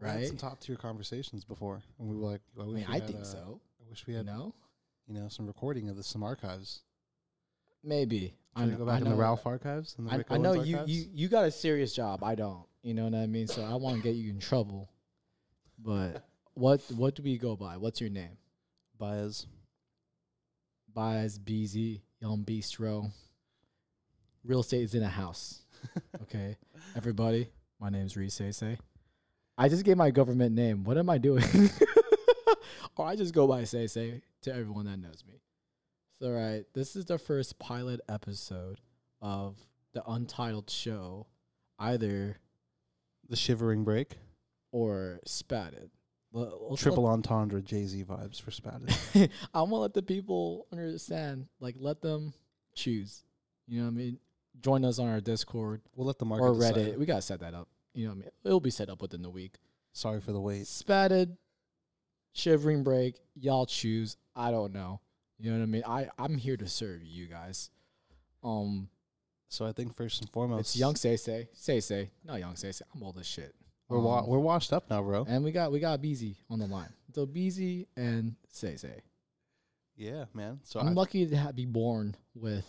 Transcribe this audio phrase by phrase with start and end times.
[0.00, 0.26] We had right?
[0.26, 3.20] some top tier conversations before, and we were like, I, I mean, I had, think
[3.20, 3.60] uh, so.
[3.80, 4.54] I wish we had, know,
[5.06, 6.82] you know, some recording of the, some archives.
[7.82, 8.34] maybe.
[8.54, 10.78] I know, go back I in the Ralph archives and the I, I know you,
[10.78, 10.92] archives?
[10.92, 12.24] you you got a serious job.
[12.24, 12.64] I don't.
[12.82, 13.46] You know what I mean?
[13.46, 14.90] So I want to get you in trouble.
[15.78, 16.24] But
[16.54, 17.76] what what do we go by?
[17.76, 18.36] What's your name?
[18.98, 19.46] Baez.
[20.92, 23.10] Baez BZ Young Bistro.
[24.44, 25.62] Real estate is in a house.
[26.22, 26.56] Okay,
[26.96, 27.48] everybody.
[27.80, 28.78] My name's Reese Say.
[29.60, 30.84] I just gave my government name.
[30.84, 31.44] What am I doing?
[32.96, 35.40] or I just go by Say Say to everyone that knows me.
[36.20, 38.80] So right, this is the first pilot episode
[39.20, 39.56] of
[39.94, 41.26] the untitled show,
[41.78, 42.36] either
[43.28, 44.16] The Shivering Break.
[44.70, 45.90] or spatted.
[46.32, 49.14] Let- let's Triple entendre Jay Z vibes for Spatted.
[49.14, 51.46] let- I want to let the people understand.
[51.58, 52.32] Like, let them
[52.74, 53.24] choose.
[53.66, 54.18] You know what I mean?
[54.60, 56.74] Join us on our Discord we'll let the market or decide.
[56.76, 56.98] Reddit.
[56.98, 57.68] We gotta set that up.
[57.98, 58.30] You know what I mean?
[58.44, 59.56] It'll be set up within the week.
[59.92, 60.62] Sorry for the wait.
[60.66, 61.36] Spatted,
[62.32, 63.16] shivering break.
[63.34, 64.16] Y'all choose.
[64.36, 65.00] I don't know.
[65.38, 65.82] You know what I mean?
[65.84, 67.70] I I'm here to serve you guys.
[68.44, 68.88] Um,
[69.48, 72.70] So I think first and foremost, it's young say say say say not young say
[72.70, 72.84] say.
[72.94, 73.52] I'm old as shit.
[73.88, 75.24] We're wa- Um, we're washed up now, bro.
[75.28, 76.92] and we got we got Beezy on the line.
[77.14, 79.00] So Beezy and say say.
[79.96, 80.60] Yeah, man.
[80.62, 82.64] So I'm I, lucky to ha- be born with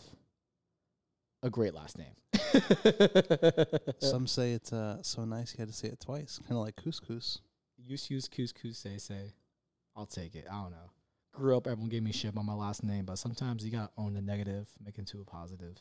[1.43, 2.15] a great last name.
[3.99, 6.75] some say it's uh so nice you had to say it twice, kind of like
[6.75, 7.39] couscous.
[7.77, 9.33] Use use couscous say say.
[9.95, 10.45] I'll take it.
[10.49, 10.91] I don't know.
[11.33, 14.13] Grew up, everyone gave me shit about my last name, but sometimes you gotta own
[14.13, 15.77] the negative, make it into a positive,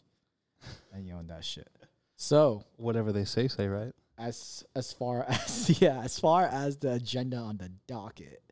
[0.93, 1.69] and you own that shit.
[2.17, 3.93] So Whatever they say, say right.
[4.19, 8.43] as as far as yeah, as far as the agenda on the docket,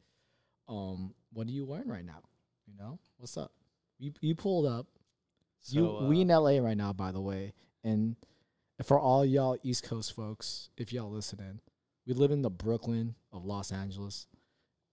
[0.69, 2.23] um, what are you wearing right now?
[2.67, 3.53] You know, what's up?
[3.99, 4.87] You you pulled up.
[5.61, 7.55] So you uh, we in LA right now, by the way,
[7.87, 8.17] and
[8.85, 11.61] for all y'all East Coast folks, if y'all listening,
[12.07, 14.27] we live in the Brooklyn of Los Angeles.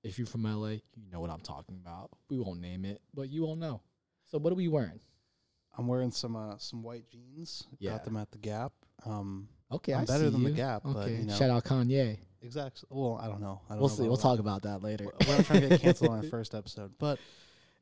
[0.04, 2.10] If you're from LA, you know what I'm talking about.
[2.30, 3.82] We won't name it, but you won't know.
[4.26, 5.00] So what are we wearing?
[5.78, 7.64] I'm wearing some uh some white jeans.
[7.80, 7.92] Yeah.
[7.92, 8.72] Got them at the Gap.
[9.06, 10.56] Um, Okay, I'm I better than the you.
[10.56, 11.34] Gap, but, Okay, you know.
[11.34, 12.20] shout out Kanye.
[12.44, 12.88] exactly.
[12.92, 13.60] Well, I don't know.
[13.68, 14.04] I don't We'll know see.
[14.04, 15.06] We'll talk about that later.
[15.28, 17.18] We're not trying to get canceled on our first episode, but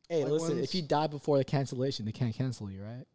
[0.08, 3.06] Hey, listen, if you die before the cancellation, they can't cancel you, right?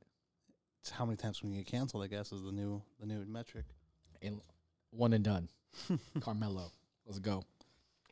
[0.86, 3.24] It's how many times can you get canceled, I guess, is the new the new
[3.26, 3.64] metric.
[4.22, 4.40] And
[4.90, 5.48] one and done.
[6.20, 6.70] Carmelo,
[7.04, 7.42] let's go.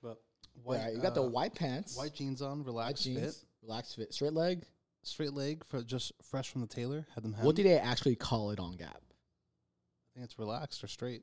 [0.03, 0.21] But
[0.65, 4.13] White, you got the uh, white pants, white jeans on, white relaxed fit, relaxed fit,
[4.13, 4.65] straight leg.
[5.03, 7.07] straight leg for just fresh from the tailor.
[7.15, 7.33] Had them.
[7.33, 7.45] Hem.
[7.45, 11.23] What do they actually call it on Gap I think it's relaxed or straight.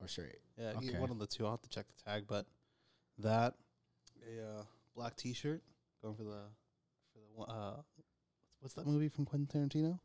[0.00, 0.38] or straight?
[0.58, 0.98] Yeah, Okay.
[0.98, 1.44] one of the two.
[1.44, 2.46] I'll have to check the tag, but
[3.18, 3.54] that
[4.26, 4.62] a uh,
[4.94, 5.62] black T-shirt
[6.02, 6.40] going for the
[7.12, 7.76] for the uh,
[8.60, 10.00] what's that movie from Quentin Tarantino?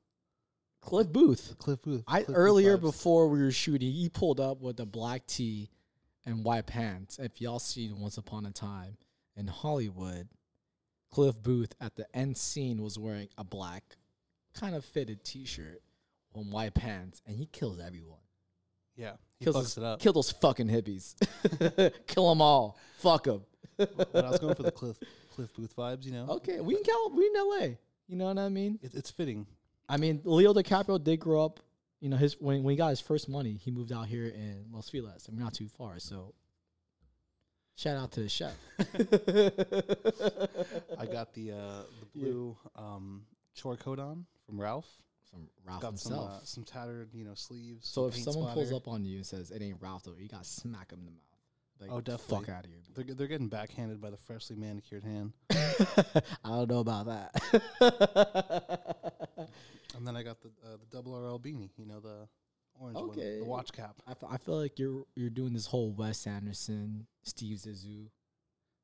[0.81, 1.55] Cliff Booth.
[1.59, 2.03] Cliff Booth.
[2.07, 5.69] I Cliff earlier before we were shooting, he pulled up with a black tee
[6.25, 7.19] and white pants.
[7.19, 8.97] If y'all seen Once Upon a Time
[9.35, 10.27] in Hollywood,
[11.11, 13.83] Cliff Booth at the end scene was wearing a black,
[14.53, 15.81] kind of fitted T-shirt
[16.35, 18.17] and white pants, and he kills everyone.
[18.95, 19.99] Yeah, he Kills fucks his- it up.
[19.99, 21.15] Kill those fucking hippies.
[22.07, 22.77] Kill them all.
[22.97, 23.43] Fuck them.
[23.77, 24.97] but I was going for the Cliff
[25.33, 26.05] Cliff Booth vibes.
[26.05, 27.67] You know, Okay, we in Cal, we in LA.
[28.07, 28.79] You know what I mean?
[28.81, 29.45] it, it's fitting.
[29.91, 31.59] I mean, Leo DiCaprio did grow up.
[31.99, 34.67] You know, his when when he got his first money, he moved out here in
[34.71, 35.27] Los Feliz.
[35.27, 35.99] I mean, not too far.
[35.99, 36.33] So,
[37.75, 38.55] shout out to the chef.
[40.97, 44.87] I got the uh, the blue um, chore coat on from Ralph.
[45.29, 46.31] Some Ralph got some himself.
[46.31, 47.85] uh, some tattered, you know, sleeves.
[47.87, 50.45] so if someone pulls up on you and says it ain't Ralph, though, you gotta
[50.45, 51.30] smack him in the mouth.
[51.81, 52.79] Like, Oh, Fuck out of here.
[52.93, 55.33] they're they're getting backhanded by the freshly manicured hand.
[55.51, 57.31] I don't know about that.
[59.97, 62.27] And then I got the uh, the double RL beanie, you know, the
[62.79, 63.95] orange one, the watch cap.
[64.07, 68.09] I, f- I feel like you're you're doing this whole Wes Anderson, Steve Zissou, you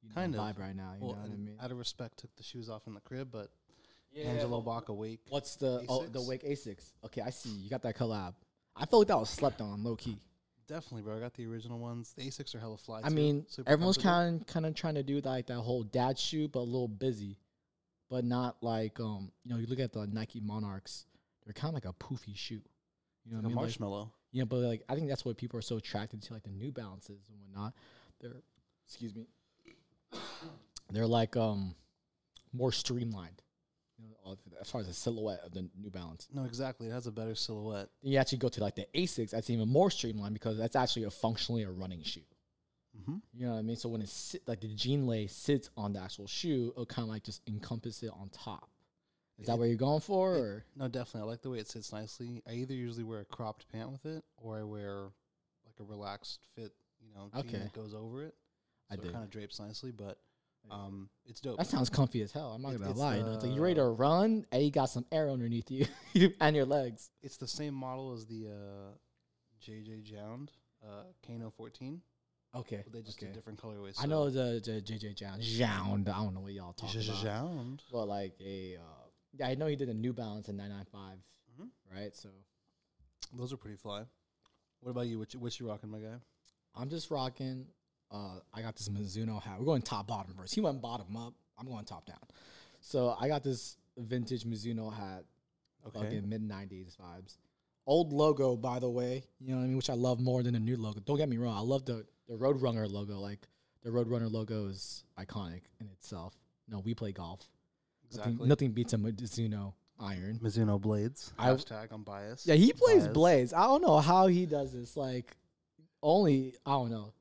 [0.09, 0.41] know, Kind of.
[0.41, 0.91] vibe right now.
[0.99, 1.55] You Well, know what I mean?
[1.61, 3.49] out of respect, took the shoes off in the crib, but
[4.11, 5.21] Yeah, Angelo Baque Awake.
[5.29, 6.27] What's the oh the Asics?
[6.27, 6.91] Wake Asics?
[7.05, 7.49] Okay, I see.
[7.49, 8.33] You got that collab.
[8.75, 10.17] I feel like that was slept on, low key.
[10.67, 11.15] Definitely, bro.
[11.15, 12.13] I got the original ones.
[12.17, 12.99] The Asics are hella fly.
[13.03, 16.19] I too, mean, super everyone's kind kind of trying to do like that whole dad
[16.19, 17.37] shoe, but a little busy,
[18.09, 21.05] but not like um you know you look at the Nike Monarchs,
[21.45, 22.61] they're kind of like a poofy shoe.
[23.25, 23.55] You know like what I a mean?
[23.55, 24.11] Like, marshmallow.
[24.31, 26.71] yeah, but like I think that's why people are so attracted to like the New
[26.71, 27.73] Balances and whatnot.
[28.19, 28.41] They're
[28.85, 29.27] excuse me,
[30.91, 31.75] they're like um
[32.51, 33.41] more streamlined.
[33.99, 36.27] You know, as far as the silhouette of the New Balance.
[36.31, 36.87] no, exactly.
[36.87, 37.89] It has a better silhouette.
[38.03, 41.09] You actually go to like the Asics, that's even more streamlined because that's actually a
[41.09, 42.21] functionally a running shoe.
[42.99, 43.17] Mm-hmm.
[43.33, 43.75] You know what I mean?
[43.75, 47.07] So when it sit like the jean lay sits on the actual shoe, it'll kind
[47.07, 48.69] of like just encompass it on top.
[49.39, 50.35] Is that It- what you're going for?
[50.35, 51.21] it- Or No, definitely.
[51.27, 52.41] I like the way it sits nicely.
[52.47, 55.11] I either usually wear a cropped pant with it, or I wear
[55.65, 57.57] like a relaxed fit, you know, jean Okay.
[57.59, 58.35] that goes over it.
[58.89, 59.09] I So did.
[59.09, 60.19] it kind of drapes nicely, but
[60.71, 61.57] um, it's dope.
[61.57, 62.51] That sounds comfy as hell.
[62.53, 63.17] I'm not It- gonna it's lie.
[63.17, 65.69] You know, it's like you the- ready to run and you got some air underneath
[65.71, 65.85] you
[66.41, 67.09] and your legs.
[67.21, 68.91] it's the same model as the uh,
[69.65, 70.51] JJ Jound
[70.83, 72.01] uh, Kayano 14,
[72.55, 72.81] Okay.
[72.83, 73.27] but they just okay.
[73.27, 73.95] did different colorways.
[73.99, 75.41] I know the, the JJ Jound.
[75.41, 76.09] Jound.
[76.09, 77.23] I don't know what y'all talking about.
[77.23, 77.83] Jound.
[77.91, 79.05] But like a, uh,
[79.37, 81.17] yeah, I know he did a New Balance in 995,
[81.59, 81.69] Mhm.
[81.93, 82.15] right?
[82.15, 82.29] So
[83.35, 84.03] Those are pretty fly.
[84.81, 85.17] What about you?
[85.19, 86.15] Which which you rocking, my guy?
[86.75, 87.65] I'm just rocking.
[88.11, 89.59] Uh, I got this Mizuno hat.
[89.59, 90.55] We're going top bottom first.
[90.55, 91.33] He went bottom up.
[91.59, 92.17] I'm going top down.
[92.79, 95.25] So I got this vintage Mizuno hat,
[95.87, 95.99] Okay.
[95.99, 97.37] fucking mid '90s vibes.
[97.85, 99.23] Old logo, by the way.
[99.39, 99.77] You know what I mean?
[99.77, 100.99] Which I love more than the new logo.
[101.01, 101.55] Don't get me wrong.
[101.57, 103.19] I love the the Roadrunner logo.
[103.19, 103.47] Like
[103.83, 106.33] the Roadrunner logo is iconic in itself.
[106.69, 107.49] No, we play golf.
[108.05, 108.33] Exactly.
[108.33, 110.39] Nothing, nothing beats a Mizuno iron.
[110.39, 111.33] Mizuno blades.
[111.37, 112.45] I- Hashtag I'm biased.
[112.45, 113.13] Yeah, he plays Biased.
[113.13, 113.53] blades.
[113.53, 114.95] I don't know how he does this.
[114.97, 115.35] Like,
[116.03, 117.13] only I don't know.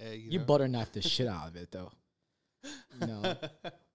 [0.00, 0.44] You You know.
[0.44, 1.90] butter knife the shit out of it though.
[3.06, 3.36] No.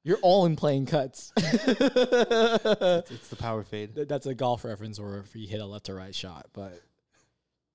[0.04, 1.31] you're all in playing cuts.
[1.38, 1.81] it's,
[3.12, 3.94] it's the power fade.
[3.96, 6.48] Th- That's a golf reference, where if you hit a left or right shot.
[6.54, 6.81] But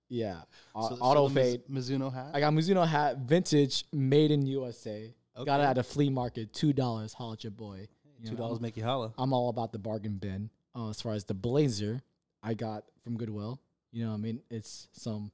[0.09, 0.41] yeah,
[0.75, 1.63] So- so auto Miz- fade.
[1.71, 2.31] Mizuno hat.
[2.35, 5.15] I got Mizuno hat, vintage, made in USA.
[5.45, 7.15] Got it at a flea market, two dollars.
[7.15, 7.87] Holla at your boy.
[8.21, 9.15] You two dollars make you holla.
[9.17, 10.51] I'm all about the bargain bin.
[10.75, 12.03] Uh, as far as the blazer,
[12.43, 13.61] I got from Goodwill.
[13.93, 15.31] You know, what I mean, it's some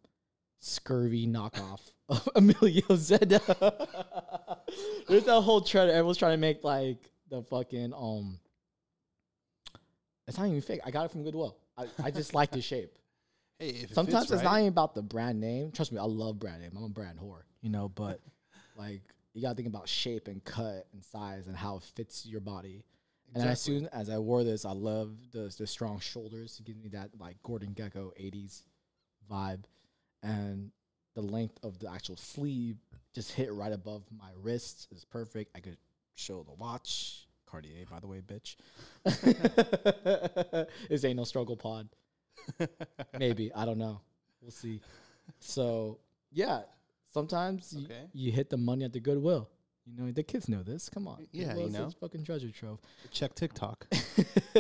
[0.61, 3.41] scurvy knockoff of Emilio Zeta.
[5.08, 5.91] There's that whole trend.
[5.91, 6.99] Everyone's trying to make like
[7.31, 8.38] the fucking um.
[10.29, 10.81] It's not even fake.
[10.85, 11.56] I got it from Goodwill.
[11.79, 12.99] I, I just like the shape.
[13.58, 15.73] Hey, if it Sometimes fits it's not even about the brand name.
[15.73, 16.73] Trust me, I love brand name.
[16.76, 17.88] I'm a brand whore, you know.
[17.88, 18.20] But
[18.76, 19.00] like,
[19.32, 22.85] you gotta think about shape and cut and size and how it fits your body.
[23.35, 26.59] And as soon as I wore this, I love the the strong shoulders.
[26.61, 28.62] It gives me that like Gordon Gekko '80s
[29.31, 29.64] vibe,
[30.23, 30.71] and
[31.15, 32.77] the length of the actual sleeve
[33.15, 35.51] just hit right above my wrists is perfect.
[35.57, 35.79] I could
[36.15, 38.57] show the watch, Cartier, by the way, bitch.
[40.89, 41.89] this ain't no struggle pod.
[43.19, 44.01] Maybe I don't know.
[44.41, 44.81] We'll see.
[45.41, 45.99] So
[46.33, 46.62] yeah,
[47.12, 48.05] sometimes you, Okay.
[48.12, 49.49] you hit the money at the Goodwill.
[49.85, 50.89] You know the kids know this.
[50.89, 51.91] Come on, Yeah, you know.
[52.01, 52.81] fucking treasure trove.
[53.12, 53.87] check TikTok.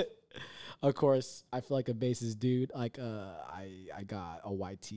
[0.82, 2.70] of course, I feel like a basis dude.
[2.74, 4.92] Like uh, I I got a YT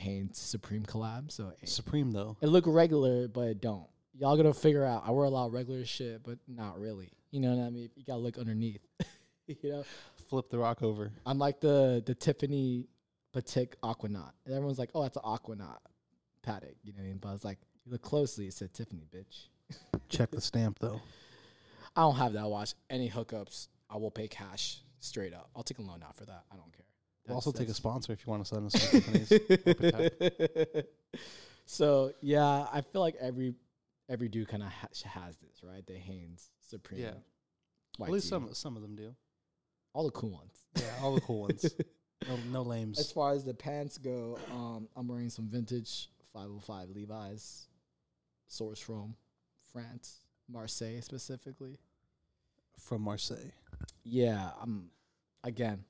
[0.00, 1.66] Hanes Supreme collab, so eh.
[1.66, 2.36] Supreme though.
[2.40, 3.86] it look regular, but it don't.
[4.18, 5.04] Y'all gotta figure out.
[5.06, 7.12] I wear a lot of regular shit, but not really.
[7.30, 7.90] You know what I mean?
[7.94, 8.80] You gotta look underneath.
[9.46, 9.84] you know,
[10.28, 11.10] Flip the rock over.
[11.26, 12.86] I'm like the the Tiffany
[13.34, 15.78] Patek Aquanaut, and everyone's like, "Oh, that's an Aquanaut
[16.46, 17.18] Patek." You know what I mean?
[17.20, 19.48] But it's like, you look closely, it said Tiffany, bitch.
[20.08, 21.00] Check the stamp though.
[21.96, 22.74] I don't have that watch.
[22.88, 25.50] Any hookups, I will pay cash straight up.
[25.56, 26.44] I'll take a loan out for that.
[26.52, 26.86] I don't care.
[27.30, 30.84] We'll also take a sponsor if you want to send us some Tiffany's.
[31.66, 33.54] so yeah, I feel like every
[34.08, 35.86] every dude kind of ha- has this, right?
[35.86, 37.00] The Hanes Supreme.
[37.00, 37.12] Yeah.
[38.02, 39.14] At least some some of them do.
[39.92, 40.64] all the cool ones.
[40.76, 41.74] Yeah, all the cool ones.
[42.28, 42.98] No, no lames.
[42.98, 47.66] As far as the pants go, um, I'm wearing some vintage 505 Levi's,
[48.46, 49.14] sourced from
[49.72, 51.78] France, Marseille specifically.
[52.78, 53.52] From Marseille.
[54.04, 54.90] Yeah, um,
[55.44, 55.82] again,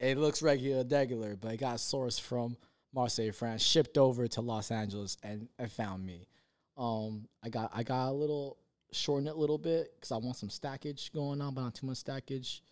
[0.00, 2.56] it looks regular, regular, but it got sourced from
[2.94, 6.28] Marseille, France, shipped over to Los Angeles, and it found me.
[6.76, 8.58] Um, I got I got a little
[8.92, 11.86] shorten it a little bit because I want some stackage going on, but not too
[11.86, 12.62] much stackage.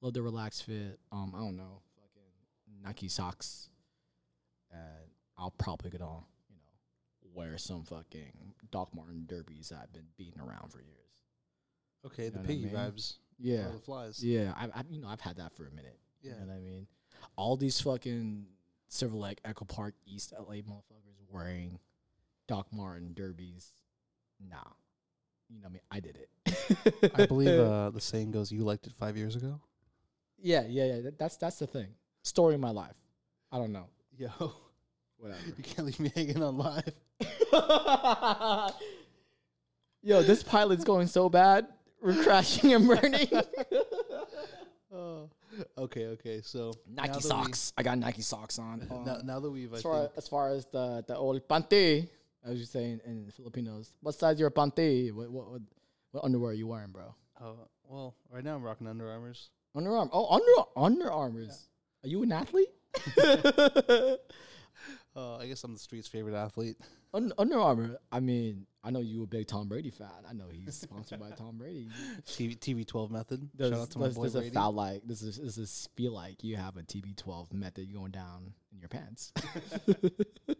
[0.00, 0.98] Love the relaxed fit.
[1.12, 3.68] Um, I don't know, fucking Nike socks,
[4.72, 9.92] and I'll probably get on, you know, wear some fucking Doc Marten derbies that I've
[9.92, 10.96] been beating around for years.
[12.06, 12.74] Okay, the know what I piggy mean?
[12.74, 13.16] vibes.
[13.38, 14.24] Yeah, the flies.
[14.24, 15.98] yeah, I, I you know I've had that for a minute.
[16.22, 16.32] Yeah.
[16.32, 16.86] You know what I mean?
[17.36, 18.46] All these fucking
[18.88, 21.78] Silver Lake, Echo Park, East LA motherfuckers wearing
[22.48, 23.72] Doc Marten derbies.
[24.40, 24.56] Nah.
[25.48, 25.82] You know what I mean?
[25.90, 27.10] I did it.
[27.14, 29.60] I believe uh, the saying goes, "You liked it five years ago."
[30.42, 31.00] yeah, yeah, yeah.
[31.02, 31.88] that- that's that's the thing.
[32.22, 32.94] Story of my life.
[33.52, 33.86] I don't know.
[34.16, 34.30] Yo,
[35.18, 35.40] Whatever.
[35.56, 36.94] you can't leave me hanging on live.
[40.02, 41.66] Yo, this pilot's going so bad.
[42.00, 43.28] We're crashing and burning.
[45.78, 46.40] Okay, okay.
[46.42, 47.72] So Nike that we- socks.
[47.76, 48.86] I got Nike socks on.
[48.88, 52.08] now, Um, now that we've, as far think, as far as the the old pante,
[52.44, 55.12] as you say in, in Filipinos, what size your pante?
[55.12, 55.62] What, what what
[56.12, 57.14] what underwear are you wearing, bro?
[57.42, 59.50] oh, well, right now I'm rocking Under Armours.
[59.76, 60.10] Underarm.
[60.12, 61.68] Oh, under Under Armours.
[62.04, 62.68] Are you an athlete?
[65.14, 66.76] Uh, I guess I'm the street's favorite athlete.
[67.12, 67.98] Un- Under Armour.
[68.12, 70.08] I mean, I know you a big Tom Brady fan.
[70.28, 71.88] I know he's sponsored by Tom Brady.
[72.26, 73.48] TV, TB12 method.
[73.56, 74.50] Does, Shout out to my boy Brady.
[74.50, 78.78] feel like this is this feel like you have a TB12 method going down in
[78.78, 79.32] your pants?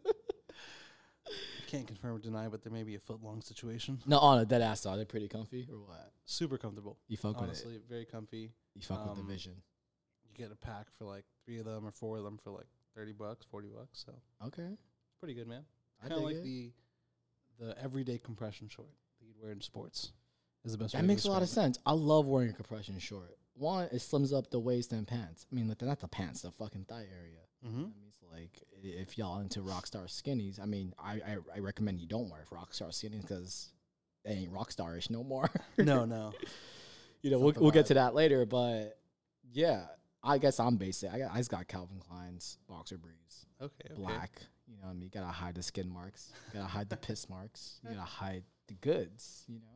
[1.68, 4.00] Can't confirm or deny, but there may be a foot long situation.
[4.04, 4.96] No, on a dead ass though.
[4.96, 6.10] They're pretty comfy or what?
[6.24, 6.98] Super comfortable.
[7.06, 7.44] You fuck with it.
[7.44, 8.50] Honestly, very comfy.
[8.74, 9.52] You fuck with um, the vision.
[10.24, 12.66] You get a pack for like three of them or four of them for like
[12.96, 14.04] thirty bucks, forty bucks.
[14.04, 14.12] So
[14.46, 14.76] Okay.
[15.20, 15.62] pretty good, man.
[16.04, 16.42] I Kind of like it.
[16.44, 16.72] the
[17.58, 18.88] the everyday compression short
[19.20, 20.12] that you'd wear in sports.
[20.64, 20.92] Is the best.
[20.94, 21.78] That makes a lot of describe sense.
[21.86, 23.36] I love wearing a compression short.
[23.54, 25.46] One, it slims up the waist and pants.
[25.50, 27.40] I mean, like, not the pants, the fucking thigh area.
[27.66, 27.78] Mm-hmm.
[27.78, 32.00] I mean, it's like if y'all into Rockstar skinnies, I mean, I I, I recommend
[32.00, 33.68] you don't wear Rockstar skinnies because
[34.24, 35.50] they ain't Rockstarish no more.
[35.78, 36.32] no, no.
[37.22, 38.98] you know, we'll, we'll get to that later, but
[39.52, 39.84] yeah,
[40.22, 41.12] I guess I'm basic.
[41.12, 43.94] I got I just got Calvin Klein's boxer briefs, Okay, okay.
[43.94, 44.42] black.
[44.70, 47.28] You know, what I mean, gotta hide the skin marks, You gotta hide the piss
[47.28, 49.44] marks, you gotta hide the goods.
[49.48, 49.66] You know.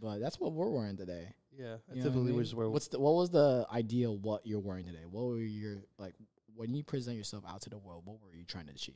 [0.00, 1.28] But that's what we're wearing today.
[1.56, 2.36] Yeah, You know what I typically mean?
[2.36, 5.04] would just wear What's the what was the ideal what you're wearing today?
[5.08, 6.14] What were your like
[6.56, 8.02] when you present yourself out to the world?
[8.06, 8.94] What were you trying to achieve?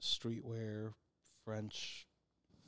[0.00, 0.92] streetwear,
[1.44, 2.06] French,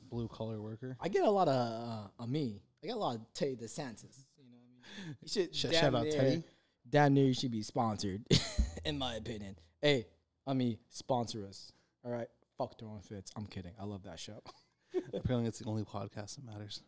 [0.09, 0.97] blue collar worker.
[0.99, 2.61] I get a lot of uh, of me.
[2.83, 4.25] I get a lot of Teddy DeSantis.
[4.37, 5.15] You know what I mean?
[5.21, 6.43] You should Sh- shout out Teddy.
[6.89, 8.23] Damn near you should be sponsored,
[8.85, 9.55] in my opinion.
[9.81, 10.07] Hey,
[10.45, 11.71] I mean sponsor us.
[12.05, 13.31] All right, fuck throwing fits.
[13.35, 13.73] I'm kidding.
[13.79, 14.41] I love that show.
[15.13, 16.81] Apparently, it's the only podcast that matters.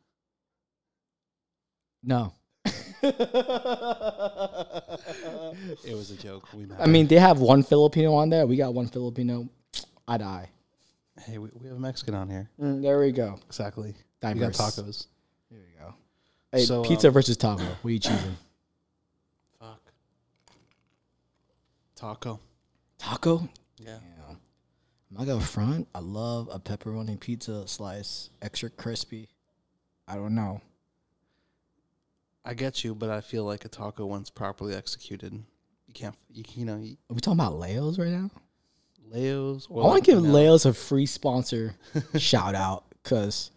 [2.03, 2.33] No.
[5.83, 6.47] It was a joke.
[6.53, 6.81] We matter.
[6.81, 8.45] I mean, they have one Filipino on there.
[8.45, 9.49] We got one Filipino.
[10.07, 10.49] I die.
[11.25, 12.49] hey, we, we have a Mexican on here.
[12.59, 13.39] Mm, there we go.
[13.47, 13.95] Exactly.
[14.21, 14.37] Diverse.
[14.37, 15.07] We got tacos.
[15.49, 15.93] There we go.
[16.51, 17.63] Hey, So, pizza um, versus taco.
[17.63, 18.37] What are you choosing?
[19.59, 19.81] Fuck.
[21.95, 22.39] Taco.
[23.01, 23.49] Taco?
[23.77, 23.97] Yeah.
[24.17, 24.35] Yeah.
[25.09, 25.87] I'm not gonna front.
[25.95, 29.27] I love a pepperoni pizza slice, extra crispy.
[30.07, 30.61] I don't know.
[32.45, 36.15] I get you, but I feel like a taco once properly executed, you can't.
[36.31, 38.29] You, you know, you- Are we talking about Leo's right now?
[39.09, 39.67] Leo's.
[39.69, 41.75] I want to give you Leo's a free sponsor
[42.17, 43.51] shout out because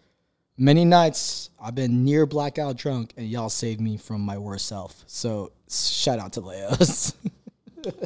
[0.57, 5.03] many nights I've been near blackout drunk and y'all saved me from my worst self.
[5.07, 7.13] So shout out to Leo's.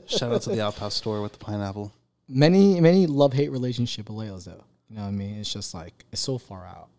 [0.07, 1.91] Shout out to the Outhouse store with the pineapple.
[2.27, 4.63] many many love hate relationship with Leo's though.
[4.89, 5.37] You know what I mean?
[5.39, 6.89] It's just like it's so far out.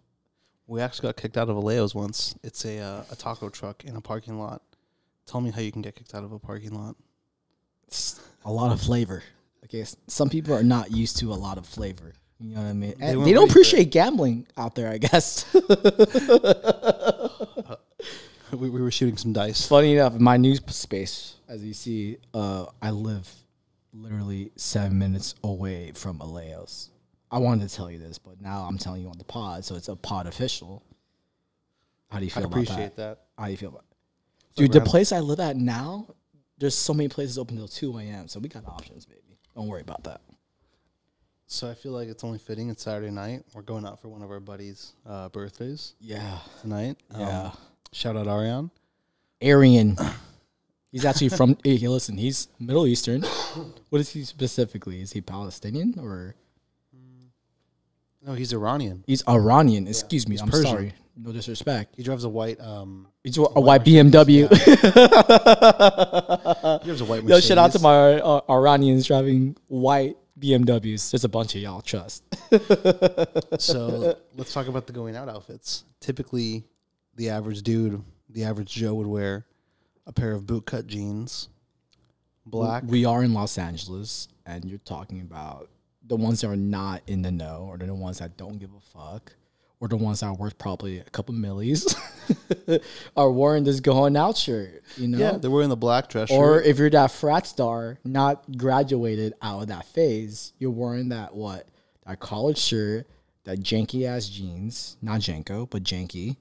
[0.67, 2.35] We actually got kicked out of a Leo's once.
[2.43, 4.63] It's a uh, a taco truck in a parking lot.
[5.27, 6.97] Tell me how you can get kicked out of a parking lot.
[7.87, 9.23] It's a lot of flavor.
[9.65, 12.15] Okay, some people are not used to a lot of flavor.
[12.39, 12.95] You know what I mean?
[12.99, 13.51] They they don't ready for it.
[13.51, 15.45] appreciate gambling out there, I guess.
[18.53, 19.67] we, we were shooting some dice.
[19.67, 23.29] Funny enough, in my news space, as you see, uh, I live
[23.93, 26.91] literally seven minutes away from a Leo's.
[27.31, 29.75] I wanted to tell you this, but now I'm telling you on the pod, so
[29.75, 30.83] it's a pod official.
[32.09, 33.19] How do you I feel about appreciate that?
[33.19, 33.19] that.
[33.37, 33.85] How do you feel about
[34.57, 36.07] So Dude, the place I live at now,
[36.59, 39.39] there's so many places open till 2 a.m., so we got options, baby.
[39.57, 40.21] Don't worry about that.
[41.47, 42.71] So I feel like it's only fitting.
[42.71, 43.43] It's Saturday night.
[43.55, 46.39] We're going out for one of our buddies' uh, birthdays Yeah.
[46.61, 46.97] tonight.
[47.13, 47.53] Um, Yeah.
[47.93, 48.71] shout out Arian.
[49.43, 49.97] Aryan.
[50.93, 51.57] He's actually from.
[51.65, 53.23] hey, listen, he's Middle Eastern.
[53.91, 55.01] What is he specifically?
[55.01, 56.35] Is he Palestinian or
[58.27, 59.05] No, he's Iranian.
[59.07, 59.87] he's Iranian?
[59.87, 60.35] Excuse me.
[60.35, 60.67] he's I'm Persian.
[60.71, 60.93] sorry.
[61.17, 61.95] No disrespect.
[61.97, 62.59] He drives a white.
[62.61, 64.49] Um, He's a, a white BMW.
[66.81, 67.23] he drives a white.
[67.29, 71.11] Yo, shout out to my uh, Iranians driving white BMWs.
[71.11, 71.83] There's a bunch of y'all.
[71.83, 72.25] Trust.
[73.61, 75.85] so let's talk about the going out outfits.
[76.01, 76.65] Typically,
[77.17, 79.45] the average dude, the average Joe would wear
[80.07, 81.49] a pair of bootcut jeans,
[82.47, 82.83] black.
[82.87, 85.69] We are in Los Angeles, and you're talking about
[86.07, 88.81] the ones that are not in the know, or the ones that don't give a
[88.99, 89.33] fuck,
[89.79, 91.95] or the ones that are worth probably a couple millies,
[93.17, 94.83] are wearing this going out shirt.
[94.97, 96.67] You know, Yeah, they're wearing the black dress or shirt.
[96.67, 101.67] if you're that frat star, not graduated out of that phase, you're wearing that what
[102.07, 103.07] that college shirt,
[103.45, 106.37] that janky ass jeans, not janko, but janky,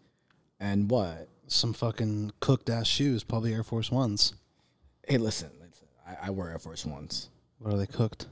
[0.60, 1.28] and what?
[1.52, 4.34] Some fucking cooked ass shoes, probably Air Force Ones.
[5.08, 5.88] Hey, listen, listen.
[6.08, 7.30] I, I wear Air Force Ones.
[7.58, 8.28] What are they cooked?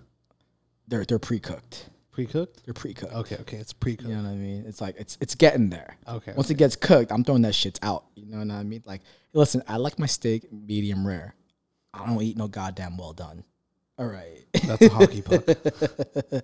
[0.88, 1.90] They're they're pre cooked.
[2.12, 2.64] Pre cooked?
[2.64, 3.14] They're pre cooked.
[3.14, 4.08] Okay, okay, it's pre cooked.
[4.08, 4.66] You know what I mean?
[4.68, 5.98] It's like it's it's getting there.
[6.08, 6.34] Okay.
[6.36, 8.06] Once it gets cooked, I'm throwing that shit out.
[8.16, 8.84] You know what I mean?
[8.86, 9.02] Like,
[9.34, 11.34] listen, I like my steak medium rare.
[11.94, 13.44] I don't eat no goddamn well done.
[13.98, 14.46] All right.
[14.64, 15.44] That's a hockey puck.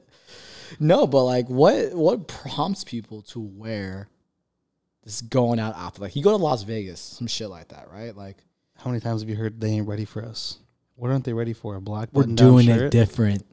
[0.79, 4.09] no, but like, what what prompts people to wear
[5.03, 6.01] this going out after.
[6.01, 8.15] Like, you go to Las Vegas, some shit like that, right?
[8.15, 8.37] Like,
[8.75, 10.59] How many times have you heard they ain't ready for us?
[10.95, 11.75] What aren't they ready for?
[11.75, 13.45] A black we're doing it different.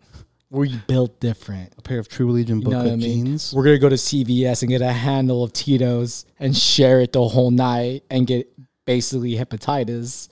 [0.50, 1.72] We're built different.
[1.78, 3.00] a pair of True Religion You know I mean?
[3.00, 3.52] jeans.
[3.54, 7.26] We're gonna go to CVS and get a handle of Tito's and share it the
[7.26, 8.52] whole night and get
[8.84, 10.28] basically hepatitis,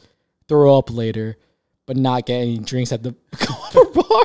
[0.48, 1.36] throw up later,
[1.86, 3.12] but not get any drinks at the
[3.94, 4.24] bar.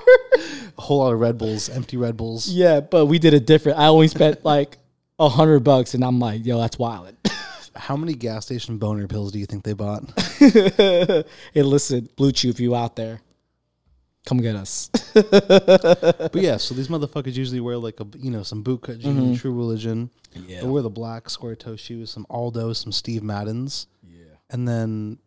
[0.78, 2.50] A whole lot of Red Bulls, empty Red Bulls.
[2.50, 3.78] Yeah, but we did it different.
[3.78, 4.80] I only spent like
[5.26, 7.16] a hundred bucks, and I'm like, yo, that's wild.
[7.76, 10.04] How many gas station boner pills do you think they bought?
[10.38, 11.24] hey,
[11.56, 13.22] listen, BlueChew, if you out there,
[14.26, 14.90] come get us.
[15.14, 19.36] but yeah, so these motherfuckers usually wear like a you know some bootcut jeans, mm-hmm.
[19.36, 20.12] True Religion.
[20.34, 24.36] Yeah, They wear the black square toe shoes, some Aldo, some Steve Maddens, yeah.
[24.50, 25.20] and then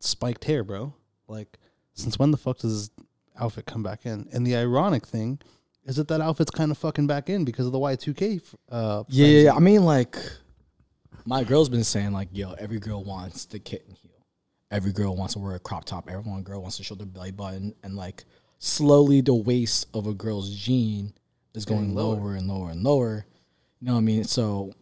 [0.00, 0.94] spiked hair, bro.
[1.28, 1.58] Like,
[1.94, 3.06] since when the fuck does this
[3.38, 4.28] outfit come back in?
[4.32, 5.40] And the ironic thing
[5.84, 8.42] is that that outfit's kind of fucking back in because of the Y2K?
[8.70, 9.50] Uh, Yeah, frenzy.
[9.50, 10.16] I mean, like,
[11.24, 14.10] my girl's been saying, like, yo, every girl wants the kitten heel.
[14.70, 16.08] Every girl wants to wear a crop top.
[16.08, 17.74] Every one girl wants to show their belly button.
[17.82, 18.24] And, like,
[18.58, 21.12] slowly the waist of a girl's jean
[21.54, 22.14] is going lower.
[22.16, 23.26] lower and lower and lower.
[23.80, 24.24] You know what I mean?
[24.24, 24.72] So,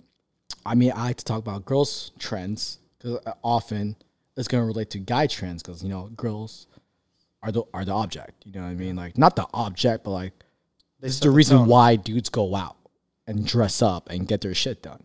[0.64, 3.96] I mean, I like to talk about girls' trends because often
[4.36, 6.66] it's going to relate to guy trends because, you know, girls
[7.42, 8.44] are the, are the object.
[8.44, 8.96] You know what I mean?
[8.96, 10.34] Like, not the object, but, like,
[11.00, 11.68] this is set the reason tone.
[11.68, 12.76] why dudes go out
[13.26, 15.00] and dress up and get their shit done.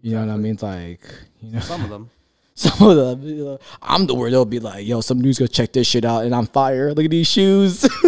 [0.00, 0.52] You know what I mean?
[0.54, 1.00] It's like,
[1.40, 2.10] you know, Some of them.
[2.54, 5.46] some of them, you know, I'm the word they'll be like, yo, some dudes go
[5.46, 6.92] check this shit out and I'm fire.
[6.92, 7.84] Look at these shoes.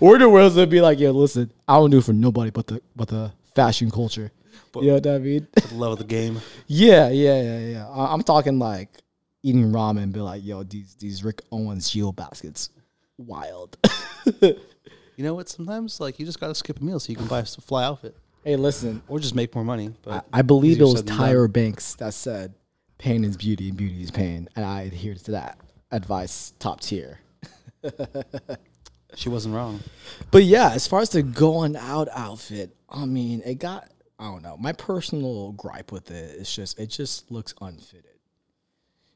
[0.00, 2.66] or the world's will be like, yo, listen, I don't do it for nobody but
[2.66, 4.30] the but the fashion culture.
[4.72, 5.46] But- you know what I mean?
[5.68, 6.40] The love of the game.
[6.66, 7.88] yeah, yeah, yeah, yeah.
[7.88, 8.90] I- I'm talking like
[9.42, 12.68] eating ramen and be like, yo, these these Rick Owens Geobaskets,
[13.16, 13.76] wild.
[15.18, 15.50] You know what?
[15.50, 18.16] Sometimes like you just gotta skip a meal so you can buy a fly outfit
[18.48, 19.88] hey, listen, or just make more money.
[19.88, 21.28] I, But I believe it easier was said than done.
[21.28, 22.54] Tyra Banks that said,
[22.96, 25.58] "Pain is beauty, and beauty is pain," and I adhere to that
[25.90, 27.20] advice, top tier.
[29.14, 29.80] she wasn't wrong.
[30.30, 34.42] But yeah, as far as the going out outfit, I mean, it got I don't
[34.42, 34.56] know.
[34.56, 38.04] My personal gripe with it is just it just looks unfitted.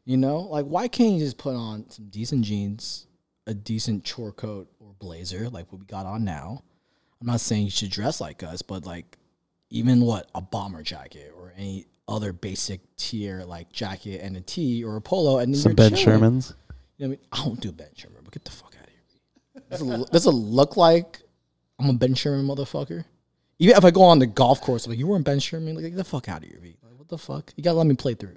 [0.05, 3.07] You know, like why can't you just put on some decent jeans,
[3.47, 6.63] a decent chore coat or blazer like what we got on now?
[7.21, 9.19] I'm not saying you should dress like us, but like
[9.71, 14.85] even what a bomber jacket or any other basic tier like jacket and a tee
[14.85, 16.21] or a polo and Some Ben chilling.
[16.21, 16.55] Shermans.
[16.99, 17.19] You know what I mean?
[17.33, 19.63] I don't do Ben Sherman, but get the fuck out of here.
[19.71, 21.23] Does it, does it look like
[21.79, 23.05] I'm a Ben Sherman motherfucker?
[23.59, 25.97] Even if I go on the golf course, like you weren't Ben Sherman, like get
[25.97, 27.53] the fuck out of here, Like what the fuck?
[27.57, 28.37] You gotta let me play through.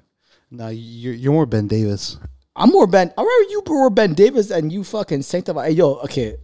[0.51, 2.17] No, you're you're more Ben Davis.
[2.56, 3.12] I'm more Ben.
[3.18, 5.68] I remember you were Ben Davis and you fucking sanctify.
[5.68, 6.38] Hey, yo, okay.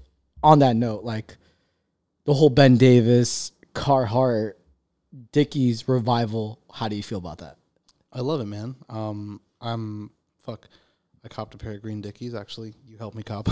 [0.43, 1.38] On that note, like
[2.26, 4.54] the whole Ben Davis, Carhartt,
[5.32, 6.60] Dickies revival.
[6.74, 7.58] How do you feel about that?
[8.12, 8.76] I love it, man.
[8.89, 10.12] Um, I'm
[10.43, 10.67] fuck.
[11.24, 12.34] I copped a pair of green Dickies.
[12.34, 13.47] Actually, you helped me cop.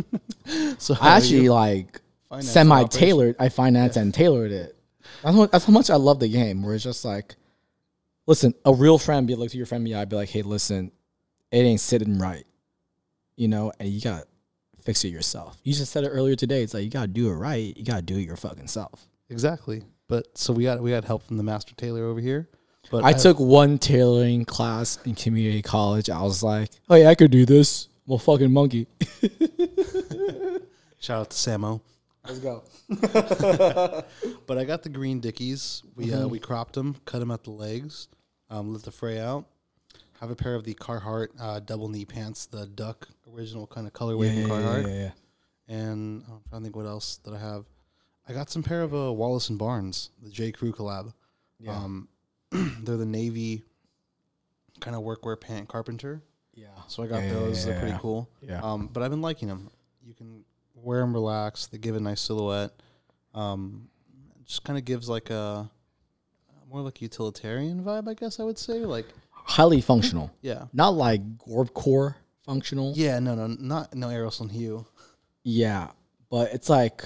[0.78, 2.00] so I actually like
[2.40, 3.36] semi tailored.
[3.38, 4.76] I financed and tailored it.
[5.22, 6.62] That's how, that's how much I love the game.
[6.62, 7.34] Where it's just like,
[8.26, 10.92] listen, a real friend be like to your friend, be I'd be like, hey, listen,
[11.52, 12.44] it ain't sitting right,
[13.36, 14.26] you know, and you got to
[14.82, 15.56] fix it yourself.
[15.62, 16.62] You just said it earlier today.
[16.62, 17.76] It's like you got to do it right.
[17.76, 19.06] You got to do it your fucking self.
[19.28, 19.84] exactly.
[20.08, 22.48] But so we got we got help from the master tailor over here.
[22.90, 26.10] But I took one tailoring class in community college.
[26.10, 27.88] I was like, oh yeah, I could do this.
[28.06, 28.88] I'm a fucking monkey.
[30.98, 31.80] shout out to Samo.
[32.26, 32.62] Let's go.
[34.46, 35.82] But I got the green Dickies.
[35.96, 38.08] We uh, we cropped them, cut them at the legs,
[38.50, 39.46] um, let the fray out.
[40.22, 43.88] I have a pair of the Carhartt uh, double knee pants, the duck original kind
[43.88, 44.86] of colorway Yeah, from yeah, Carhartt.
[44.86, 45.10] yeah, yeah.
[45.76, 47.64] And I'm trying to think what else that I have.
[48.28, 51.12] I got some pair of uh, Wallace and Barnes, the J Crew collab.
[51.58, 51.74] Yeah.
[51.74, 52.08] Um,
[52.52, 53.64] they're the navy
[54.80, 56.22] kind of workwear pant carpenter.
[56.54, 56.66] yeah.
[56.86, 57.58] So I got Yeah, yeah, those.
[57.58, 57.98] yeah, They're pretty yeah.
[58.00, 58.30] cool.
[58.42, 58.60] Yeah.
[58.62, 59.70] Um, but I've been liking them.
[60.04, 60.44] You can
[60.76, 61.72] wear them relaxed.
[61.72, 62.70] They give a nice silhouette.
[63.34, 63.88] Um,
[64.44, 65.68] just kind of gives like a
[66.70, 68.84] more like utilitarian vibe, I guess I would say.
[68.84, 69.06] Like,
[69.44, 70.30] Highly functional.
[70.40, 72.92] yeah, not like Gorpcore functional.
[72.96, 74.86] yeah, no, no, not no Aerosol Hue.
[75.44, 75.88] Yeah,
[76.30, 77.04] but it's like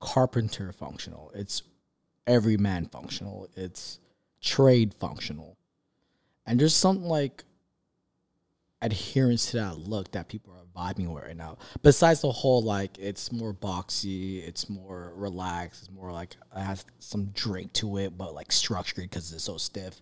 [0.00, 1.30] carpenter functional.
[1.34, 1.62] It's
[2.26, 3.48] everyman functional.
[3.56, 3.98] It's
[4.40, 5.56] trade functional.
[6.46, 7.44] And there's something like
[8.82, 11.56] adherence to that look that people are vibing with right now.
[11.82, 16.84] Besides the whole like it's more boxy, it's more relaxed, it's more like it has
[16.98, 20.00] some drink to it, but like structured because it's so stiff.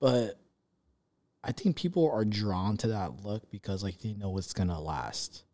[0.00, 0.38] But
[1.44, 5.44] I think people are drawn to that look because like they know it's gonna last.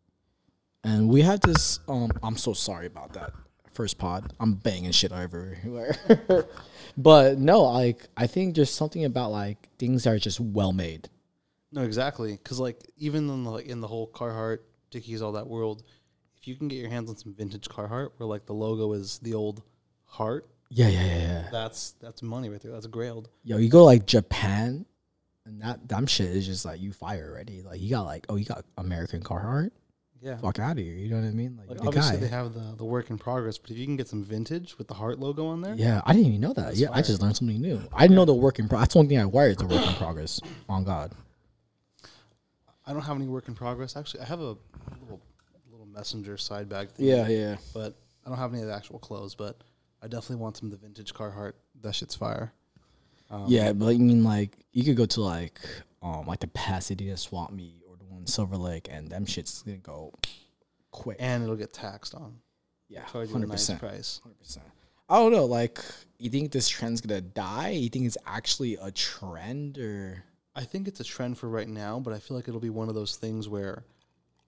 [0.83, 1.79] And we had this.
[1.87, 3.33] Um, I'm so sorry about that
[3.73, 4.33] first pod.
[4.39, 5.95] I'm banging shit everywhere.
[6.97, 11.09] but no, like I think there's something about like things that are just well made.
[11.71, 12.33] No, exactly.
[12.33, 15.83] Because like even in the, like in the whole Carhartt, Dickies, all that world,
[16.37, 19.19] if you can get your hands on some vintage Carhartt, where like the logo is
[19.19, 19.61] the old
[20.05, 21.49] heart, Yeah, yeah, yeah, yeah.
[21.51, 22.71] that's that's money right there.
[22.71, 23.27] That's grailed.
[23.43, 24.85] Yo, you go like Japan,
[25.45, 27.61] and that dumb shit is just like you fire already.
[27.61, 29.71] Like you got like oh you got American Carhartt.
[30.23, 30.37] Yeah.
[30.37, 30.93] fuck out of here.
[30.93, 31.57] You know what I mean?
[31.57, 32.21] Like, Like the obviously guy.
[32.21, 34.87] they have the, the work in progress, but if you can get some vintage with
[34.87, 36.65] the heart logo on there, Yeah, I didn't even know that.
[36.65, 37.81] That's yeah, I just learned something new.
[37.91, 38.89] I didn't know the work in progress.
[38.89, 40.39] That's one thing I wired the work in progress.
[40.69, 41.11] On God.
[42.85, 43.95] I don't have any work in progress.
[43.95, 44.55] Actually, I have a
[45.01, 45.19] little
[45.71, 47.07] little messenger side bag thing.
[47.07, 47.55] yeah.
[47.73, 49.33] but I don't have any of the actual clothes.
[49.33, 49.57] But
[50.03, 51.53] I definitely want some of the vintage Carhartt.
[51.81, 52.53] That shit's fire.
[53.31, 55.59] Um, Yeah, but I mean, like, you could go to like,
[56.03, 59.77] um, like the Pasadena swap meet or the one Silver Lake, and them shits gonna
[59.77, 60.13] go
[60.91, 61.17] quick.
[61.19, 62.39] and it'll get taxed on.
[62.89, 64.19] yeah, you hundred nice percent, price.
[64.23, 64.65] hundred percent.
[65.09, 65.45] I don't know.
[65.45, 65.79] Like,
[66.19, 67.69] you think this trend's gonna die?
[67.69, 70.23] You think it's actually a trend, or
[70.55, 72.89] I think it's a trend for right now, but I feel like it'll be one
[72.89, 73.85] of those things where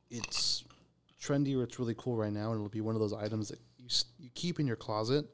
[0.10, 0.64] it's
[1.22, 3.60] trendy or it's really cool right now, and it'll be one of those items that
[3.78, 3.88] you
[4.20, 5.26] you keep in your closet.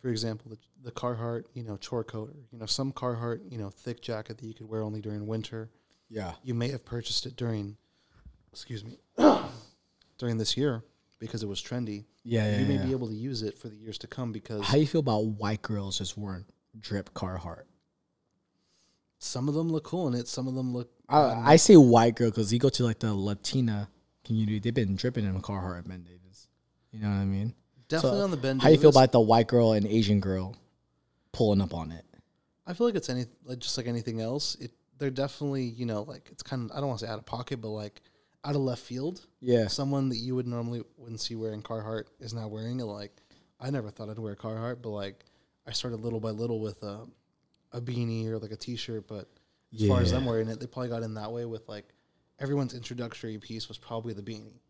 [0.00, 3.58] For example, the, the Carhartt, you know, chore coat, or you know, some Carhartt, you
[3.58, 5.70] know, thick jacket that you could wear only during winter.
[6.08, 7.76] yeah, You may have purchased it during,
[8.52, 8.98] excuse me,
[10.18, 10.82] during this year
[11.18, 12.04] because it was trendy.
[12.24, 12.60] yeah, yeah.
[12.60, 12.84] you may yeah.
[12.86, 15.24] be able to use it for the years to come because How you feel about
[15.24, 16.46] white girls just wearing
[16.78, 17.64] drip Carhartt?
[19.18, 20.90] some of them look cool in it, some of them look.
[21.08, 23.90] I, I say white girl because you go to like the Latina
[24.24, 26.48] community, they've been dripping in Carhartt Ben Davis.
[26.90, 27.54] You know what I mean?
[27.90, 28.58] Definitely so on the Ben.
[28.58, 30.56] How do you feel about the white girl and Asian girl
[31.32, 32.04] pulling up on it?
[32.66, 34.54] I feel like it's any like just like anything else.
[34.56, 37.18] It they're definitely you know like it's kind of I don't want to say out
[37.18, 38.00] of pocket, but like
[38.44, 39.26] out of left field.
[39.40, 42.84] Yeah, Someone that you would normally wouldn't see wearing Carhartt is now wearing it.
[42.84, 43.12] Like
[43.60, 45.24] I never thought I'd wear Carhartt, but like
[45.66, 47.06] I started little by little with a
[47.72, 49.08] a beanie or like a t-shirt.
[49.08, 49.28] But
[49.74, 51.86] as far as them wearing it, they probably got in that way with like
[52.38, 54.60] everyone's introductory piece was probably the beanie,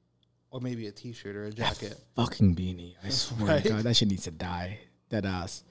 [0.50, 1.98] or maybe a t-shirt or a jacket.
[2.16, 2.94] fucking beanie.
[3.04, 3.62] I swear Right?
[3.62, 4.78] to God, that shit needs to die.
[5.10, 5.64] That ass.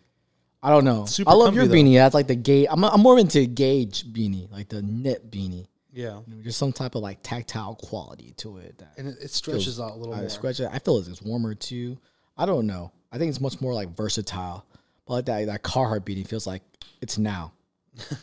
[0.61, 1.05] I don't know.
[1.05, 1.73] Super I love comfy, your though.
[1.75, 1.95] beanie.
[1.95, 2.67] That's like the gauge.
[2.69, 5.67] I'm, I'm more into gauge beanie, like the knit beanie.
[5.91, 8.77] Yeah, You know, just some type of like tactile quality to it.
[8.77, 10.29] That and it, it stretches out a little I more.
[10.29, 10.69] scratch it.
[10.71, 11.97] I feel like it's warmer too.
[12.37, 12.91] I don't know.
[13.11, 14.65] I think it's much more like versatile.
[15.05, 16.61] But like that that Carhartt beanie feels like
[17.01, 17.53] it's now.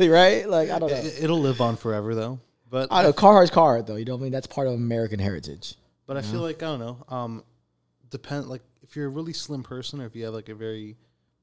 [0.00, 0.48] right?
[0.48, 0.96] Like I don't know.
[0.96, 2.40] It, it'll live on forever though.
[2.70, 3.96] But I know Carhartt's Carhartt though.
[3.96, 4.32] You know what I mean?
[4.32, 5.74] That's part of American heritage.
[6.06, 7.04] But I feel like I don't know.
[7.08, 7.44] Um,
[8.10, 10.96] depend like if you're a really slim person, or if you have like a very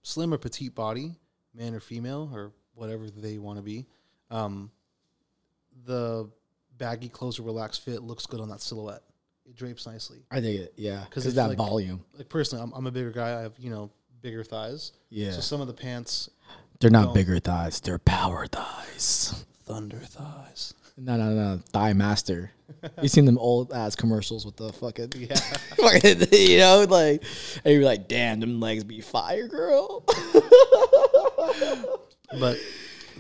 [0.04, 1.16] slim or petite body,
[1.54, 3.86] man or female, or whatever they want to be,
[4.32, 4.72] um,
[5.86, 6.30] the
[6.78, 9.02] baggy clothes or relaxed fit looks good on that silhouette.
[9.48, 10.20] It drapes nicely.
[10.32, 12.04] I think it, yeah, 'Cause because it's that like- volume.
[12.18, 13.38] Like personally, I'm, I'm a bigger guy.
[13.38, 14.92] I have you know bigger thighs.
[15.10, 16.30] Yeah, So some of the pants,
[16.80, 17.80] they're not don't- bigger thighs.
[17.80, 19.46] They're power thighs.
[19.66, 20.74] thunder thighs.
[20.98, 22.52] No, no, no, thigh master.
[23.02, 25.36] you seen them old ass commercials with the fucking, Yeah.
[25.78, 27.22] fucking, you know, like,
[27.66, 30.04] and you're like, damn, them legs be fire, girl.
[32.40, 32.58] but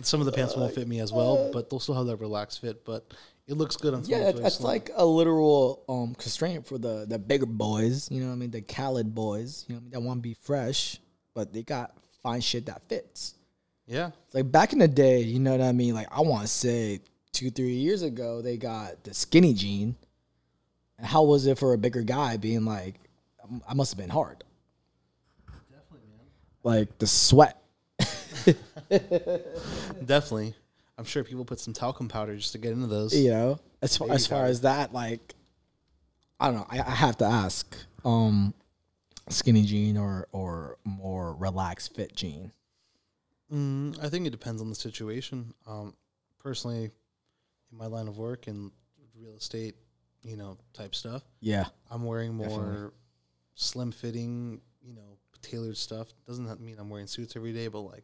[0.01, 1.49] some of the pants won't fit me as well.
[1.51, 2.83] But they'll still have that relaxed fit.
[2.85, 3.05] But
[3.47, 4.03] it looks good on.
[4.05, 4.67] Yeah, someone that's, who's that's slim.
[4.67, 8.09] like a literal um constraint for the the bigger boys.
[8.11, 8.51] You know what I mean?
[8.51, 9.65] The Khaled boys.
[9.67, 9.91] You know what I mean?
[9.91, 10.99] That want to be fresh,
[11.33, 13.35] but they got fine shit that fits.
[13.85, 14.11] yeah.
[14.25, 15.93] It's like back in the day, you know what I mean?
[15.93, 17.01] Like I want to say
[17.35, 19.95] two, three years ago, they got the skinny jean.
[20.99, 22.95] How was it for a bigger guy being like,
[23.43, 24.43] um, I must have been hard.
[25.69, 26.25] Definitely, man.
[26.63, 27.61] Like the sweat.
[30.05, 30.55] Definitely.
[30.97, 33.13] I'm sure people put some talcum powder just to get into those.
[33.15, 35.35] you know as far, as far as that like
[36.39, 38.53] i don't know I, I have to ask um
[39.29, 42.51] skinny jean or or more relaxed fit jean
[43.53, 45.53] Mm, I think it depends on the situation.
[45.67, 45.93] Um,
[46.39, 46.89] personally,
[47.71, 48.71] in my line of work and
[49.19, 49.75] real estate,
[50.23, 52.89] you know, type stuff, yeah I'm wearing more Definitely.
[53.55, 56.07] slim fitting, you know, tailored stuff.
[56.27, 58.03] Doesn't mean I'm wearing suits every day, but like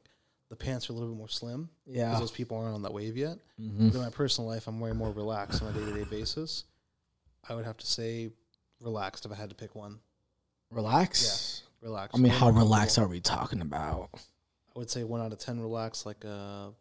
[0.50, 2.94] the pants are a little bit more slim because yeah those people aren't on that
[2.94, 3.38] wave yet.
[3.58, 6.04] hmm But in my personal life, I'm wearing more relaxed on a day to day
[6.10, 6.66] basis.
[7.50, 8.30] I would have to say
[8.82, 10.00] relaxed if I had to pick one.
[10.70, 11.64] relax Yes.
[11.82, 12.16] Relaxed.
[12.16, 15.60] i mean how relaxed are we talking about I would say one out of ten
[15.60, 16.72] relaxed, like a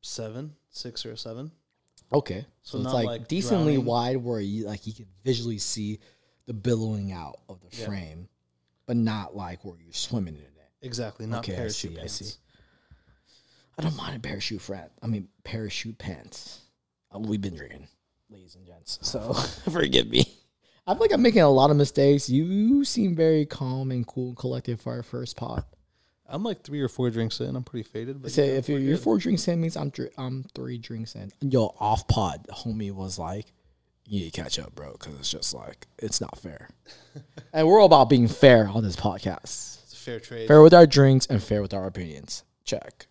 [0.00, 1.52] seven, six or a seven.
[2.12, 3.84] Okay So so, it's like, like decently drowning.
[3.86, 5.98] wide where you like you can visually see
[6.46, 7.86] the billowing out of the Yeah.
[7.86, 8.28] frame
[8.86, 12.00] but not like where you're swimming in it Exactly, not Okay, I parachute see, I
[12.02, 12.14] pants.
[12.14, 12.34] see.
[13.78, 14.88] I don't mind a parachute friend.
[15.02, 16.60] I mean parachute pants.
[17.14, 17.88] Uh, we've been drinking,
[18.30, 18.98] ladies and gents.
[19.02, 19.32] So
[19.70, 20.24] forgive me.
[20.86, 22.30] I feel like I'm making a lot of mistakes.
[22.30, 25.64] You seem very calm and cool and collected for our first pod.
[26.28, 27.56] I'm like three or four drinks in.
[27.56, 28.20] I'm pretty faded.
[28.20, 31.14] But Say yeah, if you're, you're four drinks in means I'm dr- I'm three drinks
[31.14, 31.32] in.
[31.40, 33.46] Yo, off pod, homie was like,
[34.04, 36.68] "You need to catch up, bro, because it's just like it's not fair."
[37.52, 39.82] and we're all about being fair on this podcast.
[39.84, 40.48] it's a fair trade.
[40.48, 42.44] Fair with our drinks and fair with our opinions.
[42.64, 43.06] Check.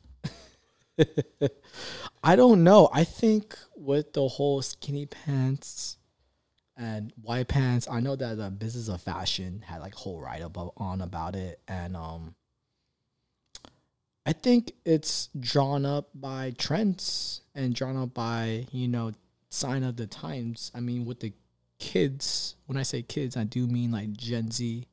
[2.24, 2.90] I don't know.
[2.94, 5.98] I think with the whole skinny pants
[6.76, 10.58] And white pants, I know that the business of fashion had like whole write up
[10.78, 12.36] on about it, and um,
[14.28, 19.14] I think it's drawn up by trends and drawn up by you know
[19.50, 20.70] sign of the times.
[20.76, 21.32] I mean, with the
[21.80, 24.86] kids, when I say kids, I do mean like Gen Z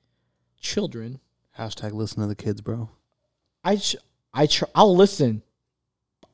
[0.61, 1.19] children.
[1.59, 2.89] Hashtag listen to the kids, bro.
[3.65, 3.97] I ch-
[4.33, 5.43] I tr- I'll listen.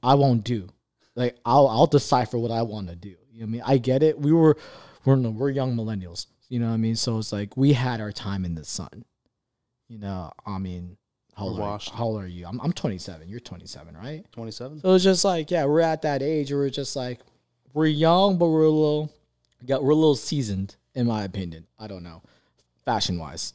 [0.02, 0.68] I won't do.
[1.16, 3.16] Like I'll I'll decipher what I want to do.
[3.32, 3.62] You know what I mean?
[3.64, 4.18] I get it.
[4.18, 4.58] We were
[5.06, 6.26] we're no, we're young millennials.
[6.50, 6.96] You know what I mean?
[6.96, 9.06] So it's like we had our time in the sun.
[9.88, 10.98] You know, I mean,
[11.40, 11.90] how old, washed.
[11.90, 12.46] how old are you?
[12.46, 13.28] I'm I'm 27.
[13.28, 14.24] You're 27, right?
[14.32, 14.80] 27?
[14.80, 17.20] So it's just like, yeah, we're at that age where we're just like,
[17.72, 19.10] we're young, but we're a little,
[19.66, 21.66] got we're a little seasoned, in my opinion.
[21.78, 22.22] I don't know,
[22.84, 23.54] fashion wise.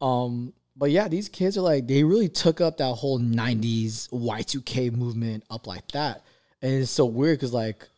[0.00, 4.92] Um, but yeah, these kids are like, they really took up that whole '90s Y2K
[4.92, 6.22] movement up like that,
[6.60, 7.88] and it's so weird because like,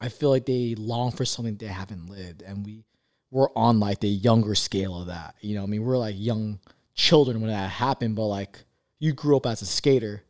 [0.00, 2.84] I feel like they long for something they haven't lived, and we
[3.30, 5.34] we're on like the younger scale of that.
[5.40, 6.58] You know, what I mean, we're like young
[7.00, 8.58] children when that happened, but like,
[8.98, 10.22] you grew up as a skater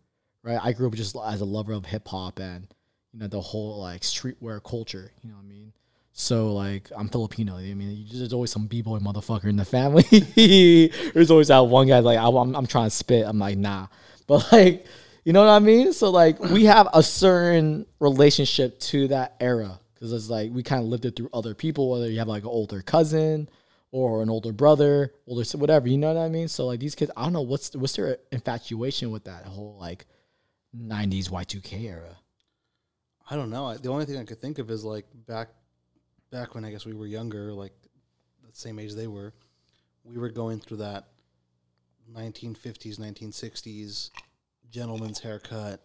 [0.42, 0.58] right?
[0.62, 2.66] I grew up just as a lover of hip hop and
[3.12, 5.12] you know the whole like streetwear culture.
[5.22, 5.72] You know what I mean?
[6.12, 7.56] So like I'm Filipino.
[7.56, 10.02] I mean, there's always some b boy motherfucker in the family.
[11.14, 13.26] there's always that one guy like I'm, I'm trying to spit.
[13.26, 13.86] I'm like nah,
[14.26, 14.86] but like
[15.24, 15.92] you know what I mean?
[15.92, 20.82] So like we have a certain relationship to that era because it's like we kind
[20.82, 21.90] of lived it through other people.
[21.90, 23.48] Whether you have like an older cousin
[23.92, 25.88] or an older brother, older whatever.
[25.88, 26.48] You know what I mean?
[26.48, 30.06] So like these kids, I don't know what's what's their infatuation with that whole like
[30.76, 32.16] 90s Y2K era.
[33.28, 33.66] I don't know.
[33.66, 35.48] I- The only thing I could think of is like back,
[36.30, 37.72] back when I guess we were younger, like
[38.42, 39.32] the same age they were.
[40.04, 41.08] We were going through that
[42.12, 44.10] 1950s, 1960s
[44.70, 45.80] gentleman's haircut.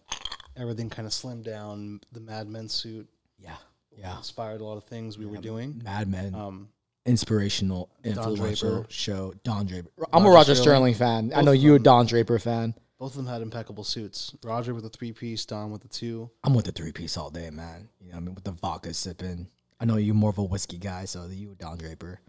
[0.58, 2.00] Everything kind of slimmed down.
[2.12, 3.58] The Mad Men suit Yeah.
[3.98, 4.18] Yeah.
[4.18, 5.82] inspired a lot of things we were doing.
[5.84, 6.70] Mad Men, Um,
[7.06, 8.92] inspirational, Don influential Draper.
[8.92, 9.34] show.
[9.44, 9.90] Don Draper.
[10.14, 10.94] I'm a Roger Roger Sterling.
[10.94, 11.32] Sterling, fan.
[11.34, 11.84] I Both know of you a them.
[11.84, 12.74] Don Draper fan.
[13.00, 14.36] both of them had impeccable suits.
[14.44, 16.30] Roger with a three piece, Don with a two.
[16.44, 17.90] I'm with the three piece all day, man.
[18.00, 19.48] You know, what I mean, with the vodka sipping.
[19.80, 22.20] I know you're more of a whiskey guy, so you a Don Draper.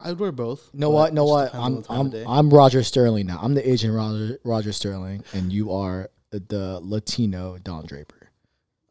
[0.00, 0.70] I'd wear both.
[0.74, 1.08] You know but what?
[1.12, 1.44] it Know just what?
[1.52, 2.24] depends on I'm the time I'm day.
[2.26, 3.38] I'm Roger Sterling now.
[3.40, 8.23] I'm the Asian Roger Roger Sterling, and you are the Latino Don Draper.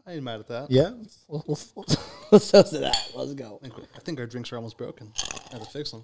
[0.06, 0.70] I ain't mad at that.
[0.72, 1.74] Yeah, let's let's,
[2.32, 3.12] let's toast to that.
[3.16, 3.60] Let's go.
[3.64, 5.12] I think, I think our drinks are almost broken.
[5.52, 6.04] I have to fix them.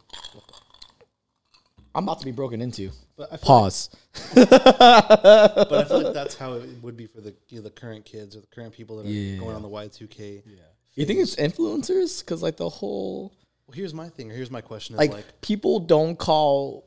[1.95, 2.91] I'm about to be broken into.
[3.17, 3.89] But I feel Pause.
[4.35, 8.05] but I feel like that's how it would be for the you know, the current
[8.05, 9.39] kids or the current people that are Yeah.
[9.39, 10.43] going on the Y two K.
[10.45, 10.59] Yeah.
[10.93, 12.19] You think it's influencers?
[12.23, 13.33] Because like the whole
[13.67, 14.31] Well, here's my thing.
[14.31, 16.85] Or here's my question: like, like, people don't call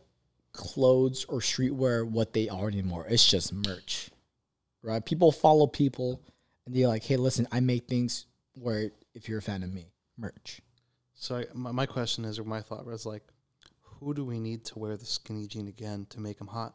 [0.52, 3.06] clothes or streetwear what they are anymore.
[3.08, 4.10] It's just merch,
[4.82, 5.04] right?
[5.04, 6.20] People follow people,
[6.72, 9.92] and they're like, "Hey, listen, I make things where if you're a fan of me,
[10.16, 10.62] merch."
[11.14, 13.22] so I, my, my question is, or my thought was like,
[13.80, 16.74] who do we need to wear the skinny jean again to make them hot?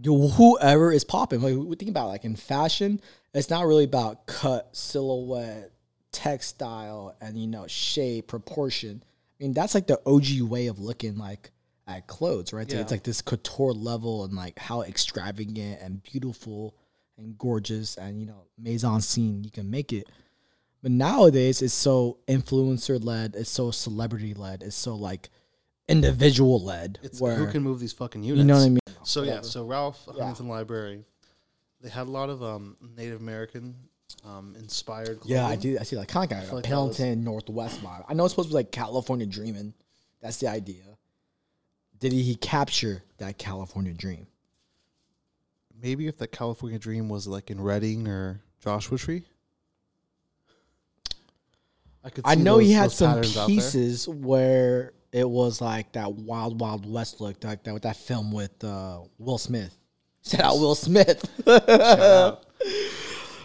[0.00, 3.00] Yo, whoever is popping, like we think about like in fashion,
[3.34, 5.72] it's not really about cut, silhouette,
[6.12, 9.02] textile, and you know shape, proportion.
[9.02, 11.50] I mean, that's like the OG way of looking like
[11.88, 12.70] at clothes, right?
[12.70, 16.76] So it's like this couture level and like how extravagant and beautiful
[17.20, 20.08] and gorgeous and you know maison scene you can make it.
[20.82, 25.28] But nowadays, it's so influencer led, it's so celebrity led, it's so like
[25.88, 26.98] individual led.
[27.02, 28.38] It's where who can move these fucking units.
[28.38, 28.78] you know what I mean?
[29.02, 30.14] So yeah, so Ralph Yeah.
[30.24, 31.04] Huntington Library,
[31.82, 33.74] they had a lot of um, Native American
[34.24, 35.18] um, inspired.
[35.24, 35.78] Yeah, I do.
[35.78, 38.04] I see like kind of like like Pendleton Northwest vibe.
[38.08, 39.74] I know it's supposed to be like California dreaming.
[40.22, 40.82] That's the idea.
[41.98, 44.26] Did he, he capture that California dream?
[45.82, 49.24] Maybe if the California Dream was like in Reading or Joshua Tree.
[52.04, 52.24] I could.
[52.26, 53.56] I know he had some patterns out there.
[53.56, 58.32] pieces where it was like that wild, wild west look, like that with that film
[58.32, 59.76] with uh, Will Smith.
[60.24, 61.24] Shout out Will Smith.
[61.46, 62.44] out.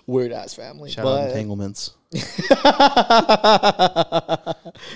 [0.07, 0.91] Weird ass family.
[0.91, 1.95] Shout out entanglements.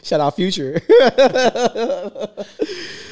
[0.03, 0.73] Shout out Future.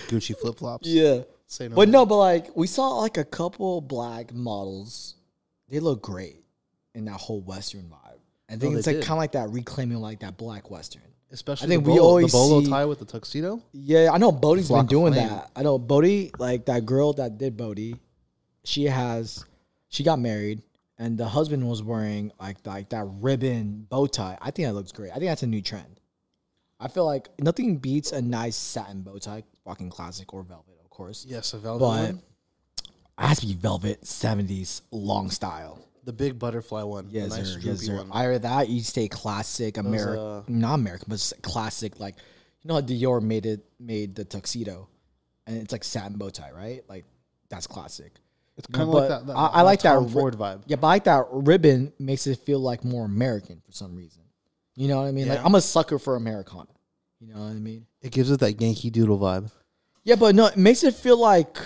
[0.07, 0.87] Gucci flip flops.
[0.87, 1.21] yeah.
[1.47, 1.75] Say no.
[1.75, 5.15] But no, but like we saw like a couple black models.
[5.69, 6.43] They look great
[6.93, 8.19] in that whole Western vibe.
[8.49, 9.03] I think they it's like did.
[9.05, 11.01] kind of like that reclaiming like that black Western.
[11.31, 13.61] especially I think the we bolo, always the bolo see- tie with the tuxedo.
[13.73, 15.27] Yeah, I know Bode's Flock been of doing Flame.
[15.27, 15.51] that.
[15.55, 17.99] I know Bode, like that girl that did Bode,
[18.63, 19.43] she has,
[19.89, 20.61] she got married,
[20.97, 24.37] and the husband was wearing like like that ribbon bow tie.
[24.41, 25.11] I think that looks great.
[25.11, 25.99] I think that's a new trend.
[26.79, 31.25] I feel like nothing beats a nice satin bow tie, fucking classic or velvet, course.
[31.27, 32.21] Yes, a velvet But one.
[33.19, 35.79] it has to be velvet, seventies long style.
[36.03, 37.07] The big butterfly one.
[37.11, 37.59] Yes, nice sir.
[37.61, 37.95] Yes, sir.
[37.97, 38.09] one.
[38.11, 41.99] Either that, you stay classic American, uh, not American, but classic.
[41.99, 42.15] Like
[42.61, 44.87] you know how Dior made it, made the tuxedo,
[45.45, 46.81] and it's like satin bow tie, right?
[46.89, 47.05] Like
[47.49, 48.13] that's classic.
[48.57, 49.27] it's kind of like that.
[49.27, 50.63] that I- I like that Tom ri- Ford vibe.
[50.67, 54.23] Yeah, but I like that ribbon makes it feel like more American for some reason.
[54.75, 55.27] You know what I mean?
[55.27, 56.69] Like I'm a sucker for Americana.
[57.19, 57.85] You know what I mean?
[58.01, 59.49] It gives it that Yankee Doodle vibe.
[60.07, 61.57] Yeah, but no, it makes it feel like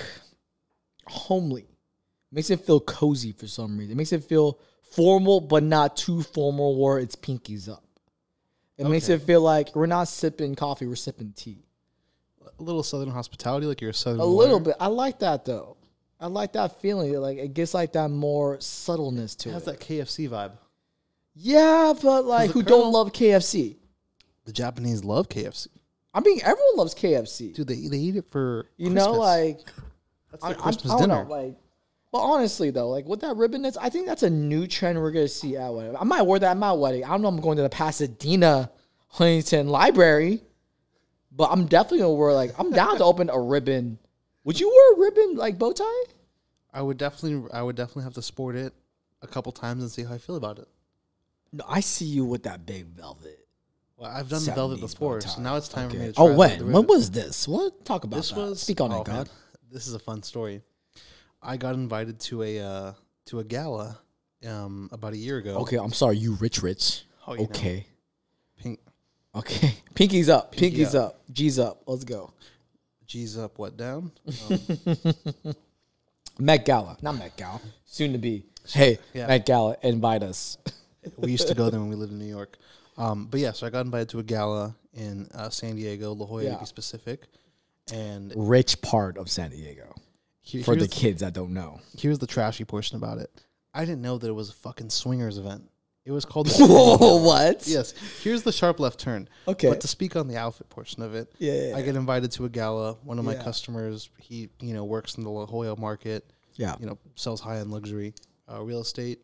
[1.05, 1.67] homely.
[2.31, 3.91] Makes it feel cozy for some reason.
[3.91, 4.57] It makes it feel
[4.93, 7.83] formal, but not too formal where it's pinkies up.
[8.79, 11.59] It makes it feel like we're not sipping coffee, we're sipping tea.
[12.59, 14.21] A little Southern hospitality, like you're a Southern.
[14.21, 14.75] A little bit.
[14.79, 15.77] I like that though.
[16.19, 17.13] I like that feeling.
[17.19, 19.53] Like it gets like that more subtleness to It it.
[19.53, 20.53] has that KFC vibe.
[21.35, 23.75] yeah, but like who Colonel- don't love KFC?
[24.45, 25.67] The Japanese love KFC.
[26.13, 27.53] I mean, everyone loves KFC.
[27.53, 29.17] Dude, they, they eat it for you know, Christmas.
[29.19, 29.59] like
[30.31, 31.23] that's I, their I'm- Christmas I don't dinner.
[31.23, 31.55] know, like,
[32.11, 35.11] but honestly though, like with that ribbon, that's I think that's a new trend we're
[35.11, 35.95] gonna see at wedding.
[35.95, 37.05] I might wear that at my wedding.
[37.05, 37.29] I don't know.
[37.29, 38.69] I'm going to the Pasadena
[39.07, 40.41] Huntington Library,
[41.31, 43.97] but I'm definitely gonna wear like I'm down to open a ribbon.
[44.43, 46.03] Would you wear a ribbon like bow tie?
[46.73, 48.73] I would definitely, I would definitely have to sport it
[49.21, 50.67] a couple times and see how I feel about it.
[51.53, 53.40] No, I see you with that big velvet.
[54.01, 56.33] Well, I've done the velvet before, so now it's time for me to try Oh,
[56.35, 56.71] when?
[56.71, 57.47] when was this?
[57.47, 57.85] What?
[57.85, 58.35] Talk about this that.
[58.35, 59.13] was Speak on oh, it, God.
[59.15, 59.25] man.
[59.71, 60.63] This is a fun story.
[61.39, 62.93] I got invited to a uh,
[63.27, 63.99] to a gala
[64.47, 65.57] um, about a year ago.
[65.59, 66.17] Okay, I'm sorry.
[66.17, 67.03] You rich, rich.
[67.27, 67.85] Oh, you know, Okay.
[68.57, 68.79] pink
[69.35, 69.75] Okay.
[69.93, 70.51] Pinky's up.
[70.51, 71.05] Pinky Pinky's up.
[71.09, 71.21] up.
[71.31, 71.83] G's up.
[71.85, 72.33] Let's go.
[73.05, 74.11] G's up, what down?
[74.49, 74.59] Um,
[76.39, 78.45] Met Gala, not Met Gala, soon to be.
[78.67, 79.27] Hey, Yeah.
[79.27, 80.57] Met Gala, invite us.
[81.17, 82.57] we used to go there when we lived in New York.
[82.97, 86.25] Um, but yeah, so I got invited to a gala in uh, San Diego, La
[86.25, 86.53] Jolla Yeah.
[86.55, 87.27] to be specific.
[87.93, 89.93] And Rich part of San Diego
[90.41, 91.79] he- for the here's, kids that don't know.
[91.97, 93.29] here's the trashy portion about it.
[93.73, 95.69] I didn't know that it was a fucking swingers event.
[96.03, 96.49] It was called.
[96.59, 97.67] Whoa, what?
[97.67, 97.93] yes.
[98.23, 99.29] Here's the sharp left turn.
[99.47, 99.69] Okay.
[99.69, 102.45] But to speak on the outfit portion of it, Yeah, yeah, I get invited to
[102.45, 102.93] a gala.
[103.03, 103.43] One of my Yeah.
[103.43, 106.25] customers, he you know works in the La Jolla market.
[106.55, 106.75] Yeah.
[106.79, 108.13] You know, sells high end luxury
[108.51, 109.19] uh, real estate,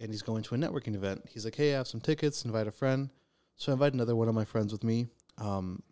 [0.00, 1.24] and he's going to a networking event.
[1.32, 2.44] He's like, "Hey, I have some tickets.
[2.44, 3.08] Invite a friend."
[3.56, 5.06] So I invite another one of my friends with me.
[5.38, 5.82] Um,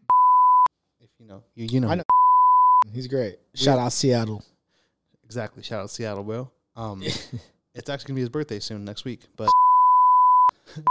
[1.01, 2.03] if you know, you you know, I know.
[2.93, 3.37] He's great.
[3.55, 4.45] Shout out Seattle.
[5.25, 5.63] exactly.
[5.63, 6.51] Shout out Seattle, bro.
[6.77, 7.03] Um,
[7.75, 9.49] it's actually gonna be his birthday soon next week, but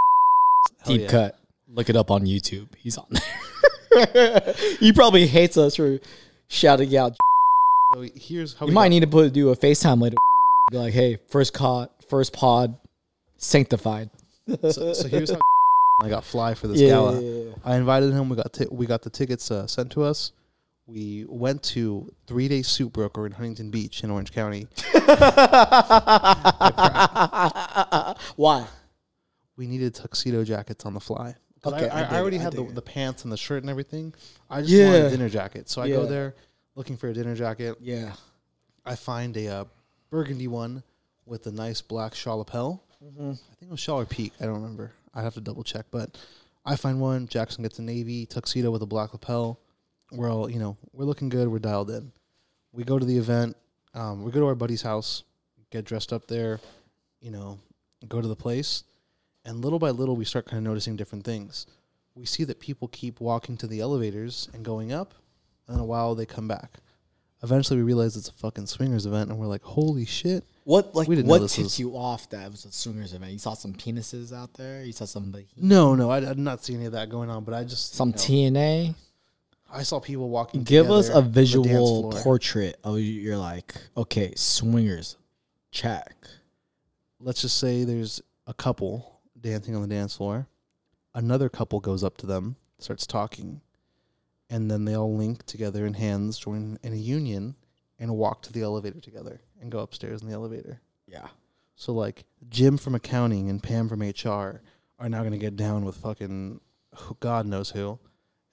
[0.85, 1.07] Deep yeah.
[1.07, 1.39] cut.
[1.69, 2.67] Look it up on YouTube.
[2.77, 4.53] He's on there.
[4.79, 5.99] he probably hates us for
[6.47, 7.15] shouting out.
[7.93, 10.17] So here's how You we might got- need to put do a FaceTime later.
[10.71, 12.75] Be like, hey, first caught, first pod,
[13.43, 14.09] sanctified.
[14.71, 15.39] So, so here's how
[16.01, 17.21] I got fly for this Yeah, gala.
[17.21, 17.53] yeah, yeah, yeah.
[17.63, 18.29] I invited him.
[18.29, 20.31] We got ti- we got the tickets uh, sent to us.
[20.85, 24.67] We went to Three Day Suit Broker in Huntington Beach in Orange County.
[28.35, 28.65] Why?
[29.55, 31.35] We needed tuxedo jackets on the fly.
[31.65, 33.69] Okay, I, I I, I already it, had the, the pants and the shirt and
[33.69, 34.13] everything.
[34.49, 36.35] I just wanted a dinner jacket, so I go there
[36.75, 37.77] looking for a dinner jacket.
[37.79, 38.13] Yeah.
[38.85, 39.65] I find a uh,
[40.09, 40.83] burgundy one
[41.25, 42.83] with a nice black shawl lapel.
[43.03, 43.31] Mm-hmm.
[43.31, 44.33] I think it was shawl or peak.
[44.39, 44.91] I don't remember.
[45.13, 45.85] I have to double check.
[45.91, 46.17] But
[46.65, 47.27] I find one.
[47.27, 49.59] Jackson gets a navy tuxedo with a black lapel.
[50.11, 51.47] We're all, you know, we're looking good.
[51.47, 52.11] We're dialed in.
[52.71, 53.57] We go to the event.
[53.93, 55.23] Um, we go to our buddy's house,
[55.69, 56.59] get dressed up there,
[57.21, 57.59] you know,
[58.07, 58.83] go to the place.
[59.45, 61.67] And little by little, we start kind of noticing different things.
[62.15, 65.13] We see that people keep walking to the elevators and going up,
[65.67, 66.77] and in a while they come back.
[67.41, 71.07] Eventually, we realize it's a fucking swingers event, and we're like, "Holy shit!" What like
[71.07, 73.31] what tipped was- you off that it was a swingers event?
[73.33, 74.83] You saw some penises out there.
[74.83, 77.43] You saw some No, no, I, I did not see any of that going on.
[77.43, 78.95] But I just some you know, TNA.
[79.71, 80.63] I saw people walking.
[80.63, 83.05] Give us a on the dance visual portrait of you.
[83.05, 85.17] You're like, okay, swingers,
[85.71, 86.15] check.
[87.19, 90.47] Let's just say there's a couple dancing on the dance floor.
[91.15, 93.61] Another couple goes up to them, starts talking,
[94.49, 97.55] and then they all link together in hands, join in a union,
[98.03, 100.81] and walk to the elevator together and go upstairs in the elevator.
[101.07, 101.27] Yeah.
[101.75, 104.61] So like Jim from accounting and Pam from HR
[104.99, 106.59] are now gonna get down with fucking
[106.95, 107.97] who- God knows who,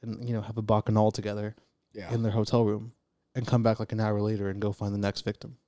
[0.02, 1.56] and you know have a bacchanal together
[1.92, 2.14] Yeah.
[2.14, 2.92] in their hotel room,
[3.34, 5.58] and come back like an hour later and go find the next victim.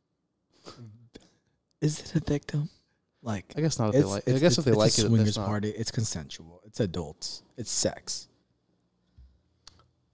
[1.81, 2.71] Is it a victim?
[3.21, 4.29] Like, I guess not if they it's, like.
[4.29, 5.71] I guess if they like a it, it's swingers party.
[5.71, 6.61] It's consensual.
[6.65, 7.43] It's adults.
[7.57, 8.29] It's sex.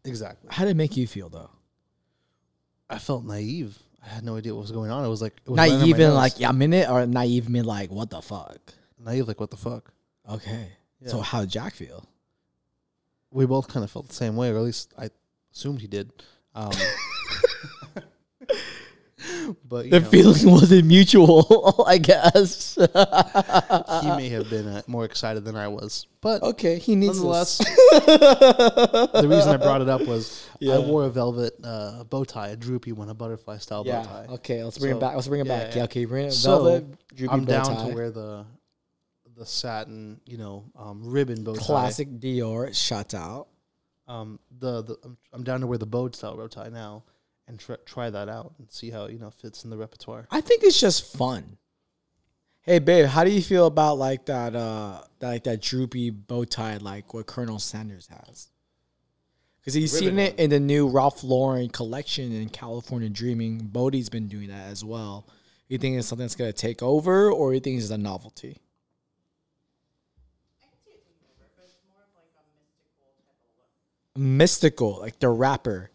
[0.05, 0.49] Exactly.
[0.51, 1.51] How did it make you feel though?
[2.89, 3.79] I felt naive.
[4.05, 5.05] I had no idea what was going on.
[5.05, 6.89] It was like it was right under my Naive in like yeah, I'm in it,
[6.89, 8.59] or naive mean like what the fuck?
[8.99, 9.93] naive, like what the fuck.
[10.29, 10.69] Okay.
[11.01, 11.09] Yeah.
[11.09, 12.09] So how did Jack feel?
[13.31, 15.11] we both kind of felt the same way, or at least I
[15.53, 16.11] assumed he did.
[16.55, 16.71] Um,
[19.65, 22.75] but you The know, feeling wasn't mutual, I guess.
[22.77, 26.07] he may have been uh, more excited than I was.
[26.21, 30.75] But okay, he needs nonetheless, the reason I brought it up was Yeah.
[30.75, 34.03] I wore a velvet uh, bow tie, a droopy one, a butterfly style yeah.
[34.03, 34.27] bow tie.
[34.35, 35.15] Okay, let's bring So, it back.
[35.15, 35.75] Let's bring it yeah, back.
[35.77, 35.85] yeah.
[35.85, 36.33] Okay, bring it.
[36.33, 37.89] So, Velvet, droopy I'm bow down tie.
[37.89, 38.45] to wear the
[39.37, 41.65] the satin, you know, um, ribbon bow tie.
[41.65, 42.75] classic Dior.
[42.75, 43.47] Shout out.
[44.09, 47.05] Um, the, the I'm, I'm down to wear the bow style bow tie now,
[47.49, 50.27] and try try that out and see how you know fits in the repertoire.
[50.31, 51.57] I think it's just fun.
[52.61, 56.45] Hey babe, how do you feel about like that uh that like that droopy bow
[56.45, 58.49] tie like what Colonel Sanders has?
[59.61, 63.59] Because he's seen Ribbon it in the new Ralph Lauren collection in California Dreaming.
[63.59, 65.27] Bode's been doing that as well.
[65.69, 68.59] You think it's something that's gonna take over, or you think it's a novelty?
[74.17, 75.91] Mystical, like the rapper.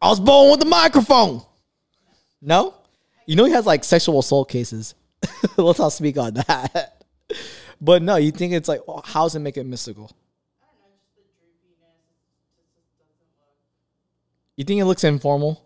[0.00, 1.42] I was born with the microphone.
[2.42, 2.74] No,
[3.26, 4.94] you know he has like sexual assault cases.
[5.56, 7.02] Let's not speak on that.
[7.80, 10.10] But no, you think it's like oh, how does it make it mystical?
[14.56, 15.62] You think it looks informal?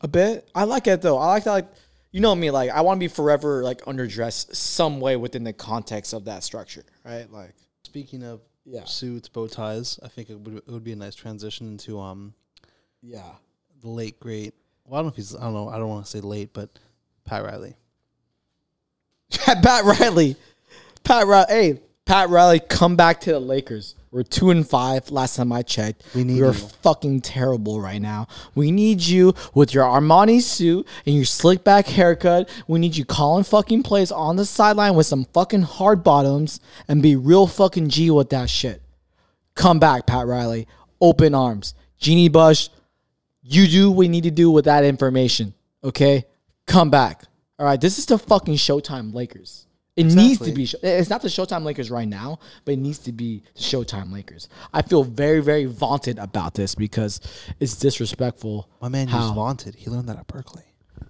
[0.00, 0.32] A bit.
[0.32, 0.48] A bit.
[0.54, 1.18] I like it though.
[1.18, 1.52] I like that.
[1.52, 1.68] Like
[2.12, 2.50] you know me.
[2.50, 6.44] Like I want to be forever like underdressed some way within the context of that
[6.44, 7.30] structure, right?
[7.30, 7.54] Like
[7.84, 8.84] Speaking of Yeah.
[8.84, 12.34] suits, bow ties, I think it would it would be a nice transition into um
[13.06, 13.22] yeah.
[13.82, 14.54] the late great.
[14.84, 16.50] Well, I don't know if he's I don't know I don't want to say late,
[16.52, 16.68] but
[17.24, 17.74] Pat Riley.
[19.30, 20.36] Pat Riley.
[21.04, 21.46] Pat Riley.
[21.48, 23.96] Hey, Pat Riley, come back to the Lakers.
[24.12, 25.10] We're two and five.
[25.10, 26.68] Last time I checked, We need You're you.
[26.82, 28.28] fucking terrible right now.
[28.54, 32.48] We need you with your Armani suit and your slick back haircut.
[32.68, 37.02] We need you calling fucking plays on the sideline with some fucking hard bottoms and
[37.02, 38.80] be real fucking G with that shit.
[39.56, 40.68] Come back, Pat Riley.
[41.00, 41.74] Open arms.
[41.98, 42.70] Jeanie Buss,
[43.48, 45.54] you do what you need to do with that information.
[45.84, 46.24] Okay?
[46.66, 47.22] Come back.
[47.58, 47.80] All right.
[47.80, 49.66] This is the fucking Showtime Lakers.
[49.94, 50.66] It needs to be.
[50.66, 54.12] Show- It's not the Showtime Lakers right now, but it needs to be the Showtime
[54.12, 54.48] Lakers.
[54.74, 57.18] I feel very, very vaunted about this because
[57.60, 58.68] it's disrespectful.
[58.82, 59.32] My man How?
[59.32, 59.74] vaunted.
[59.74, 60.64] He learned that at Berkeley.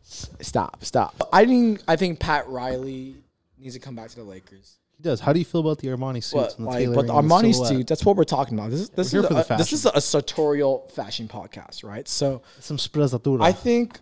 [0.05, 1.29] Stop, stop.
[1.33, 3.17] I think I think Pat Riley
[3.59, 4.77] needs to come back to the Lakers.
[4.97, 5.21] He does.
[5.21, 7.55] How do you feel about the Armani suits But and the like, but the Armani
[7.55, 8.71] suit, that's what we're talking about.
[8.71, 12.09] This is this is a, for the this is a sartorial fashion podcast, right?
[12.09, 13.43] So Some sprezzatura.
[13.43, 14.01] I think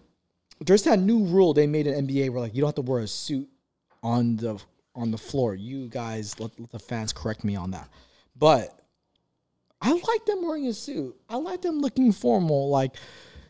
[0.61, 3.01] there's that new rule they made in NBA where like you don't have to wear
[3.01, 3.49] a suit
[4.03, 4.63] on the
[4.95, 5.55] on the floor.
[5.55, 7.89] You guys let, let the fans correct me on that.
[8.37, 8.79] But
[9.81, 11.17] I like them wearing a suit.
[11.29, 12.71] I like them looking formal.
[12.71, 12.95] Like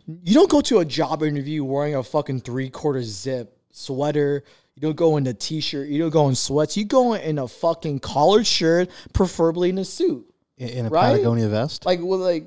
[0.07, 4.45] you don't go to a job interview wearing a fucking three quarter zip sweater.
[4.75, 5.89] You don't go in a t-shirt.
[5.89, 6.77] You don't go in sweats.
[6.77, 11.13] You go in a fucking collared shirt, preferably in a suit in, in a right?
[11.13, 11.87] Patagonia vest.
[11.87, 12.45] like well, like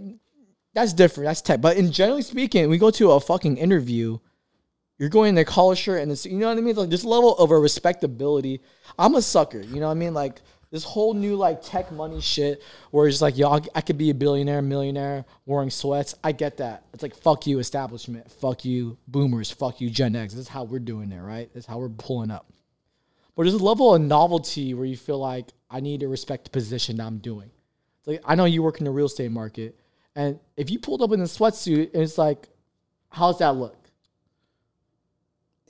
[0.73, 1.27] that's different.
[1.27, 1.61] That's tech.
[1.61, 4.19] But in generally speaking, we go to a fucking interview.
[4.99, 6.75] You're going in a collar shirt and this, you know what I mean?
[6.75, 8.61] Like this level of a respectability.
[8.97, 9.61] I'm a sucker.
[9.61, 10.13] You know what I mean?
[10.13, 10.41] Like
[10.71, 12.61] this whole new like tech money shit
[12.91, 16.13] where it's like, I- I could be a billionaire, millionaire wearing sweats.
[16.23, 16.83] I get that.
[16.93, 18.29] It's like fuck you, establishment.
[18.31, 19.49] Fuck you, boomers.
[19.51, 20.33] Fuck you, Gen X.
[20.33, 21.53] This is how we're doing it, right?
[21.53, 22.45] This is how we're pulling up.
[23.35, 26.49] But there's a level of novelty where you feel like I need to respect the
[26.49, 27.49] position that I'm doing.
[27.99, 29.79] It's like I know you work in the real estate market,
[30.15, 32.49] and if you pulled up in a sweatsuit, and it's like,
[33.09, 33.75] how's that look?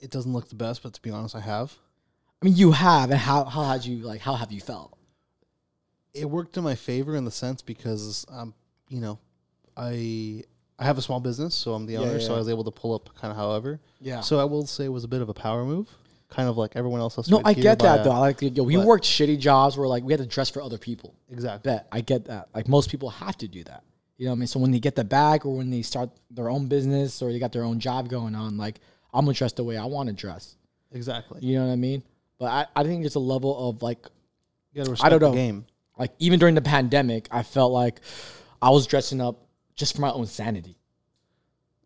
[0.00, 1.76] it doesn't look the best, but to be honest, I have.
[2.40, 4.20] I mean, you have, and how how had you like?
[4.20, 4.96] How have you felt?
[6.14, 8.54] It worked in my favor in the sense because um,
[8.88, 9.18] you know,
[9.76, 10.44] I
[10.78, 12.34] I have a small business, so I'm the Yeah, owner, so yeah.
[12.36, 13.80] I was able to pull up kind of however.
[14.00, 14.20] Yeah.
[14.20, 15.88] So I will say it was a bit of a power move,
[16.28, 17.16] kind of like everyone else.
[17.16, 18.12] has no, I get that though.
[18.12, 20.78] I like yo, we worked shitty jobs where like we had to dress for other
[20.78, 21.14] people.
[21.30, 21.70] Exactly.
[21.72, 22.48] Bet I get that.
[22.54, 23.82] Like most people have to do that.
[24.16, 24.46] You know what I mean?
[24.48, 27.38] So when they get the bag or when they start their own business or they
[27.38, 28.80] got their own job going on, like
[29.12, 30.56] I'm gonna dress the way I want to dress.
[30.92, 31.40] Exactly.
[31.42, 32.02] You know what I mean?
[32.38, 34.06] But I, I think it's a level of like
[34.72, 35.34] You gotta respect I don't the know.
[35.34, 35.66] game.
[35.98, 38.00] like even during the pandemic, I felt like
[38.62, 40.76] I was dressing up just for my own sanity.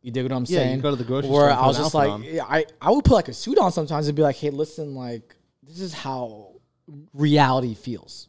[0.02, 0.80] You dig what I'm Yeah, you saying?
[0.80, 2.22] go to the grocery Where store and I put was an just outfit like, on.
[2.24, 4.94] yeah, I I would put like a suit on sometimes and be like, hey, listen,
[4.94, 6.52] like this is how
[7.14, 8.28] reality feels.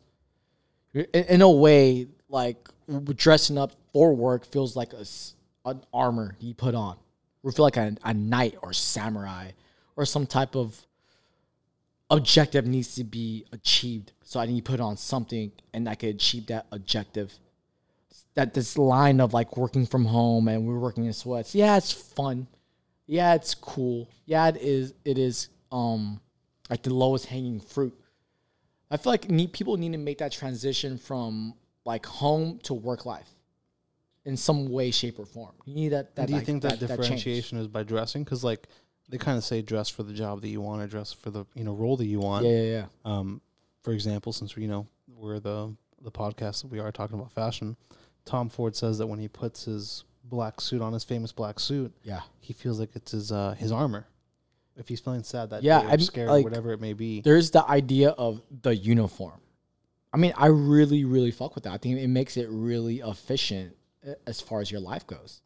[0.93, 5.33] In, in a way, like w- dressing up for work feels like a s-
[5.65, 6.97] an armor you put on.
[7.41, 9.51] We feel like a, a knight or samurai
[9.95, 10.79] or some type of
[12.13, 14.11] objective needs to be achieved.
[14.23, 17.33] So I need to put on something and I can achieve that objective.
[18.35, 21.53] That this line of like working from home and we're working in sweats.
[21.53, 22.47] Yeah, it's fun.
[23.05, 24.09] Yeah, it's cool.
[24.25, 24.93] Yeah, it is.
[25.05, 25.49] It is.
[25.71, 26.19] Um,
[26.69, 27.93] like the lowest hanging fruit.
[28.89, 31.53] I feel like need, people need to make that transition from
[31.85, 33.29] like home to work life.
[34.25, 35.53] in some way, shape, or form.
[35.65, 36.15] You need that.
[36.15, 36.87] that do you that, think that, change.
[36.87, 38.23] differentiation is by dressing?
[38.23, 38.67] Because like
[39.13, 41.45] they kind of say dress for the job that you want or dress for the
[41.53, 42.45] you know role that you want.
[42.45, 42.85] Yeah, yeah, yeah.
[43.05, 43.41] Um,
[43.83, 47.31] for example, since we you know we're the the podcast that we are talking about
[47.31, 47.77] fashion,
[48.25, 51.93] Tom Ford says that when he puts his black suit on, his famous black suit,
[52.03, 52.21] Yeah.
[52.39, 54.07] he feels like it's his uh, his armor.
[54.75, 56.93] If he's feeling sad that Yeah, day or I'm- scared like, or whatever it may
[56.93, 57.21] be.
[57.21, 59.39] There's the idea of the uniform.
[60.11, 61.73] I mean, I really, really fuck with that.
[61.73, 63.75] I think it makes it really efficient
[64.07, 65.41] uh, as far as your life goes.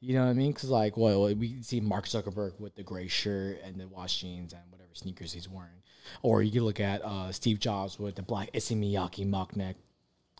[0.00, 0.52] You know what I mean?
[0.52, 4.52] Because like, well, we see Mark Zuckerberg with the gray shirt and the wash jeans
[4.52, 5.82] and whatever sneakers he's wearing,
[6.22, 9.76] or you can look at uh, Steve Jobs with the black Issey Miyake mock neck.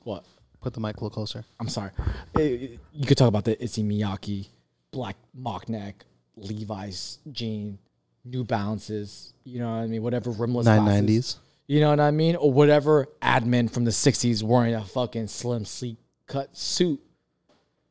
[0.02, 0.24] What?
[0.60, 1.44] Put the mic a little closer.
[1.58, 1.90] I'm sorry.
[2.34, 4.48] Uh, You could talk about the Issey Miyake
[4.90, 6.04] black mock neck,
[6.36, 7.78] Levi's jean,
[8.24, 9.32] New Balances.
[9.44, 10.02] You know what I mean?
[10.02, 11.36] Whatever rimless Nine nineties.
[11.66, 12.36] You know what I mean?
[12.36, 15.96] Or whatever admin from the '60s wearing a fucking slim, sleek
[16.26, 17.00] cut suit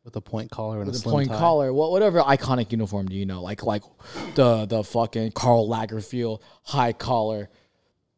[0.05, 1.39] with a point collar and with a slim point tie.
[1.39, 1.73] collar.
[1.73, 3.41] What whatever iconic uniform do you know?
[3.41, 3.83] Like like
[4.35, 7.49] the the fucking Karl Lagerfeld high collar.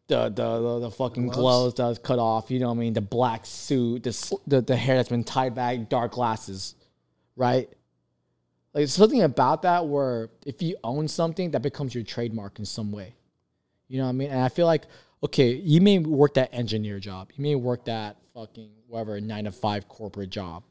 [0.09, 1.73] The, the, the, the fucking gloves.
[1.73, 1.97] Gloves.
[1.97, 2.93] that's cut off, you know what I mean?
[2.93, 6.75] The black suit, the, sl- the the hair that's been tied back, dark glasses,
[7.35, 7.67] right?
[7.67, 12.63] Like there's something about that where if you own something, that becomes your trademark in
[12.63, 13.15] some way.
[13.89, 14.29] You know what I mean?
[14.29, 14.85] And I feel like,
[15.23, 19.51] okay, you may work that engineer job, you may work that fucking whatever nine to
[19.51, 20.63] five corporate job.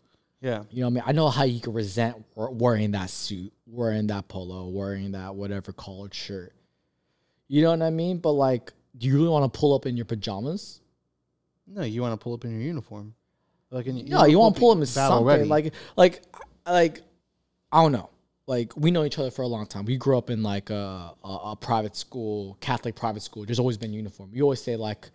[0.47, 0.63] Yeah.
[0.71, 1.03] You know what I mean?
[1.07, 5.73] I know how you can resent wearing that suit, wearing that polo, wearing that whatever
[5.73, 6.53] collared shirt.
[7.49, 8.19] You know what I mean?
[8.19, 10.83] But like, do you really want to pull up in your pajamas?
[11.67, 13.13] No, you want to pull up in your uniform.
[13.73, 15.45] Like in, No, you want to pull up in something ready.
[15.47, 16.23] like, like,
[16.65, 17.03] like,
[17.73, 18.11] I don't know.
[18.47, 19.85] Like we know each other for a long time.
[19.85, 23.45] We grew up in like a, a, a private school, Catholic private school.
[23.45, 24.31] There's always been uniform.
[24.33, 25.11] You always say like,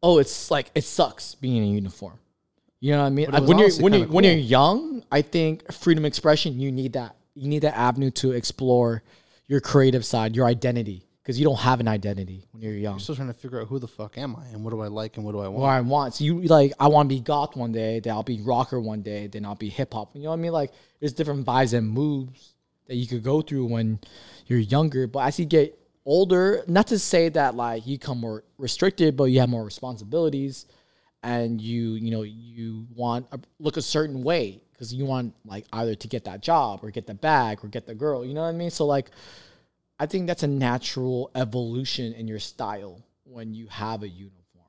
[0.00, 2.20] "Oh, it's like it sucks being in a uniform."
[2.82, 3.30] You know what I mean?
[3.30, 6.58] Was when you're when you kinda when you're young, I think freedom of expression.
[6.58, 7.14] You need that.
[7.36, 9.04] You need that avenue to explore
[9.46, 12.94] your creative side, your identity, because you don't have an identity when you're young.
[12.94, 14.88] You're still trying to figure out who the fuck am I and what do I
[14.88, 15.60] like and what do I want.
[15.60, 16.14] what I want.
[16.14, 19.02] So you like, I want to be goth one day, then I'll be rocker one
[19.02, 20.16] day, then I'll be hip hop.
[20.16, 20.52] You know what I mean?
[20.52, 22.54] Like, there's different vibes and moves
[22.88, 24.00] that you could go through when
[24.48, 25.06] you're younger.
[25.06, 29.24] But as you get older, not to say that like you become more restricted, but
[29.26, 30.66] you have more responsibilities,
[31.22, 35.66] and you you know you want to look a certain way because you want like
[35.72, 38.24] either to get that job or get the bag or get the girl.
[38.24, 38.70] You know what I mean?
[38.70, 39.10] So like.
[39.98, 44.66] I think that's a natural evolution in your style when you have a uniform.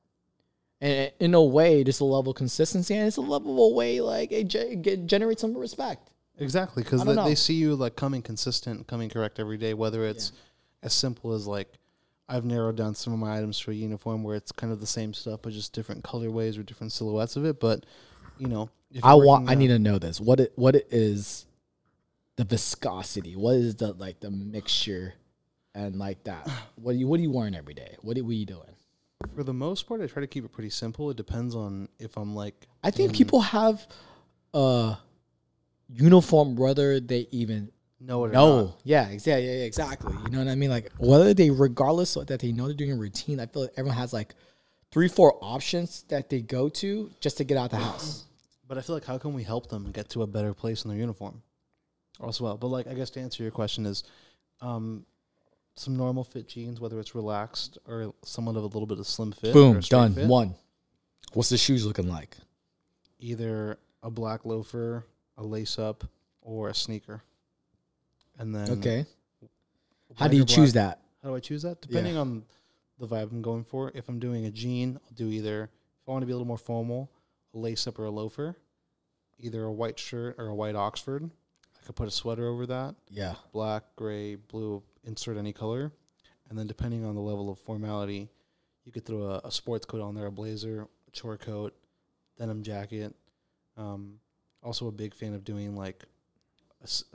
[0.79, 3.75] And in a way, there's a level of consistency, and it's a level of a
[3.75, 6.11] way like it, it generates some respect.
[6.37, 9.73] Exactly, because they, they see you like coming consistent, coming correct every day.
[9.73, 10.33] Whether it's
[10.83, 11.73] as simple as like
[12.29, 14.87] I've narrowed down some of my items for a uniform where it's kind of the
[14.87, 17.59] same stuff, but just different colorways or different silhouettes of it.
[17.59, 17.85] But
[18.37, 19.49] you know, if I want.
[19.49, 20.19] I uh, need to know this.
[20.19, 21.45] What it what it is,
[22.37, 23.35] the viscosity.
[23.35, 25.13] What is the like the mixture,
[25.75, 26.49] and like that.
[26.75, 27.95] What do you what are you wearing every day?
[28.01, 28.61] What are you doing?
[29.35, 31.09] For the most part, I try to keep it pretty simple.
[31.09, 33.87] It depends on if I'm like I think people have
[34.53, 34.97] a
[35.89, 37.71] uniform whether they even
[38.05, 38.79] know it or No, not.
[38.83, 40.13] yeah, exactly, yeah, yeah, exactly.
[40.25, 40.69] You know what I mean?
[40.69, 43.71] Like whether they, regardless of that they know they're doing a routine, I feel like
[43.77, 44.35] everyone has like
[44.91, 48.25] three, four options that they go to just to get out the house.
[48.65, 50.89] But I feel like how can we help them get to a better place in
[50.89, 51.43] their uniform,
[52.27, 52.57] as well?
[52.57, 54.03] But like I guess to answer your question is,
[54.61, 55.05] um,
[55.75, 59.31] some normal fit jeans, whether it's relaxed or somewhat of a little bit of slim
[59.33, 59.53] fit.
[59.53, 60.13] Boom, done.
[60.13, 60.27] fit.
[60.27, 60.55] One.
[61.33, 62.37] What's the shoes looking like?
[63.19, 65.05] either a black loafer,
[65.37, 66.03] a lace up,
[66.41, 67.21] or a sneaker.
[68.39, 69.05] And then Okay.
[70.15, 70.99] How do you black- choose that?
[71.21, 71.81] How do I choose that?
[71.81, 72.45] Depending on
[72.99, 73.91] the vibe I'm going for.
[73.95, 76.47] If I'm doing a jean, I'll do either if I want to be a little
[76.47, 77.09] more formal,
[77.53, 78.55] a lace up or a loafer,
[79.39, 81.29] either a white shirt or a white Oxford.
[81.81, 83.35] I could put a sweater over that, Yeah.
[83.51, 85.91] black, gray, blue, insert any color.
[86.49, 88.29] And then depending on the level of formality,
[88.85, 91.73] you could throw a, a sports coat on there, a blazer, a chore coat,
[92.37, 93.15] denim jacket.
[93.77, 94.19] Um,
[94.61, 96.03] also a big fan of doing like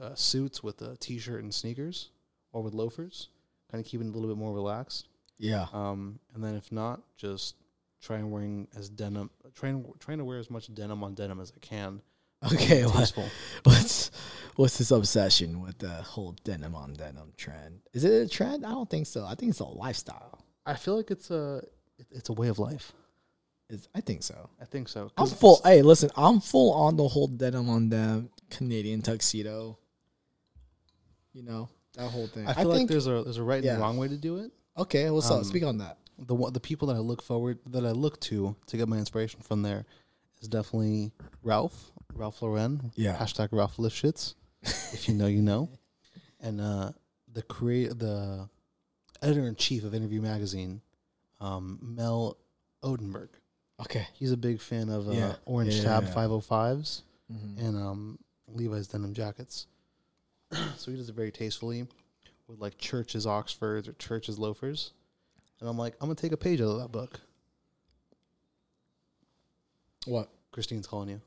[0.01, 2.11] uh, suits with a t-shirt and sneakers
[2.53, 3.29] or with loafers,
[3.71, 5.09] kind of keeping it a little bit more relaxed.
[5.39, 5.66] Yeah.
[5.73, 7.55] Um, and then if not, just
[8.01, 11.53] try and wearing as denim, trying trying to wear as much denim on denim as
[11.55, 12.01] I can.
[12.53, 12.85] Okay.
[12.85, 13.12] What,
[13.64, 14.11] what's
[14.57, 17.81] what's this obsession with the whole denim on denim trend?
[17.93, 18.64] Is it a trend?
[18.64, 19.25] I don't think so.
[19.25, 20.39] I think it's a lifestyle.
[20.66, 21.62] I feel like it's a
[22.11, 22.93] it's a way of life.
[23.71, 24.49] Is I think so.
[24.61, 25.11] I think so.
[25.19, 25.61] I'm full.
[25.62, 29.78] Hey, listen, I'm full on the whole denim on them Canadian tuxedo.
[31.32, 32.46] You know that whole thing.
[32.46, 33.72] I feel like there's a there's a right yeah.
[33.72, 34.53] and wrong way to do it.
[34.76, 35.09] okay.
[35.11, 35.44] What's um, up?
[35.44, 35.99] Speak on that.
[36.18, 39.40] The the people that I look forward that I look to to get my inspiration
[39.40, 39.84] from there
[40.40, 42.92] is definitely Ralph Ralph Lauren.
[42.96, 43.16] Yeah.
[43.16, 44.34] Hashtag Ralph Lifshitz.
[44.62, 45.68] if you know, you know.
[46.40, 46.92] And uh,
[47.32, 48.49] the create the
[49.20, 50.80] editor in chief of Interview Magazine,
[51.40, 52.36] um, Mel
[52.84, 53.30] Ottenberg.
[53.80, 54.07] Okay.
[54.12, 55.34] He's a big fan of uh, Yeah.
[55.46, 56.14] Orange Yeah, Tab yeah, yeah.
[56.14, 57.59] 505s Mhm.
[57.59, 58.18] and um,
[58.59, 59.66] Levi's denim jackets.
[60.76, 61.86] so he does it very tastefully
[62.46, 64.92] with like Church's Oxfords or Church's loafers.
[65.61, 67.20] And I'm like, I'm gonna take a page out of that book.
[70.06, 70.28] What?
[70.52, 71.20] Christine's calling you.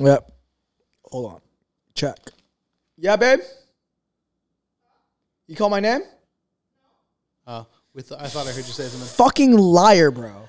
[0.00, 0.30] Yep.
[1.04, 1.40] Hold on.
[1.94, 2.16] Check.
[2.96, 3.40] Yeah, babe.
[5.46, 6.02] You call my name?
[7.46, 9.08] Uh, with the, I thought I heard you say something.
[9.08, 10.48] Fucking liar, bro.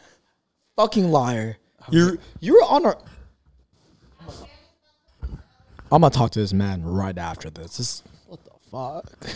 [0.76, 1.58] Fucking liar.
[1.90, 2.98] You're you're on our.
[5.92, 7.78] I'm gonna talk to this man right after this.
[7.78, 9.12] This what the fuck?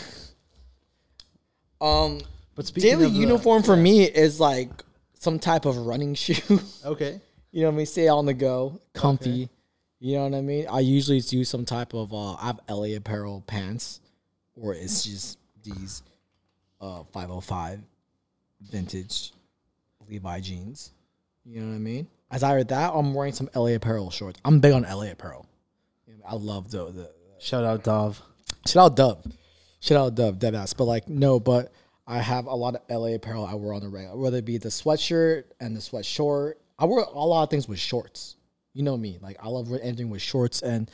[1.80, 2.20] Um,
[2.54, 4.70] But speaking daily of the- uniform for me is like
[5.18, 6.60] some type of running shoe.
[6.84, 7.20] Okay.
[7.52, 7.86] You know what I mean?
[7.86, 9.48] Stay on the go, comfy.
[9.98, 10.66] You know what I mean?
[10.70, 14.00] I usually do some type of uh I have LA apparel pants
[14.54, 16.02] or it's just these
[16.80, 17.80] uh 505
[18.70, 19.32] vintage
[20.08, 20.92] Levi jeans.
[21.44, 22.06] You know what I mean?
[22.30, 24.40] As either that I'm wearing some LA apparel shorts.
[24.44, 25.46] I'm big on LA apparel.
[26.26, 28.20] I love the, the Shout out Dov.
[28.66, 29.24] Shout out Dov.
[29.80, 30.72] Shout out Dov, dead ass.
[30.72, 31.72] But like, no, but
[32.06, 34.58] I have a lot of LA apparel I wear on the regular, whether it be
[34.58, 36.60] the sweatshirt and the sweat short.
[36.78, 38.36] I wear a lot of things with shorts.
[38.72, 39.18] You know me.
[39.20, 40.90] Like, I love anything with shorts, and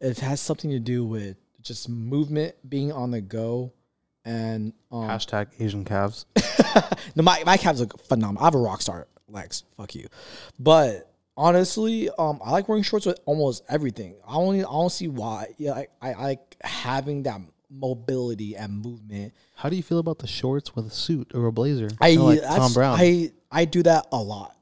[0.00, 3.72] it has something to do with just movement, being on the go,
[4.24, 6.26] and um, Hashtag Asian calves.
[7.14, 8.42] no, my my calves look phenomenal.
[8.42, 9.64] I have a rock star legs.
[9.76, 10.08] Fuck you.
[10.58, 14.16] But honestly, um, I like wearing shorts with almost everything.
[14.26, 15.54] I only I don't see why.
[15.58, 19.32] Yeah, I, I, I like having that mobility and movement.
[19.56, 21.88] How do you feel about the shorts with a suit or a blazer?
[22.00, 22.98] I Kinda like Thom Browne.
[23.00, 24.56] I I do that a lot.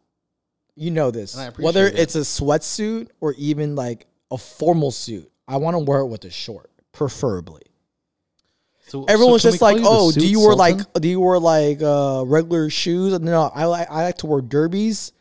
[0.75, 1.35] You know this.
[1.35, 1.99] And I appreciate Whether it.
[1.99, 6.25] it's a sweatsuit or even like a formal suit, I want to wear it with
[6.25, 7.61] a short, preferably.
[8.87, 10.79] so, Everyone's so just like, "Oh, do you wear sultan?
[10.79, 14.41] like do you wear like uh, regular shoes?" No, I like I like to wear
[14.41, 15.13] derbies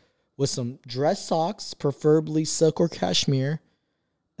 [0.42, 3.60] with some dress socks, preferably silk or cashmere,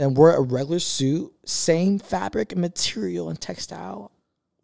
[0.00, 4.10] and wear a regular suit, same fabric and material and textile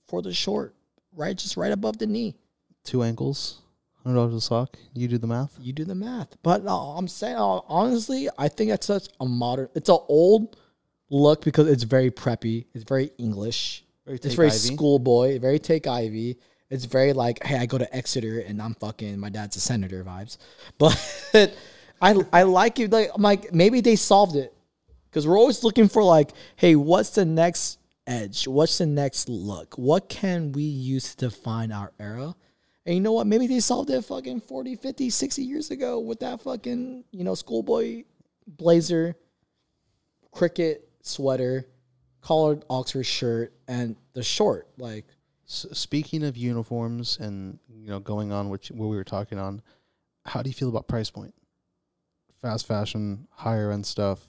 [0.08, 0.74] for the short,
[1.14, 2.34] right, just right above the knee.
[2.82, 3.62] two ankles,
[4.02, 4.76] hundred dollars a sock?
[4.94, 5.56] You do the math.
[5.60, 9.24] You do the math, but no, I'm saying uh, honestly, I think it's such a
[9.24, 9.68] modern.
[9.76, 10.56] It's an old
[11.08, 12.66] look because it's very preppy.
[12.74, 13.84] It's very English.
[14.04, 16.38] Very It's very schoolboy, very take Ivy.
[16.70, 20.04] It's very like, hey, I go to Exeter and I'm fucking my dad's a senator
[20.04, 20.36] vibes.
[20.78, 21.54] But
[22.00, 22.90] I I like it.
[22.90, 24.54] Like I'm like maybe they solved it
[25.10, 28.46] because we're always looking for like, hey, what's the next edge?
[28.46, 29.76] What's the next look?
[29.76, 32.34] What can we use to define our era?
[32.86, 33.26] And you know what?
[33.26, 37.34] Maybe they solved it fucking 40, 50, 60 years ago with that fucking, you know,
[37.34, 38.04] schoolboy
[38.46, 39.14] blazer,
[40.32, 41.66] cricket sweater,
[42.22, 44.68] collared Oxford shirt, and the short.
[44.78, 45.04] Like,
[45.50, 49.62] Speaking of uniforms and you know going on which what we were talking on,
[50.26, 51.34] how do you feel about price point?
[52.42, 54.28] Fast fashion, higher end stuff.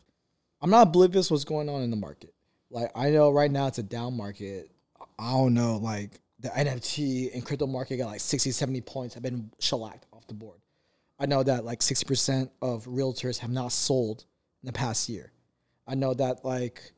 [0.62, 2.34] I'm not oblivious what's going on in the market.
[2.72, 4.72] Like, I know right now it's a down market.
[5.18, 9.24] I don't know, like, the NFT and crypto market got like 60, 70 points have
[9.24, 10.60] been shellacked off the board.
[11.20, 14.24] I know that like 60% of realtors have not sold
[14.64, 15.34] in the past year.
[15.86, 16.94] I know that like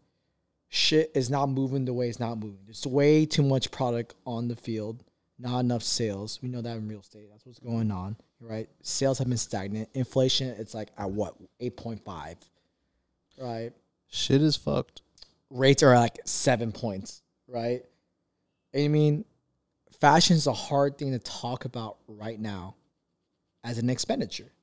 [0.73, 2.59] shit is not moving the way it's not moving.
[2.65, 5.03] There's way too much product on the field,
[5.37, 6.39] not enough sales.
[6.41, 7.27] We know that in real estate.
[7.29, 8.69] That's what's going on, right?
[8.81, 9.89] Sales have been stagnant.
[9.93, 12.35] Inflation, it's like at what, 8.5,
[13.37, 13.71] right?
[14.07, 15.01] Shit is fucked.
[15.49, 17.83] Rates are like seven points, right?
[18.73, 19.25] I mean,
[19.99, 22.75] fashion is a hard thing to talk about right now
[23.65, 24.53] as an expenditure,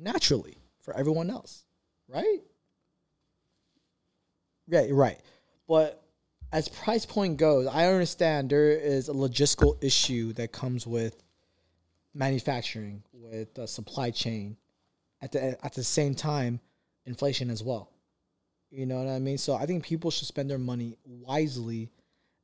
[0.00, 1.64] naturally, for everyone else,
[2.08, 2.40] right?
[4.68, 5.18] Yeah, right.
[5.66, 6.02] But
[6.52, 11.22] as price point goes, I understand there is a logistical issue that comes with
[12.14, 14.56] manufacturing, with the supply chain.
[15.20, 16.60] At the at the same time,
[17.04, 17.90] inflation as well.
[18.70, 19.38] You know what I mean?
[19.38, 21.90] So I think people should spend their money wisely.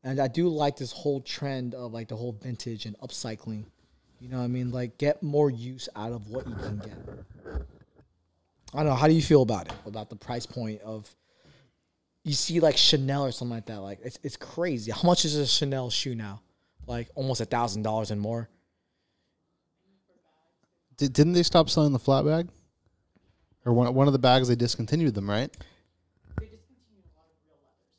[0.02, 3.64] And I do like this whole trend of like the whole vintage and upcycling.
[4.20, 4.70] You know what I mean?
[4.70, 6.98] Like get more use out of what you can get.
[8.72, 8.94] I don't know.
[8.94, 9.74] How do you feel about it?
[9.86, 11.14] About the price point of
[12.24, 13.80] you see like Chanel or something like that.
[13.80, 14.90] Like it's it's crazy.
[14.90, 16.40] How much is a Chanel shoe now?
[16.86, 18.48] Like almost a thousand dollars and more.
[20.96, 22.48] Did, didn't they stop selling the flat bag?
[23.64, 25.54] Or one one of the bags they discontinued them, right?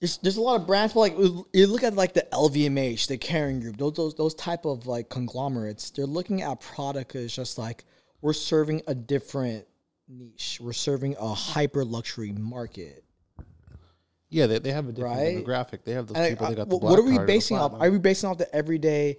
[0.02, 1.18] There's, there's a lot of brands, but like
[1.54, 5.10] you look at like the LVMH, the Kering Group, those those those type of like
[5.10, 5.92] conglomerates.
[5.92, 7.86] They're looking at product as just like
[8.22, 9.66] we're serving a different
[10.08, 10.60] niche.
[10.62, 13.05] We're serving a hyper luxury market.
[14.30, 15.46] Yeah, they, they have a different Right?
[15.46, 15.84] demographic.
[15.84, 17.58] They have those And, people uh, that got the black what are we card basing
[17.58, 17.74] off?
[17.74, 19.18] Are we basing off the everyday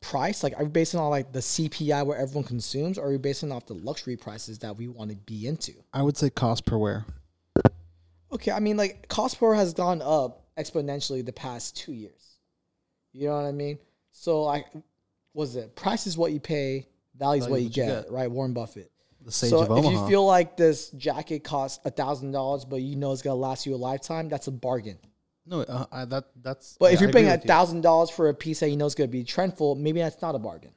[0.00, 0.42] price?
[0.42, 3.52] Like, are we basing on like the CPI where everyone consumes, or are we basing
[3.52, 5.72] off the luxury prices that we want to be into?
[5.92, 7.04] I would say cost per wear.
[8.32, 12.36] Okay, I mean, like cost per wear has gone up exponentially the past two years.
[13.12, 13.78] You know what I mean?
[14.12, 14.66] So, like,
[15.34, 18.30] was it price is what you pay, value is what you get, right?
[18.30, 18.90] Warren Buffett.
[19.24, 19.90] The sage so of if Omaha.
[19.90, 23.66] you feel like this jacket costs a thousand dollars, but you know it's gonna last
[23.66, 24.98] you a lifetime, that's a bargain.
[25.46, 26.76] no, uh, I, that that's.
[26.80, 28.94] But I- if you're paying a thousand dollars for a piece that you know is
[28.94, 30.72] gonna be trendful, maybe that's not a bargain.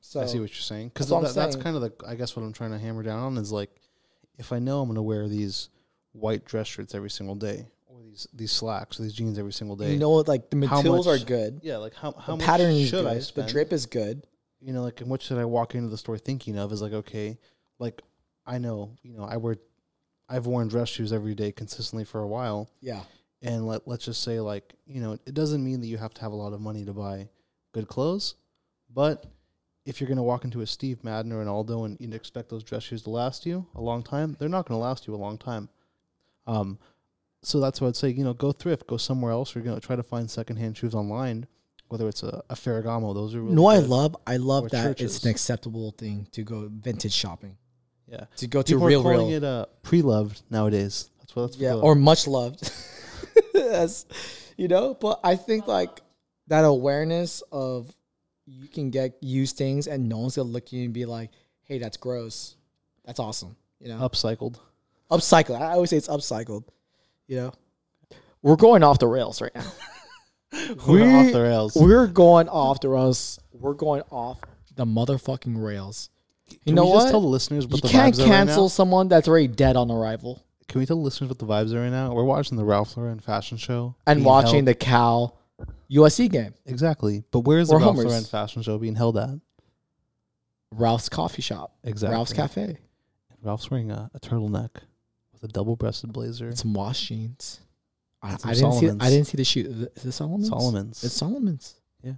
[0.00, 2.34] So I see what you're saying because That's that, that's kind of the I guess
[2.34, 3.70] what I'm trying to hammer down on is like
[4.38, 5.68] if I know I'm going to wear these
[6.12, 9.76] white dress shirts every single day or these these slacks or these jeans every single
[9.76, 9.92] day.
[9.92, 11.60] you know what, like the materials much- are good.
[11.62, 13.06] yeah, like how how The much pattern is should good.
[13.06, 14.26] I The drip is good.
[14.60, 16.92] You know, like and what should I walk into the store thinking of is like
[16.92, 17.38] okay,
[17.78, 18.02] like
[18.46, 19.56] I know you know I wear
[20.28, 22.70] I've worn dress shoes every day consistently for a while.
[22.80, 23.02] Yeah.
[23.42, 26.20] and let let's just say like you know it doesn't mean that you have to
[26.20, 27.28] have a lot of money to buy
[27.72, 28.34] good clothes,
[28.92, 29.26] but
[29.86, 32.62] if you're gonna walk into a Steve Madden or an Aldo and you expect those
[32.64, 35.38] dress shoes to last you a long time, they're not gonna last you a long
[35.38, 35.68] time.
[36.46, 36.78] Um,
[37.42, 38.10] so that's what I'd say.
[38.10, 40.94] You know, go thrift, go somewhere else, or you know, try to find secondhand shoes
[40.94, 41.46] online,
[41.88, 43.14] whether it's a, a Ferragamo.
[43.14, 43.88] Those are really no, I good.
[43.88, 47.56] love I love Or that it's an acceptable thing to go vintage shopping.
[48.06, 49.36] Yeah, To go to people real are calling real.
[49.36, 51.10] it uh, pre-loved nowadays.
[51.18, 52.70] That's what that's yeah, or much loved.
[53.52, 54.06] That's
[54.56, 56.00] you know, but I think like
[56.46, 57.92] that awareness of
[58.46, 61.30] you can get used things and no one's gonna look at you and be like,
[61.64, 62.56] "Hey, that's gross."
[63.04, 63.56] That's awesome.
[63.80, 64.56] You know, upcycled.
[65.10, 65.60] upcycled.
[65.60, 66.64] I always say it's upcycled.
[67.26, 67.52] You know,
[68.42, 69.66] we're going off the rails right now.
[70.86, 71.76] We're We- off the rails.
[71.76, 73.38] We're going off the rails.
[73.52, 74.38] We're going off
[74.76, 76.10] the motherfucking rails.
[76.48, 77.00] You Can know we what?
[77.00, 78.36] just tell the listeners what you the can't vibes are right now?
[78.46, 80.42] cancel someone that's already dead on arrival.
[80.68, 82.12] Can we tell the listeners what the vibes are right now?
[82.14, 85.38] We're watching the Ralph Lauren fashion show And watching held- the Cal
[85.90, 87.24] USC game, exactly.
[87.30, 87.96] But where's Or the Ralph.
[87.98, 89.30] Lauren fashion show being held at?
[90.72, 92.14] Ralph's coffee shop, Exactly.
[92.14, 92.78] Ralph's Cafe.
[93.42, 94.70] Ralph's wearing a, a turtleneck
[95.32, 96.48] with a double-breasted blazer.
[96.48, 97.60] and Some wash jeans.
[98.22, 98.88] I, I didn't see.
[98.88, 99.66] I didn't see the shoot.
[99.96, 100.48] Is it Solomon's?
[100.48, 101.04] Solomon's.
[101.04, 101.74] It's Solomon's.
[102.02, 102.14] Yeah.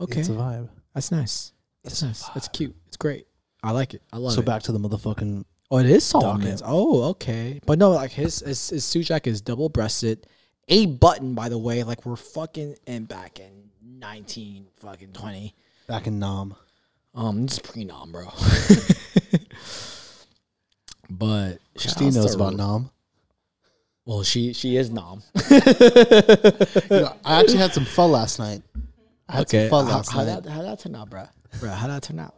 [0.00, 0.68] Okay, It's a vibe.
[0.94, 1.52] that's nice.
[1.84, 2.30] It's That's a nice.
[2.36, 2.52] It's vibe.
[2.52, 2.76] cute.
[2.88, 3.26] It's great.
[3.62, 4.02] I like it.
[4.12, 4.44] I love So it.
[4.44, 5.44] So back to the motherfucking.
[5.70, 6.62] Oh, it is Solomon's.
[6.64, 7.60] Oh, okay.
[7.66, 10.26] But no, like his his, his suit jacket is double breasted,
[10.68, 11.34] a button.
[11.34, 15.54] By the way, like we're fucking in back in nineteen fucking twenty.
[15.86, 16.54] Back in Nam.
[17.14, 18.24] Um, it's pre nom, bro.
[21.10, 22.90] but Christine knows about Nam.
[24.06, 25.22] Well, she she is nom.
[25.50, 25.58] You
[26.90, 28.62] know, I actually had some fun last night.
[29.28, 30.42] I had okay, some fun how, last how night.
[30.44, 31.24] that how that turn out, bro?
[31.60, 32.34] Bro, how that turn out?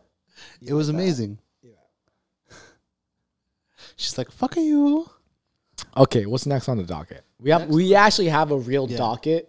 [0.61, 1.39] it was amazing.
[3.97, 5.09] She's like, "Fuck are you?"
[5.97, 7.25] Okay, what's next on the docket?
[7.39, 8.99] We have we actually have a real Yeah.
[8.99, 9.49] docket,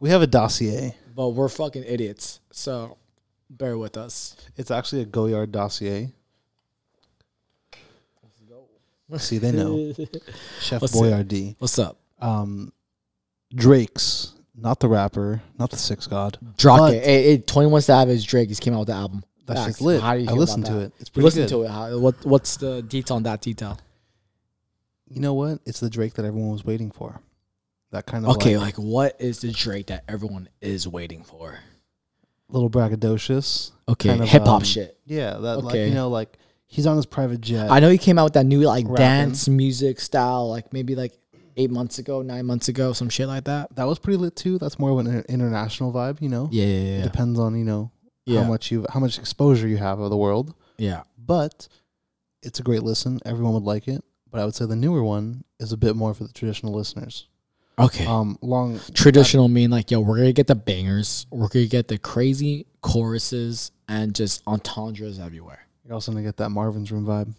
[0.00, 0.96] We have a dossier.
[1.14, 2.40] but we're fucking idiots.
[2.52, 2.96] So
[3.50, 4.36] bear with us.
[4.56, 6.12] It's actually a Goyard dossier.
[9.16, 9.92] See, they know.
[10.60, 10.98] Chef Let's see.
[11.00, 11.56] Boyardee.
[11.58, 11.98] What's up?
[12.20, 12.72] Um,
[13.54, 16.36] Drake's, not the rapper, not the Six God.
[16.58, 16.76] Drake.
[16.78, 19.22] But- Hey, hey, 21 Savage Drake just came out with the album.
[19.46, 19.68] That's Facts.
[19.76, 20.02] shit's lit.
[20.02, 20.80] How do you I feel listened to that?
[20.80, 20.92] it.
[21.00, 21.48] It's You pretty listen good.
[21.48, 21.68] to it.
[21.70, 23.78] How, what what's the detail on that detail?
[25.08, 25.60] You know what?
[25.64, 27.18] It's the Drake that everyone was waiting for.
[27.92, 31.58] That kind of Okay, like, like what is the Drake that everyone is waiting for?
[32.50, 33.70] little braggadocious.
[33.88, 34.98] Okay, Kind of, hip hop um, shit.
[35.06, 35.88] Yeah, that like Okay.
[35.88, 36.36] you know, like
[36.68, 37.70] he's on his private jet.
[37.70, 38.96] I know he came out with that new like Rapping.
[38.96, 41.12] dance music style, like maybe like
[41.56, 43.74] eight months ago, nine months ago, some shit like that.
[43.74, 44.58] that was pretty lit too.
[44.58, 46.48] That's more of an international vibe, you know.
[46.52, 47.90] Yeah, yeah, It depends on you know
[48.26, 48.42] yeah.
[48.42, 50.54] how much you how much exposure you have of the world.
[50.78, 51.02] yeah.
[51.18, 51.68] But
[52.42, 53.18] it's a great listen.
[53.26, 54.02] Everyone would like it.
[54.30, 57.26] But I would say the newer one is a bit more for the traditional listeners.
[57.78, 58.04] Okay.
[58.06, 61.96] Um, long Traditional mean like yo, we're gonna get the bangers, we're gonna get the
[61.98, 65.60] crazy choruses and just entendres everywhere.
[65.88, 67.32] You're also gonna get that Marvin's Room vibe.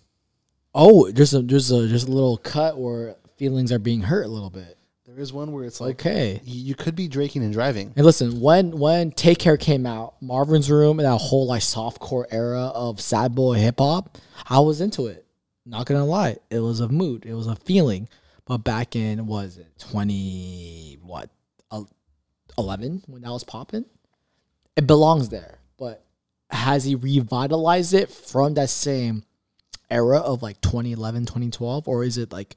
[0.74, 4.28] Oh, just a there's a there's a little cut where feelings are being hurt a
[4.28, 4.76] little bit.
[5.06, 6.42] There is one where it's like okay.
[6.44, 7.94] you could be drinking and driving.
[7.96, 12.26] And listen, when when Take Care came out, Marvin's Room and that whole like softcore
[12.32, 14.18] era of sad boy hip hop,
[14.50, 15.28] I was into it.
[15.64, 18.10] Not gonna lie, it was a mood, it was a feeling.
[18.46, 21.30] But back in was it twenty what
[22.58, 23.86] eleven when that was popping,
[24.76, 25.60] it belongs there.
[25.78, 26.04] But
[26.50, 29.24] has he revitalized it from that same
[29.90, 32.56] era of like 2011, 2012, or is it like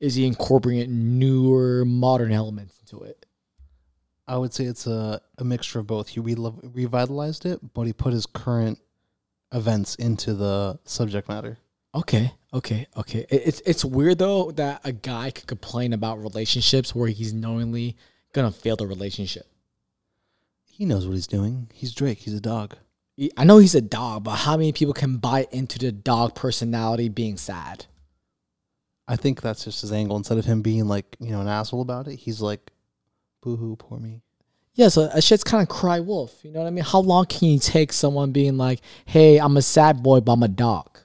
[0.00, 3.26] is he incorporating newer modern elements into it?
[4.26, 6.08] I would say it's a, a mixture of both.
[6.08, 8.78] He re- revitalized it, but he put his current
[9.52, 11.58] events into the subject matter.
[11.94, 13.24] Okay, okay, okay.
[13.30, 17.96] It's it's weird though that a guy could complain about relationships where he's knowingly
[18.32, 19.46] gonna fail the relationship.
[20.64, 21.70] He knows what he's doing.
[21.72, 22.18] He's Drake.
[22.18, 22.76] He's a dog.
[23.36, 27.08] I know he's a dog, but how many people can buy into the dog personality
[27.08, 27.86] being sad?
[29.06, 30.16] I think that's just his angle.
[30.16, 32.72] Instead of him being like, you know, an asshole about it, he's like,
[33.42, 34.22] boo hoo, poor me.
[34.74, 36.44] Yeah, so that shit's kind of cry wolf.
[36.44, 36.84] You know what I mean?
[36.84, 40.42] How long can you take someone being like, "Hey, I'm a sad boy, but I'm
[40.42, 40.98] a dog"?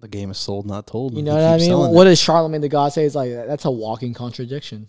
[0.00, 1.16] The game is sold, not told.
[1.16, 1.76] You know what I mean?
[1.76, 2.10] What it.
[2.10, 3.04] does Charlemagne the God say?
[3.04, 4.88] It's like that's a walking contradiction.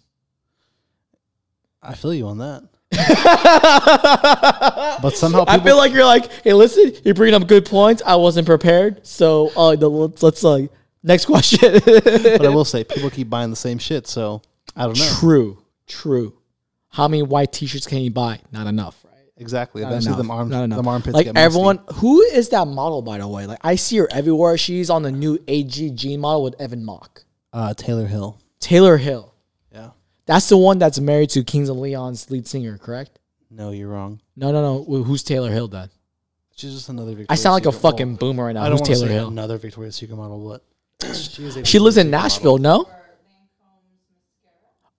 [1.82, 2.64] I feel you on that.
[5.02, 8.02] but somehow I feel like you're like, hey, listen, you're bringing up good points.
[8.06, 10.68] I wasn't prepared, so uh, the, let's let's uh,
[11.04, 11.80] next question.
[11.84, 14.08] But I will say, people keep buying the same shit.
[14.08, 14.42] So
[14.76, 15.10] I don't know.
[15.20, 16.34] True, true.
[16.90, 18.40] How many white T-shirts can you buy?
[18.52, 19.14] Not enough, right?
[19.38, 19.82] Exactly.
[19.82, 20.18] Not Eventually, enough.
[20.20, 20.78] them arms, Not enough.
[20.78, 21.46] them armpits like get musty.
[21.46, 23.48] everyone, who is that model by the way?
[23.48, 24.58] Like I see her everywhere.
[24.58, 28.40] She's on the new AGG model with Evan Mock, Uh, Taylor Hill.
[28.60, 29.33] Taylor Hill.
[30.26, 33.20] That's the one that's married to Kings of Leon's lead singer, correct?
[33.52, 34.22] No, you're wrong.
[34.36, 34.84] No, no, no.
[34.84, 35.90] Wh- Who's Taylor Hill then?
[36.56, 38.28] She's just another Victoria's I sound like a Secret fucking model.
[38.30, 38.62] boomer right now.
[38.62, 39.28] I don't Who's want Taylor say Hill?
[39.28, 40.40] another Victoria's Secret model.
[40.40, 40.64] What?
[41.02, 42.86] She, is a She lives in Secret Nashville, model.
[42.86, 42.90] no?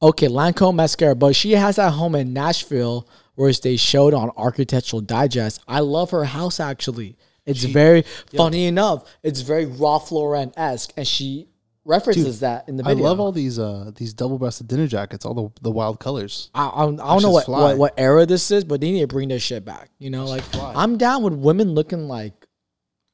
[0.02, 5.00] Okay, Lancome mascara, but she has that home in Nashville, where they showed on Architectural
[5.00, 5.62] Digest.
[5.66, 7.16] I love her house actually.
[7.46, 8.02] It's very
[8.36, 9.04] funny enough.
[9.22, 11.48] It's very Ralph Lauren esque, and she
[11.84, 13.04] references that in the video.
[13.04, 16.50] I love all these uh these double breasted dinner jackets, all the the wild colors.
[16.54, 19.06] I, I, I don't know what, what what era this is, but they need to
[19.06, 19.90] bring this shit back.
[19.98, 20.44] You know, like.
[20.54, 22.46] I'm down with women looking like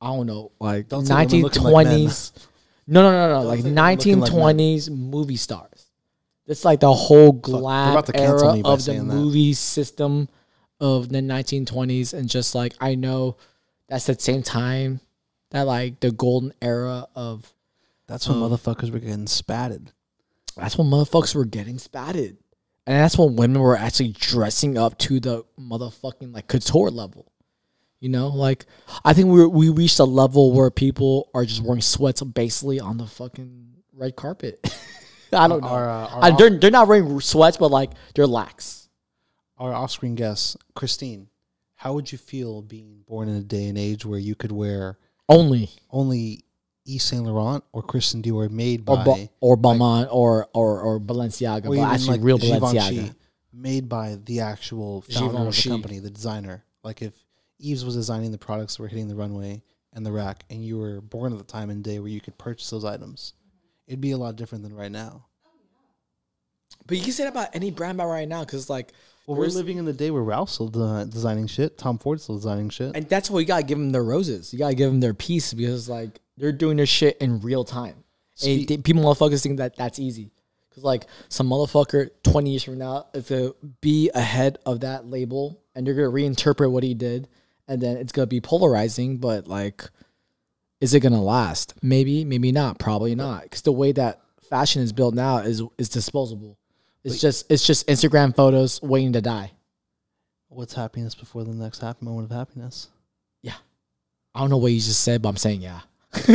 [0.01, 2.47] I don't know, like Don't say women looking like 1920s.
[2.87, 5.87] no, no, no, no, like say women looking like 1920s movie stars.
[6.47, 9.15] It's like the whole glam about to cancel era of the saying that.
[9.15, 10.29] movie system
[10.81, 13.37] of the 1920s, and just like I know
[13.89, 15.01] that's the same time
[15.51, 17.53] that like the golden era of
[18.11, 19.93] That's when Um, motherfuckers were getting spatted.
[20.57, 22.37] that's when motherfuckers were getting spatted.
[22.87, 27.31] And that's when women were actually dressing up to the motherfucking like couture level.
[28.01, 28.67] You know, like
[29.05, 32.97] I think we we reached a level where people are just wearing sweats basically on
[32.97, 34.59] the fucking red carpet.
[35.33, 35.69] I don't know.
[35.69, 38.89] Our uh, our, I, they're they're not wearing sweats, but like they're lax.
[39.59, 41.29] our off-screen guest, Christine.
[41.77, 44.99] How would you feel being born in a day and age where you could wear
[45.29, 46.45] Only only
[46.95, 51.01] Yves Saint Laurent or Christian Dior made or by ba- or Balmain or or or
[51.01, 53.15] Balenciaga, or actually like real Givenchy, Balenciaga.
[53.53, 56.65] made by the actual founder of the company, the designer.
[56.83, 57.13] Like if
[57.59, 59.63] Yves was designing the products that were hitting the runway
[59.93, 62.39] and the rack, and you were born at the time and day where you could
[62.39, 63.35] purchase those items,
[63.87, 65.27] it'd be a lot different than right now.
[66.87, 68.93] But you can say that about any brand about right now because like
[69.27, 72.37] Well, we're living in the day where Ralph's still de- designing shit, Tom Ford's still
[72.37, 72.93] designing shit.
[72.97, 74.53] And that's why you gotta give them their roses.
[74.53, 78.03] You gotta give them their peace because like they're doing this shit in real time.
[78.43, 80.33] And Spe- they- people motherfuckers think that that's easy.
[80.75, 85.61] Cause like some motherfucker twenty years from now is gonna be ahead of that label,
[85.75, 87.29] and they're gonna reinterpret what he did,
[87.67, 89.19] and then it's gonna be polarizing.
[89.19, 89.85] But like,
[90.81, 91.75] is it gonna last?
[91.83, 92.79] Maybe, maybe not.
[92.79, 93.43] Probably not.
[93.43, 96.57] Because the way that fashion is built now is is disposable.
[97.03, 99.51] It's just it's just Instagram photos waiting to die.
[100.51, 102.89] What's happiness before the next happy moment of happiness?
[103.43, 103.55] Yeah,
[104.37, 105.81] I don't know what you just said, but I'm saying yeah.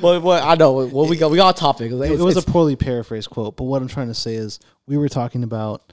[0.00, 1.92] but what I know what we got we got a topic.
[1.92, 4.96] It, it was a poorly paraphrased quote, but what I'm trying to say is we
[4.96, 5.92] were talking about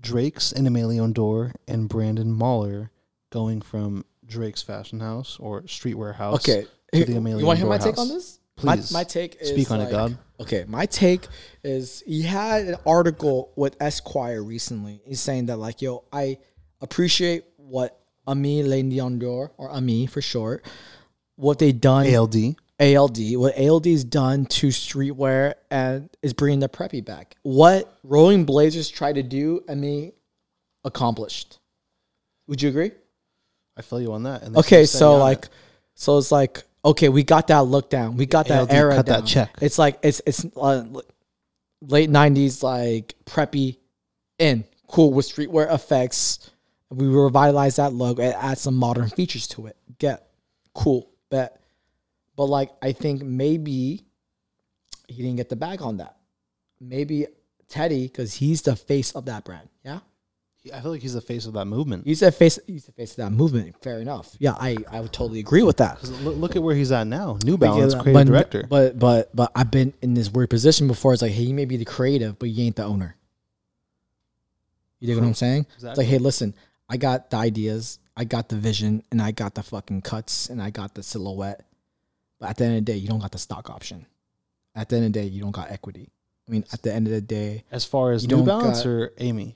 [0.00, 2.90] Drake's and Leon Dore and Brandon Mahler
[3.30, 6.48] going from Drake's fashion house or streetwear house.
[6.48, 6.66] okay.
[6.92, 8.38] to the you want to hear my Dor take on this?
[8.56, 10.18] Please My, my take is speak on it, God.
[10.40, 11.26] Okay, my take
[11.62, 15.00] is he had an article with Esquire recently.
[15.04, 16.38] He's saying that like, yo, I
[16.80, 20.64] appreciate what Aimé Leon Dore or Aimé for short,
[21.36, 22.56] what they done ALD.
[22.80, 27.34] ALD, what ALD's done to streetwear and is bringing the preppy back.
[27.42, 30.12] What Rowing Blazers tried to do, I mean,
[30.84, 31.58] accomplished.
[32.46, 32.92] Would you agree?
[33.76, 34.42] I feel you on that.
[34.42, 35.50] And Okay, so like, it.
[35.94, 39.06] so it's like, okay, we got that look down, we got that ALD era cut
[39.06, 39.56] that check.
[39.60, 40.84] It's like it's it's uh,
[41.82, 43.78] late '90s, like preppy,
[44.38, 46.50] in cool with streetwear effects.
[46.90, 49.76] We revitalize that look and add some modern features to it.
[49.98, 50.26] Get
[50.74, 51.60] cool, bet.
[52.36, 54.04] But like, I think maybe
[55.06, 56.16] he didn't get the bag on that.
[56.80, 57.26] Maybe
[57.68, 59.68] Teddy, because he's the face of that brand.
[59.84, 59.98] Yeah,
[60.72, 62.04] I feel like he's the face of that movement.
[62.06, 62.58] he's the face.
[62.66, 63.76] He's the face of that movement.
[63.82, 64.34] Fair enough.
[64.38, 66.02] Yeah, I I would totally agree with that.
[66.22, 67.38] look, look at where he's at now.
[67.44, 68.64] New Balance Yeah, creative but, director.
[68.68, 71.12] But but but I've been in this weird position before.
[71.12, 73.16] It's like, hey, you may be the creative, but you ain't the owner.
[75.00, 75.66] You dig what I'm saying?
[75.76, 76.54] It's like, hey, listen,
[76.88, 80.62] I got the ideas, I got the vision, and I got the fucking cuts, and
[80.62, 81.64] I got the silhouette.
[82.40, 84.06] But at the end of the day, you don't got the stock option.
[84.74, 86.10] At the end of the day, you don't got equity.
[86.46, 89.12] I mean, at the end of the day, As far as New Balance got- or
[89.18, 89.54] Aimé?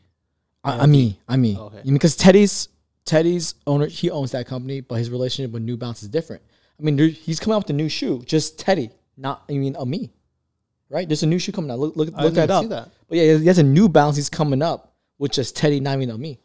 [0.65, 1.79] I, mean, I mean, oh, Okay.
[1.79, 2.69] I mean, because Teddy's
[3.05, 6.41] Teddy's owner, he owns that company, but his relationship with New Balance is different.
[6.79, 9.85] I mean, he's coming out with a new shoe, just Teddy, not I mean, a
[9.85, 10.13] me,
[10.89, 11.09] right?
[11.09, 11.81] There's a new shoe coming out.
[11.81, 12.69] Look, look, look that up.
[12.69, 12.91] that.
[13.09, 14.17] But yeah, he has a New Balance.
[14.17, 16.39] He's coming up with just Teddy, not even a me.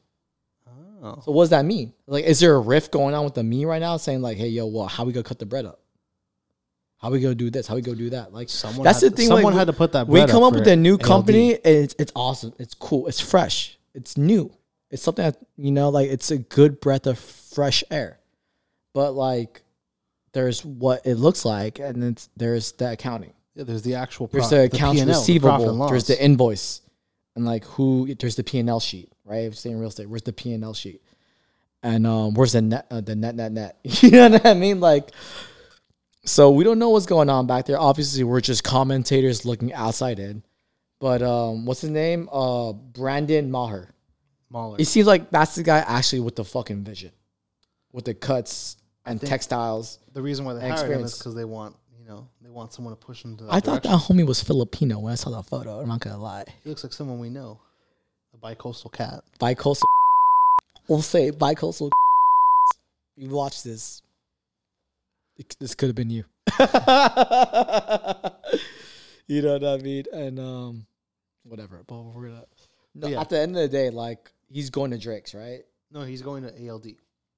[1.07, 1.21] Oh.
[1.23, 1.93] So what does that mean?
[2.05, 4.47] Like, is there a rift going on with the me right now, saying like, hey,
[4.49, 5.79] yo, well, how we gonna cut the bread up?
[6.97, 7.67] How we gonna do this?
[7.67, 8.33] How we gonna do that?
[8.33, 9.27] Like, Someone that's had the to- thing.
[9.27, 10.07] Someone we- had to put that.
[10.07, 11.03] we come up for with a new ALD.
[11.03, 14.51] company and it's, it's awesome it's cool it's fresh it's new
[14.89, 18.19] it's something that you know like it's a good breath of fresh air
[18.93, 19.61] but like
[20.33, 24.27] there's what it looks like and then there's the accounting Yeah, there's the actual.
[24.27, 26.81] there's pro- the accounts P&L, the receivable there's the invoice
[27.37, 29.39] and like who there's the p&l sheet right?
[29.39, 31.01] If you're saying real estate where's the p&l sheet?
[31.83, 33.77] And um where's the net uh, the net net net?
[33.83, 34.79] You know what i mean?
[34.79, 35.11] Like
[36.25, 37.79] so we don't know what's going on back there.
[37.79, 40.43] Obviously we're just commentators looking outside in.
[40.99, 42.27] But um what's his name?
[42.31, 43.93] Uh brandon maher.
[44.49, 44.77] Mahler.
[44.79, 47.11] it seems like that's the guy actually with the fucking vision
[47.91, 51.13] with the cuts and textiles The reason why they hired him experience.
[51.13, 51.75] is because they want
[52.07, 54.17] know they want someone to push them to that i thought that direction.
[54.17, 56.93] homie was filipino when i saw that photo i'm not gonna lie He looks like
[56.93, 57.59] someone we know,
[58.33, 59.23] a bicoastal cat.
[59.39, 59.83] bicoastal.
[60.87, 61.89] We'll say bicoastal.
[63.17, 64.01] You watch this.
[65.37, 66.23] It- This could have been you.
[69.27, 70.05] you know what I mean?
[70.13, 70.85] And um,
[71.43, 71.83] whatever.
[71.87, 72.45] But we're gonna.
[72.95, 73.21] No, Yeah.
[73.21, 75.61] At the end of the day, like he's going to Drake's, right?
[75.91, 76.87] No, he's going to ALD.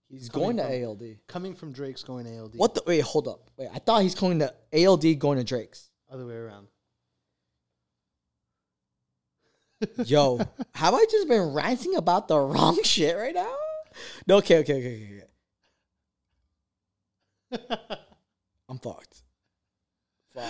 [0.09, 1.03] He's going to from- ALD.
[1.27, 2.55] Coming from Drake's, going to ALD.
[2.55, 2.81] What the?
[2.85, 3.51] Wait, hold up.
[3.57, 5.89] Wait, I thought he's going to ALD, going to Drake's.
[6.11, 6.67] Other way around.
[10.05, 10.37] Yo,
[10.73, 13.55] have I just been ranting about the wrong shit right now?
[14.27, 15.23] No, okay, okay, okay,
[17.53, 17.57] okay.
[17.57, 17.95] okay.
[18.69, 19.23] I'm fucked.
[20.33, 20.45] Fuck.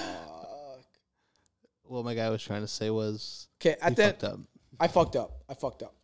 [1.84, 4.40] what my guy was trying to say was Okay, at the fucked up.
[4.80, 5.44] I fucked up.
[5.50, 5.96] I fucked up.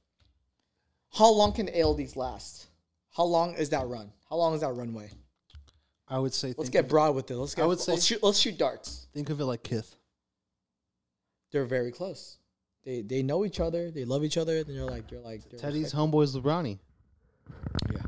[1.14, 2.68] How long can ALDs last?
[3.16, 4.12] How long is that run?
[4.30, 5.10] How long is that runway?
[6.08, 6.50] I would say.
[6.50, 7.36] Let's think get of, broad with it.
[7.36, 7.64] Let's get.
[7.64, 8.22] I would say- let's shoot.
[8.22, 9.08] Let's shoot darts.
[9.14, 9.96] think of it like Kith.
[11.52, 12.38] They're very close.
[12.84, 13.90] They they know each other.
[13.92, 14.64] They love each other.
[14.64, 16.78] Then you're like you're like they're Teddy's homeboys LeBronny.
[17.92, 18.02] Yeah,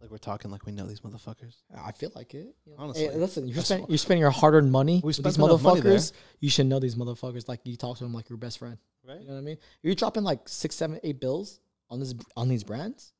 [0.00, 1.56] Like we're talking like we know these motherfuckers.
[1.76, 2.54] I feel like it.
[2.64, 2.76] You know?
[2.78, 3.04] Honestly.
[3.08, 5.62] hey, listen, you're That's wh- you're spending your hard-earned money We with spent these enough
[5.62, 5.94] money there.
[5.94, 6.12] motherfuckers.
[6.40, 7.48] You should know these motherfuckers.
[7.48, 8.78] Like you talk to them like your best friend.
[9.06, 9.20] Right?
[9.20, 9.58] You know what I mean?
[9.82, 11.60] You're dropping like six, seven, eight bills
[11.90, 13.12] on this on these brands,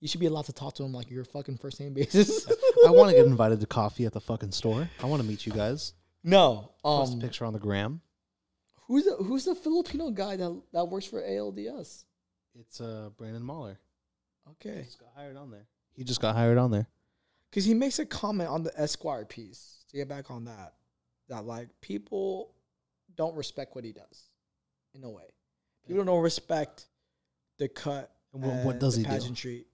[0.00, 2.46] you should be allowed to talk to them like your fucking first name basis.
[2.86, 4.88] I want to get invited to coffee at the fucking store.
[5.02, 5.94] I want to meet you guys.
[6.22, 8.00] no, Post um, a picture on the gram.
[8.86, 12.04] who's the, who's the Filipino guy that that works for ALDS?
[12.58, 13.78] It's uh Brandon Mahler.
[14.52, 15.66] Okay, He just got hired on there.
[15.92, 16.86] He just got hired on there.
[17.50, 19.72] because he makes a comment on the Esquire piece.
[19.90, 20.74] To get back on that,
[21.28, 22.52] that like people
[23.16, 24.30] don't respect what he does,
[24.94, 25.24] in a way.
[25.86, 26.86] People don't respect
[27.58, 28.10] the cut.
[28.34, 29.10] And what, what and does the he do?
[29.10, 29.66] pageantry.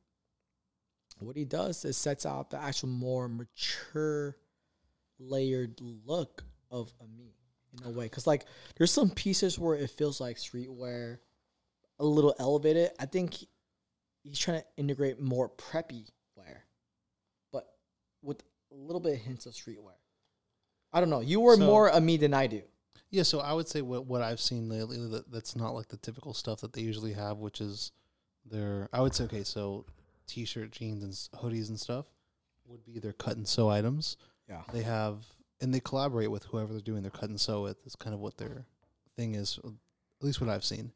[1.25, 4.37] What he does is sets out the actual more mature,
[5.19, 7.31] layered look of Aimé
[7.79, 8.07] in a way.
[8.07, 8.45] Because like
[8.77, 11.19] there's some pieces where it feels like streetwear,
[11.99, 12.91] a little elevated.
[12.99, 13.49] I think he-
[14.25, 16.65] he's trying to integrate more preppy wear,
[17.53, 17.77] but
[18.23, 19.97] with a little bit of hints of streetwear.
[20.93, 21.21] I don't know.
[21.21, 22.63] You were So- more Aimé than I do.
[23.11, 25.99] Yeah, so I would say what what I've seen lately that that's not like the
[25.99, 27.93] typical stuff that they usually have, which is
[28.47, 29.85] their I would say okay, so
[30.33, 32.07] t-shirt, jeans, and hoodies and stuff
[32.67, 34.17] would be their cut and sew items.
[34.49, 34.63] Yeah.
[34.73, 35.25] They have
[35.61, 37.77] and they collaborate with whoever they're doing their cut and sew with.
[37.87, 38.65] Is kind of what their
[39.17, 40.93] thing is, at least what I've seen.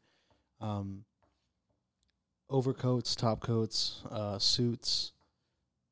[0.59, 1.05] Um,
[2.49, 5.13] overcoats, top coats, uh, suits,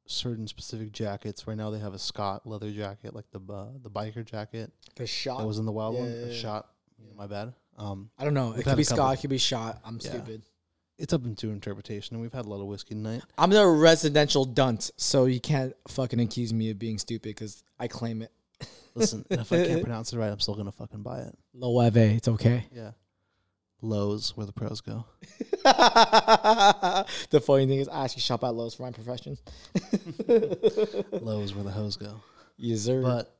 [0.07, 1.47] certain specific jackets.
[1.47, 5.05] Right now they have a Scott leather jacket, like the uh, the biker jacket The
[5.05, 5.39] Schott.
[5.39, 6.05] that was in the wild one.
[6.09, 6.41] Yeah, a yeah, yeah.
[6.41, 6.69] Schott.
[7.15, 7.53] My bad.
[7.77, 8.53] Um, I don't know.
[8.53, 8.83] It could be.
[8.83, 9.17] Scott.
[9.17, 9.79] It could be Schott.
[9.85, 10.41] I'm stupid.
[10.97, 13.21] It's up into interpretation, and we've had a lot of whiskey tonight.
[13.37, 17.87] I'm the residential dunce, so you can't fucking accuse me of being stupid because I
[17.87, 18.31] claim it.
[18.95, 21.37] Listen, if I can't pronounce it right, I'm still gonna fucking buy it.
[21.53, 22.65] Loewe, it's okay.
[22.71, 22.91] Yeah.
[23.81, 25.05] Lowe's, where the pros go.
[27.29, 29.37] the funny thing is, I actually shop at Lowe's for my profession.
[31.11, 32.21] Lowe's, where the hoes go.
[32.57, 33.01] yes, sir.
[33.01, 33.35] But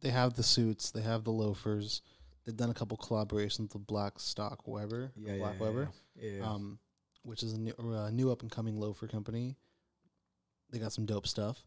[0.00, 2.02] they have the suits, they have the loafers.
[2.44, 6.42] They've done a couple collaborations with Blackstock Weber, yeah, Black yeah, Weber, yeah, yeah.
[6.42, 6.78] um,
[7.22, 9.56] which is a new, or a new up and coming loafer company.
[10.70, 11.62] They got some dope stuff,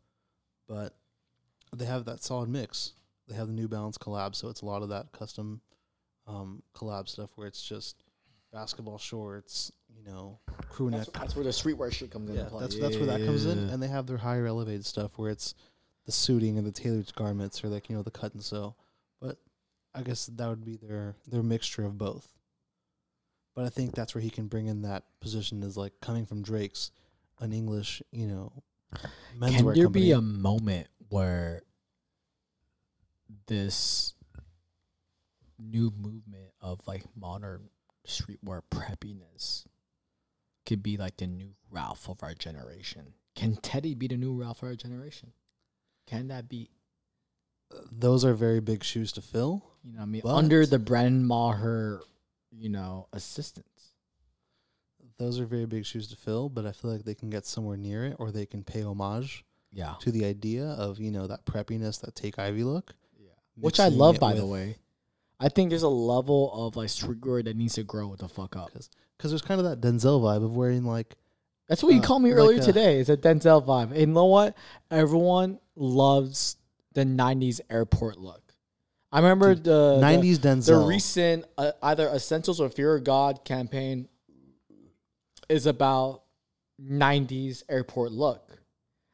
[0.68, 0.96] but
[1.76, 2.94] they have that solid mix.
[3.28, 5.62] They have the New Balance collab, so it's a lot of that custom
[6.28, 8.04] um, collab stuff where it's just
[8.52, 10.40] basketball shorts, you know,
[10.70, 11.06] crew neck.
[11.06, 12.62] That's, that's where the streetwear shit comes Yeah, into play.
[12.62, 15.54] that's that's where that comes in, and they have their higher elevated stuff where it's
[16.06, 18.76] the suiting and the tailored garments, or like you know the cut and sew.
[19.22, 19.38] But
[19.94, 22.28] I guess that would be their their mixture of both.
[23.56, 26.44] But I think that's where he can bring in that position is like coming from
[26.44, 26.92] Drake's,
[27.40, 28.52] an English, you know,
[29.38, 30.06] menswear Can there company.
[30.06, 31.62] be a moment where
[33.48, 34.14] this
[35.58, 37.70] new movement of like modern
[38.06, 39.66] streetwear preppiness
[40.66, 43.14] could be like the new Ralph of our generation?
[43.36, 45.32] Can Teddy be the new Ralph of our generation?
[46.08, 46.70] Can that be?
[47.92, 49.66] Those are very big shoes to fill.
[49.84, 52.02] You know, what I mean, under the Brandon Maher,
[52.58, 53.94] you know, assistance.
[55.18, 57.78] Those are very big shoes to fill, but I feel like they can get somewhere
[57.78, 61.46] near it, or they can pay homage Yeah, to the idea of you know that
[61.46, 62.94] preppiness, that take Ivy look.
[63.18, 63.30] yeah.
[63.56, 64.78] Which I love, by the way.
[65.40, 68.72] I think there's a level of like streetwear that needs to grow the fuck up.
[68.74, 71.16] because there's kind of that Denzel vibe of wearing like
[71.68, 73.00] That's what you Uh, called me like earlier today.
[73.00, 73.92] Is a Denzel vibe.
[73.92, 74.56] And you know what?
[74.92, 76.58] Everyone loves
[76.94, 78.45] the '90s airport look.
[79.16, 80.66] I remember Dude, the '90s the, Denzel.
[80.66, 84.10] the recent uh, either Essentials or Fear of God campaign
[85.48, 86.24] is about
[86.84, 88.60] '90s airport look.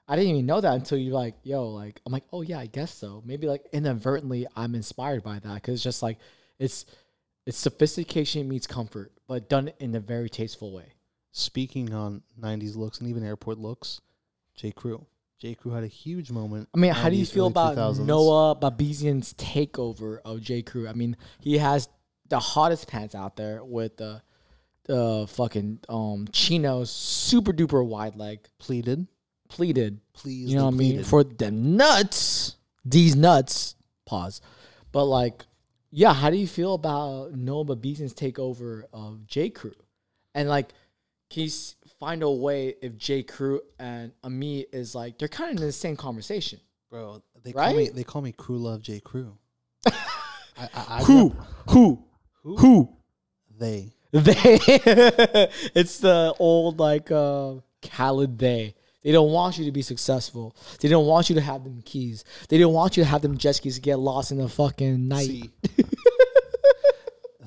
[0.08, 2.66] I didn't even know that until you like, yo, like I'm like, oh yeah, I
[2.66, 3.22] guess so.
[3.24, 6.18] Maybe like inadvertently, I'm inspired by that because it's just like
[6.58, 6.88] it's
[7.46, 10.94] it's sophistication meets comfort, but done in a very tasteful way.
[11.32, 14.02] Speaking on '90s looks and even airport looks,
[14.56, 14.72] J.
[14.72, 15.06] Crew.
[15.42, 15.56] J.
[15.56, 16.70] Crew had a huge moment.
[16.76, 18.06] I mean, how do you feel about 2000s.
[18.06, 20.62] Noah Babenzien's takeover of J.
[20.62, 20.88] Crew?
[20.88, 21.90] I mean, he has
[22.30, 24.22] the hottest pants out there with the
[24.86, 29.08] the fucking um chinos, super duper wide leg, pleaded?
[29.52, 30.00] pleated.
[30.14, 31.04] Please, You know what I mean?
[31.04, 33.76] For them nuts, these nuts.
[34.06, 34.42] Pause.
[34.92, 35.46] But like,
[35.92, 39.50] yeah, how do you feel about Noah Babenzien's takeover of J.
[39.50, 39.74] Crew?
[40.34, 40.70] And like,
[41.32, 41.50] can you
[42.00, 43.24] find a way if J.
[43.24, 46.60] Crew and Aimé is like they're kind of in the same conversation?
[46.92, 47.24] bro.
[47.44, 47.90] They call me.
[47.90, 49.00] They call me Crew Love J.
[49.00, 49.36] Crew.
[49.88, 49.94] I,
[50.58, 51.36] I, I Who?
[51.70, 52.06] Who?
[52.44, 52.58] Who?
[52.58, 52.98] Who?
[53.58, 53.94] They.
[54.12, 54.34] They.
[55.74, 58.76] it's the old like uh Khaled they.
[59.04, 60.56] They don't want you to be successful.
[60.80, 62.24] They don't want you to have them keys.
[62.50, 65.50] They don't want you to have them jet skis get lost in the fucking night.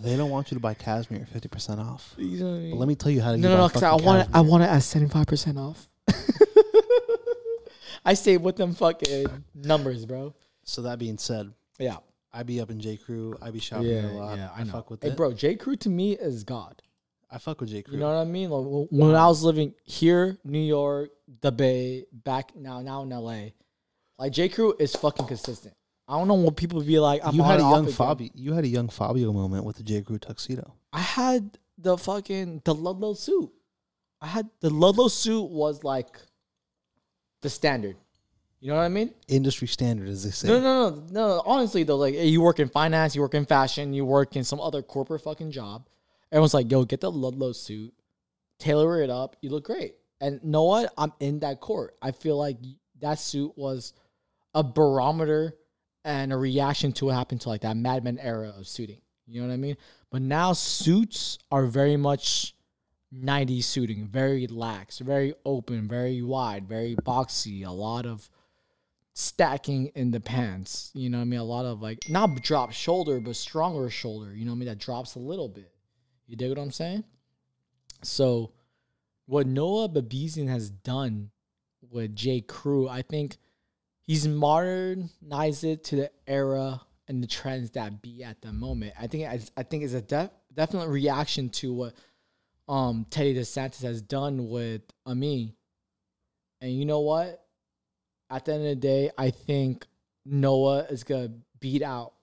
[0.04, 0.10] See.
[0.10, 2.14] they don't want you to buy cashmere fifty percent off.
[2.16, 2.70] You know what I mean?
[2.70, 3.36] But let me tell you how to.
[3.38, 4.28] no, you no, no, because I want it.
[4.34, 5.88] I want it at seventy five percent off.
[8.04, 10.34] I stay with them fucking numbers, bro.
[10.64, 11.96] So that being said, Yeah,
[12.32, 12.96] I be up in J.
[12.96, 13.36] Crew.
[13.40, 14.36] I be shopping yeah, a lot.
[14.36, 14.50] yeah.
[14.54, 14.72] I know.
[14.72, 15.16] fuck with hey, it.
[15.16, 16.82] bro, J Crew to me is God.
[17.30, 17.82] I fuck with J.
[17.82, 17.94] Crew.
[17.94, 18.50] You know what I mean?
[18.50, 23.08] Like wh- when I was living here, New York, the Bay, back now, now in
[23.08, 23.48] LA,
[24.18, 25.74] like J Crew is fucking consistent.
[26.06, 27.22] I don't know what people be like.
[27.24, 27.90] I'm you had a young.
[27.90, 28.28] Fabio.
[28.34, 30.02] You had a young Fabio moment with the J.
[30.02, 30.74] Crew tuxedo.
[30.92, 33.50] I had the fucking the Ludlow suit.
[34.20, 36.18] I had the Ludlow suit was like
[37.42, 37.96] the standard.
[38.60, 39.12] You know what I mean?
[39.28, 40.48] Industry standard, as they say.
[40.48, 41.42] No, no, no, no.
[41.44, 44.60] Honestly, though, like you work in finance, you work in fashion, you work in some
[44.60, 45.86] other corporate fucking job.
[46.32, 47.94] Everyone's like, "Yo, get the Ludlow suit,
[48.58, 49.36] tailor it up.
[49.40, 50.92] You look great." And know what?
[50.96, 51.96] I'm in that court.
[52.00, 52.56] I feel like
[53.00, 53.92] that suit was
[54.54, 55.54] a barometer
[56.04, 59.00] and a reaction to what happened to like that Mad Men era of suiting.
[59.26, 59.76] You know what I mean?
[60.10, 62.54] But now suits are very much
[63.14, 68.28] 90s suiting, very lax, very open, very wide, very boxy, a lot of
[69.14, 70.90] stacking in the pants.
[70.94, 71.40] You know what I mean?
[71.40, 74.34] A lot of like not drop shoulder, but stronger shoulder.
[74.34, 74.68] You know what I mean?
[74.68, 75.72] That drops a little bit.
[76.26, 77.04] You dig what I'm saying?
[78.02, 78.52] So
[79.26, 81.30] what Noah Babenzien has done
[81.90, 82.40] with J.
[82.40, 83.36] Crew, I think
[84.06, 88.94] he's modernized it to the era and the trends that be at the moment.
[88.98, 91.94] I think I, I think it's a def, definite reaction to what
[92.68, 95.54] um Teddy DeSantis has done with Aimé.
[96.60, 97.44] And you know what?
[98.30, 99.86] At the end of the day, I think
[100.24, 102.14] Noah is gonna beat out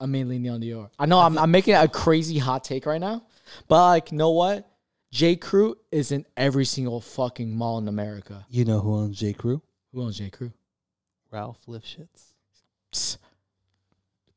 [0.00, 0.90] Aimé Leon Dore.
[0.98, 3.24] I know I'm, I'm making a crazy hot take right now,
[3.68, 4.68] but like, know what?
[5.10, 5.36] J.
[5.36, 8.44] Crew is in every single fucking mall in America.
[8.50, 9.32] You know who owns J.
[9.32, 9.62] Crew?
[9.92, 10.30] Who owns J.
[10.30, 10.52] Crew?
[11.30, 13.18] Ralph Lifshitz.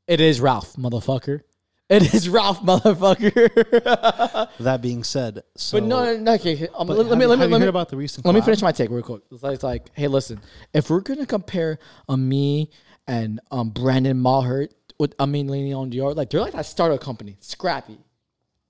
[0.08, 1.42] It is Ralph, motherfucker.
[1.90, 4.50] It is Ralph, motherfucker.
[4.60, 6.68] That being said, so but no, no, no, okay.
[6.76, 8.26] Um, let, have me let me let me about the recent.
[8.26, 9.24] let me finish my take real quick.
[9.32, 10.40] It's like, it's like, hey, listen,
[10.74, 12.70] if we're gonna compare Aimé
[13.08, 14.70] and um Brandon Maher
[15.00, 17.98] with Aimé Leon Dore, like they're like that startup company, scrappy,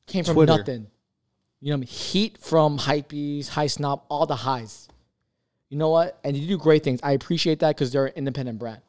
[0.08, 0.58] came from Twitter.
[0.58, 0.88] nothing.
[1.60, 1.88] You know what I mean?
[1.88, 4.88] Heat from hypebeast, high snob, all the highs.
[5.72, 6.20] You know what?
[6.26, 7.00] And you do great things.
[7.02, 8.82] I appreciate that because they're an independent brand.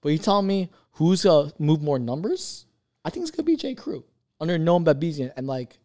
[0.00, 2.64] But you telling me who's gonna move more numbers?
[3.04, 3.74] I think it's gonna be J.
[3.74, 4.02] Crew
[4.40, 5.78] under Noam Babenzien and like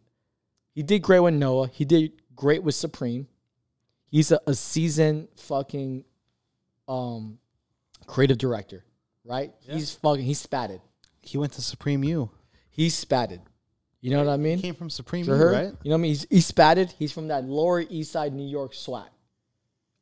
[0.74, 1.68] He did great with Noah.
[1.68, 3.28] He did great with Supreme.
[4.06, 6.04] He's a, a seasoned fucking
[6.88, 7.38] um
[8.06, 8.86] creative director,
[9.26, 9.52] right?
[9.60, 10.80] He's fucking he's spatted.
[11.20, 12.30] He went to Supreme U.
[12.70, 13.40] He's spatted.
[14.00, 14.56] You know what I mean?
[14.56, 15.66] He came from Supreme U, right?
[15.82, 16.10] you know what I mean?
[16.12, 16.92] He's, he's spatted.
[16.92, 19.10] He's from that Lower East Side New York swag.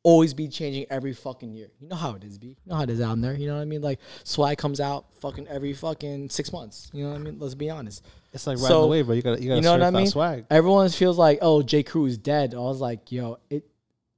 [0.07, 1.67] Always be changing every fucking year.
[1.81, 2.47] You know how it is, B.
[2.47, 3.33] You know how it is out there.
[3.33, 3.81] You know what I mean?
[3.81, 6.89] Like swag comes out fucking every fucking six months.
[6.93, 7.37] You know what I mean?
[7.39, 8.05] Let's be honest.
[8.31, 9.15] It's like riding So, the wave, bro.
[9.15, 10.07] You gotta, you gotta You know what I mean?
[10.07, 10.45] swag.
[10.49, 11.83] Everyone feels like, oh, J.
[11.83, 12.53] Crew is dead.
[12.53, 13.65] I was like, yo, it.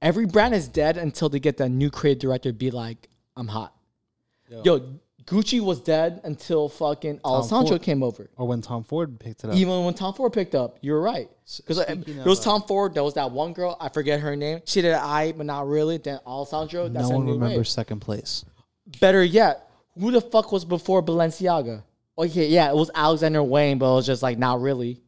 [0.00, 3.74] Every brand is dead until they get that new creative director be like, I'm hot.
[4.64, 5.00] Yo,
[5.30, 7.82] Gucci was dead until fucking Alessandro Ford.
[7.82, 8.28] came over.
[8.36, 9.56] Or when Tom Ford picked it up.
[9.56, 11.30] Even when Tom Ford picked up, you're right.
[11.56, 14.34] Because speaking there was uh, Tom Ford, there was that one girl, I forget her
[14.34, 14.60] name.
[14.64, 15.98] She did I, but not really.
[15.98, 17.68] Then Alessandro, that's no one remembers wave.
[17.68, 18.44] second place.
[18.98, 21.84] Better yet, who the fuck was before Balenciaga?
[22.18, 25.00] Okay, yeah, it was Alexander Wang, but it was just like not really.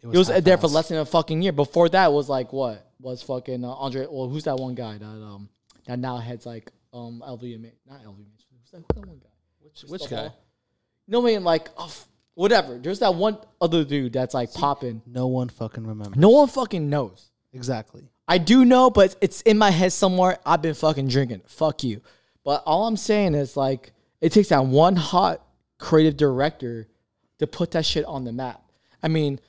[0.00, 1.52] It was there for less than a fucking year.
[1.52, 4.06] Before that was like what was fucking uh, Andre?
[4.10, 5.48] Well, who's that one guy that um
[5.86, 7.72] that now heads like um LVMH?
[7.86, 8.41] Not LVMH.
[8.72, 9.28] That, who's that one guy?
[9.60, 10.22] Which, which guy?
[10.22, 10.36] hell?
[11.08, 12.78] No, I mean like oh, f- whatever.
[12.78, 15.02] There's that one other dude that's like popping.
[15.06, 16.16] No one fucking remembers.
[16.16, 17.30] No one fucking knows.
[17.52, 18.08] Exactly.
[18.26, 20.38] I do know, but it's in my head somewhere.
[20.46, 21.42] I've been fucking drinking.
[21.46, 22.00] Fuck you.
[22.44, 25.44] But all I'm saying is like it takes that one hot
[25.78, 26.88] creative director
[27.38, 28.62] to put that shit on the map.
[29.02, 29.40] I mean,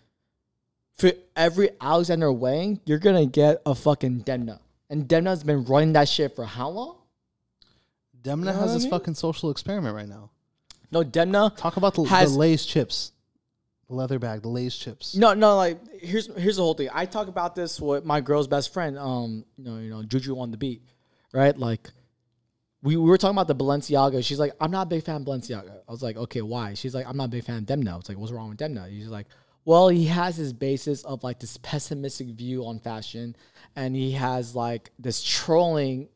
[0.98, 4.60] for every Alexander Wang, you're gonna get a fucking Demna.
[4.90, 6.98] And Demna's been running that shit for how long?
[8.24, 8.92] Demna know has what I this mean?
[8.92, 10.32] fucking social experiment right now.
[10.92, 11.56] No, Demna.
[11.58, 13.12] Talk about the, Has- the Lay's chips.
[13.90, 15.14] The leather bag, the Lay's chips.
[15.16, 16.90] No, no, like here's here's the whole thing.
[16.94, 20.40] I talk about this with my girl's best friend, um, you know, you know, Juju
[20.40, 20.84] on the beat,
[21.34, 21.56] right?
[21.58, 21.90] Like
[22.82, 24.24] we, we were talking about the Balenciaga.
[24.24, 25.80] She's like, I'm not a big fan of Balenciaga.
[25.88, 26.76] I was like, okay, why?
[26.76, 28.00] She's like, I'm not a big fan of Demna.
[28.00, 28.90] It's like, what's wrong with Demna?
[28.90, 29.28] He's like,
[29.66, 33.36] well, he has his basis of like this pessimistic view on fashion,
[33.76, 36.08] and he has like this trolling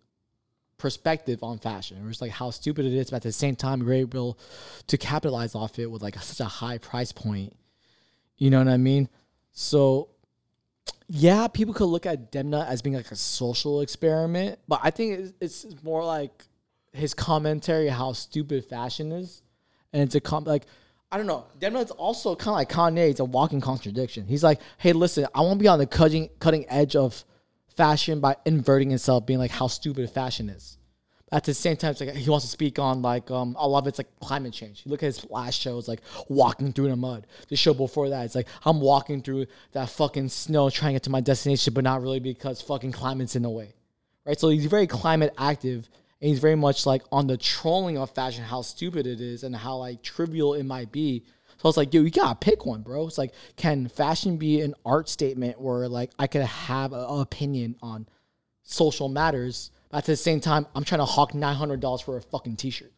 [0.77, 2.05] perspective on fashion.
[2.09, 4.39] It's like how stupid it is, but at the same time, you're able
[4.87, 7.55] to capitalize off it with like such a high price point.
[8.37, 9.09] You know what I mean?
[9.53, 10.09] So,
[11.07, 15.19] yeah, people could look at Demna as being like a social experiment, but I think
[15.19, 16.43] it's, it's more like
[16.93, 19.41] his commentary how stupid fashion is,
[19.93, 20.65] and it's a com like.
[21.09, 21.45] I don't know.
[21.57, 23.09] Demna is also kind of like Kanye.
[23.09, 24.27] It's a walking contradiction.
[24.27, 27.23] He's like, "Hey, listen, I want to be on the cutting cutting edge of
[27.77, 30.77] fashion by inverting himself, being like how stupid fashion is."
[31.29, 33.79] At the same time, it's like he wants to speak on like um a lot
[33.79, 34.83] of it's like climate change.
[34.85, 37.27] You look at his last show, it's like walking through the mud.
[37.49, 41.03] The show before that, it's like I'm walking through that fucking snow trying to get
[41.03, 43.73] to my destination, but not really because fucking climate's in the way.
[44.25, 44.39] Right?
[44.39, 45.89] So he's very climate active
[46.21, 49.55] and he's very much like on the trolling of fashion, how stupid it is and
[49.55, 51.23] how like trivial it might be.
[51.61, 53.07] So it's like, yo, you gotta pick one, bro.
[53.07, 57.75] It's like, can fashion be an art statement where like I could have an opinion
[57.81, 58.07] on
[58.63, 62.17] social matters, but at the same time, I'm trying to hawk nine hundred dollars for
[62.17, 62.91] a fucking t-shirt.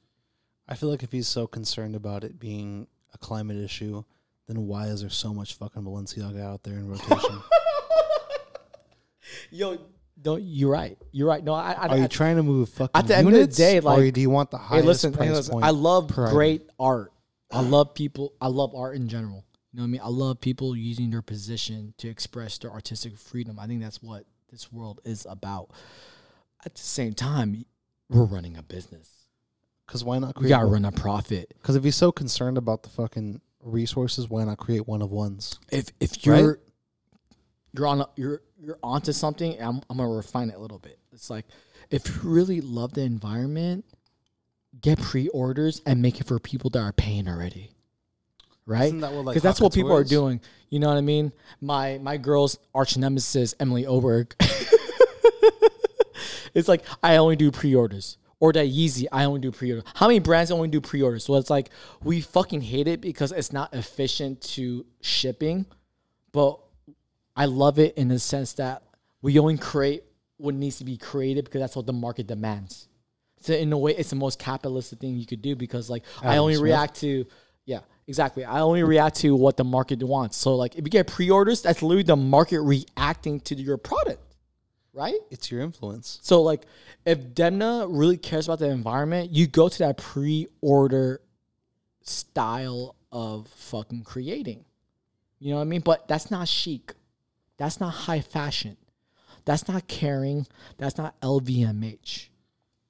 [0.68, 4.04] I feel like if he's so concerned about it being a climate issue,
[4.48, 7.40] then why is there so much fucking Balenciaga out there in rotation?
[9.52, 9.78] Yo,
[10.22, 10.98] don't you're right.
[11.12, 11.44] You're right.
[11.44, 13.40] No, I, I, Are you I trying to move fucking At the end of the
[13.40, 15.52] units, day, or like- do you want the hey, highest listen, price hey, listen.
[15.54, 15.66] point?
[15.66, 17.14] I love great art.
[17.52, 18.34] I love people.
[18.40, 19.46] I love art in general.
[19.72, 20.02] You know what I mean?
[20.04, 23.60] I love people using their position to express their artistic freedom.
[23.60, 25.70] I think that's what this world is about.
[26.66, 27.66] At the same time,
[28.10, 29.10] we're running a business.
[29.86, 30.50] Because why not We create?
[30.50, 31.54] gotta run a profit.
[31.62, 35.60] Because if you're so concerned about the fucking resources, why not create one of ones?
[35.72, 36.60] If if you're
[37.74, 41.00] you're on a, you're you're onto something, I'm I'm gonna refine it a little bit.
[41.12, 41.46] It's like
[41.90, 43.86] if you really love the environment,
[44.82, 47.72] get pre-orders and make it for people that are paying already.
[48.66, 48.86] Right?
[48.86, 50.42] Isn't that like, Because that's what people are doing.
[50.70, 51.32] You know what I mean?
[51.60, 54.36] My my girl's arch nemesis, Emily Oberg.
[56.54, 58.18] it's like I only do pre-orders.
[58.42, 59.84] Or that Yeezy, I only do pre-orders.
[59.96, 61.26] How many brands only do pre-orders?
[61.26, 61.72] So it's like
[62.04, 65.66] we fucking hate it because it's not efficient to shipping,
[66.32, 66.60] but
[67.36, 68.84] I love it in the sense that
[69.22, 70.04] we only create
[70.38, 72.89] what needs to be created because that's what the market demands.
[73.42, 76.38] So in a way, it's the most capitalistic thing you could do because like I
[76.38, 76.64] only Smith.
[76.64, 77.26] react to
[77.66, 78.44] yeah exactly.
[78.44, 80.38] I only react to what the market wants.
[80.38, 84.22] So like if you get pre-orders, that's literally the market reacting to your product,
[84.94, 85.20] right?
[85.32, 86.20] It's your influence.
[86.22, 86.66] So like
[87.06, 91.22] if Demna really cares about the environment, you go to that pre-order
[92.02, 94.66] style of fucking creating.
[95.40, 95.82] You know what I mean?
[95.82, 96.94] But that's not chic.
[97.58, 98.78] That's not high fashion.
[99.46, 100.48] That's not caring.
[100.78, 102.28] That's not LVMH.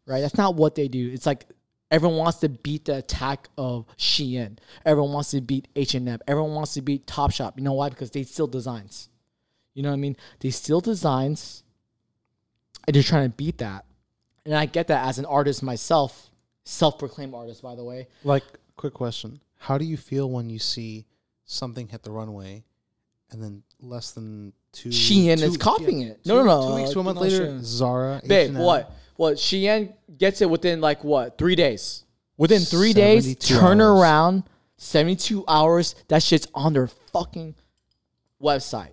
[0.10, 0.22] Right?
[0.22, 1.11] That's not what they do.
[1.14, 1.45] It's like
[1.91, 4.57] Everyone wants to beat the attack of Shein.
[4.86, 6.19] Everyone wants to beat H&M.
[6.27, 7.53] Everyone wants to beat Topshop.
[7.57, 7.90] You know why?
[7.90, 9.10] Because they steal designs.
[9.73, 10.15] You know what I mean?
[10.40, 11.64] They steal designs
[12.86, 13.86] and they're trying to beat that.
[14.45, 16.30] And I get that as an artist myself,
[16.64, 18.07] self-proclaimed artist by the way.
[18.23, 18.44] Like,
[18.77, 21.06] quick question: How do you feel when you see
[21.45, 22.64] something hit the runway,
[23.31, 26.23] and then less than two Shein two- is copying it.
[26.23, 26.68] two- No, no, no.
[26.69, 27.60] Two weeks uh, to a month No, later.
[27.61, 28.91] Zara, Babe, H&M, what?
[29.18, 29.36] What?
[29.36, 31.38] Shein gets it within like what?
[31.38, 32.04] Three days.
[32.38, 34.00] Within three days, turn hours.
[34.00, 34.44] around.
[34.78, 35.96] Seventy-two hours.
[36.08, 37.56] That shit's on their fucking
[38.41, 38.91] website.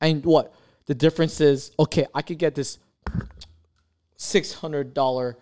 [0.00, 0.52] And what?
[0.86, 2.06] The difference is okay.
[2.14, 2.78] I could get this
[4.16, 5.36] six hundred dollar,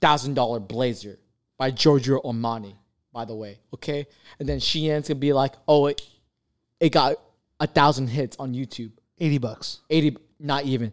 [0.00, 1.18] thousand dollar blazer
[1.58, 2.74] by Giorgio Armani.
[3.12, 4.06] By the way, okay.
[4.38, 6.02] And then Shein's gonna be like, oh, it,
[6.80, 7.16] it got
[7.58, 8.92] a thousand hits on YouTube.
[9.18, 9.80] eighty bucks.
[9.90, 10.92] 80 not even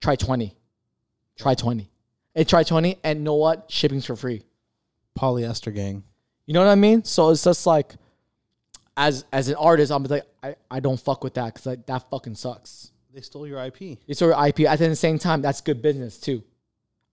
[0.00, 0.54] try 20
[1.38, 1.90] try 20
[2.34, 3.70] and try 20 and know what?
[3.70, 4.42] Shipping's for free.
[5.18, 6.02] Polyester gang.
[6.46, 7.04] you know what i mean?
[7.04, 7.94] So it's just like
[8.96, 12.10] as as an artist i'm like i, I don't fuck with that because like, that
[12.10, 12.90] fucking sucks.
[13.12, 13.78] They stole your IP.
[14.06, 16.42] They stole your ip at the same time that's good business too.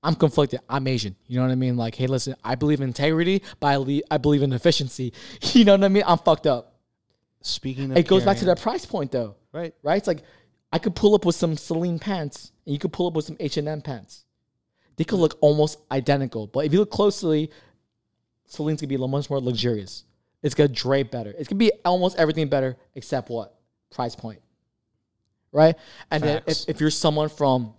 [0.04, 0.62] I'm conflicted.
[0.68, 1.16] I'm asian.
[1.28, 1.78] You know what i mean?
[1.78, 5.14] Like hey listen i believe in integrity but i, le- I believe in efficiency.
[5.54, 6.04] You know what i mean?
[6.06, 6.76] I'm fucked up.
[7.44, 9.36] Speaking of, it goes back to that price point though.
[9.52, 9.74] Right.
[9.84, 9.98] right?
[9.98, 10.24] It's like
[10.72, 13.36] I could pull up with some Celine pants, and you could pull up with some
[13.40, 14.26] H and M pants.
[15.02, 17.50] They could look almost identical, but if you look closely,
[18.46, 20.04] Celine's gonna be much more luxurious.
[20.44, 21.34] It's gonna drape better.
[21.40, 23.60] It's gonna be almost everything better except what
[23.90, 24.44] price point,
[25.52, 25.76] right?
[26.12, 27.74] And then if, if you're someone from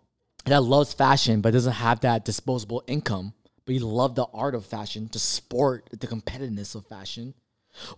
[0.47, 3.35] that loves fashion but doesn't have that disposable income,
[3.67, 7.35] but you love the art of fashion, the sport, the competitiveness of fashion,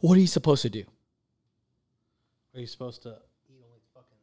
[0.02, 0.84] what are you supposed to do?
[2.54, 3.16] Are you supposed to
[3.48, 4.18] eat only fucking?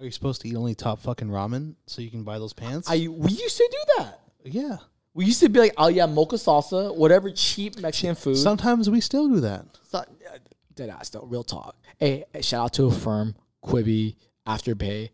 [0.00, 2.90] Are you supposed to eat only top fucking ramen so you can buy those pants?
[2.90, 4.20] I we used to do that.
[4.44, 4.76] Yeah.
[5.14, 8.36] We used to be like, oh yeah, mocha salsa, whatever cheap Mexican food.
[8.36, 9.64] Sometimes we still do that.
[9.90, 10.38] So- uh,
[10.74, 11.76] dead ass though, real talk.
[11.98, 14.16] Hey, hey, shout out to Affirm, Quibi,
[14.46, 15.10] Afterpay,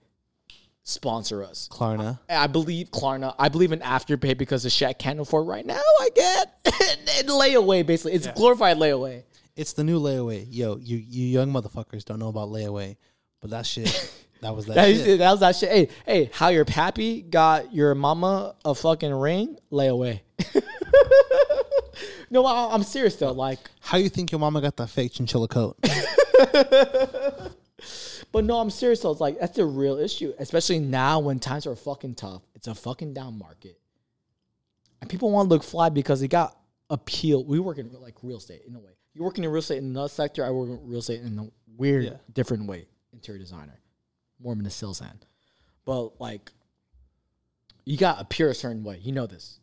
[0.83, 1.69] sponsor us.
[1.71, 2.19] Klarna.
[2.29, 3.35] I believe Klarna.
[3.39, 5.75] I believe in Afterpay because the shit I can't afford right now.
[6.01, 6.55] I get
[7.19, 8.13] and layaway basically.
[8.15, 9.25] It's glorified layaway.
[9.57, 10.47] It's the new layaway.
[10.49, 12.97] Yo, you you young motherfuckers don't know about layaway,
[13.41, 13.89] but that shit,
[14.43, 15.19] that was that, That, shit.
[15.19, 15.71] that was that shit.
[15.71, 19.59] Hey, hey, how your pappy got your mama a fucking ring?
[19.71, 20.23] Lay away.
[22.31, 23.33] no, I, I'm serious though.
[23.33, 25.77] Like, How you think your mama got that fake chinchilla coat?
[28.33, 29.01] But no, I'm serious.
[29.01, 29.11] though.
[29.11, 32.43] It's like that's a real issue, especially now when times are fucking tough.
[32.55, 33.77] It's a fucking down market,
[35.01, 36.57] and people want to look fly because they got
[36.91, 37.45] appeal.
[37.45, 38.93] We work in like real estate in a way.
[39.15, 40.45] You're working in real estate in another sector.
[40.45, 42.11] I work in real estate in a weird, Yeah.
[42.33, 42.87] different way.
[43.13, 43.80] Interior designer,
[44.43, 45.27] more in the sales end,
[45.85, 46.51] but like
[47.85, 48.99] you got to appear a certain way.
[49.03, 49.59] You know this.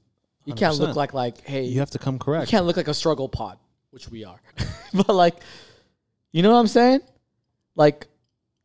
[0.46, 0.80] You can't 100%.
[0.80, 1.64] look like like hey.
[1.64, 2.48] You have to come correct.
[2.48, 3.58] You can't look like a struggle pod,
[3.92, 4.40] which we are.
[4.94, 5.36] but like,
[6.32, 7.02] you know what I'm saying?
[7.76, 8.08] Like,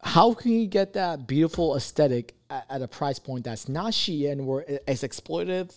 [0.02, 4.44] how can you get that beautiful aesthetic at, at a price point that's not Shein,
[4.44, 5.76] where it- it's exploitative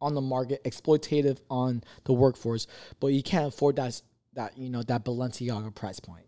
[0.00, 2.66] on the market, exploitative on the workforce,
[3.00, 4.00] but you can't afford that
[4.34, 6.24] that you know that Balenciaga price point.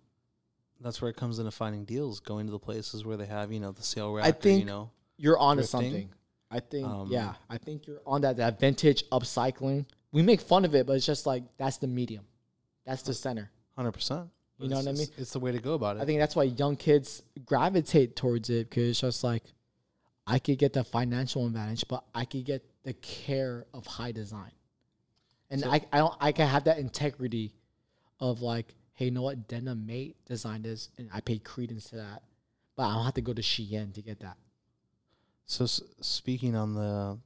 [0.83, 3.61] That's where it comes into finding deals, going to the places where they have, you
[3.61, 4.25] know, the sale rack.
[4.27, 6.11] I think- you know, You're onto something.
[6.51, 9.87] I think, Um, yeah, I think you're on that that vintage upcycling.
[10.11, 12.27] We make fun of it, but it's just like that's the medium,
[12.85, 13.51] that's the center.
[13.77, 14.29] hundred percent.
[14.59, 15.09] You know what I mean?
[15.17, 16.03] It's the way to go about it.
[16.03, 19.45] I think that's why young kids gravitate towards it because it's just like
[20.27, 24.53] I could get the financial advantage, but I could get the care of high design,
[25.51, 27.55] and So- I I don't I can have that integrity
[28.21, 31.97] of like, hey, you know what, Denim Mate designed this, and I pay credence to
[31.97, 32.23] that,
[32.77, 34.37] but I don't have to go to Shein to get that.
[35.47, 37.19] So s- speaking on the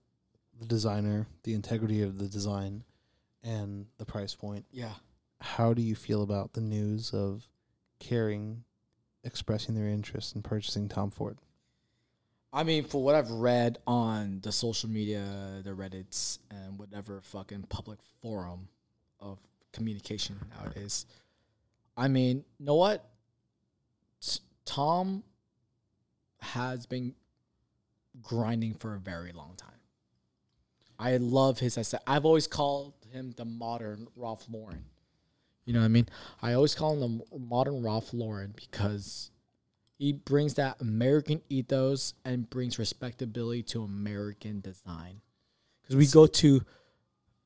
[0.59, 2.83] the designer, the integrity of the design,
[3.43, 4.95] and the price point, Yeah,
[5.41, 7.47] how do you feel about the news of
[8.01, 8.61] Kering
[9.23, 11.37] expressing their interest in purchasing Tom Ford?
[12.55, 17.65] I mean, for what I've read on the social media, the Reddits, and whatever fucking
[17.65, 18.69] public forum
[19.21, 19.39] of
[19.73, 21.05] communication nowadays,
[21.97, 23.09] I mean, you know what?
[24.65, 25.23] Tom
[26.41, 27.15] has been
[28.21, 29.71] grinding for a very long time.
[30.99, 32.05] I love his aesthetic.
[32.07, 34.85] I've always called him the modern Ralph Lauren.
[35.65, 36.09] You know what I mean?
[36.43, 39.31] I always call him the modern Ralph Lauren because
[39.99, 45.21] he brings that American ethos and brings respectability to American design.
[45.83, 46.63] Because we go to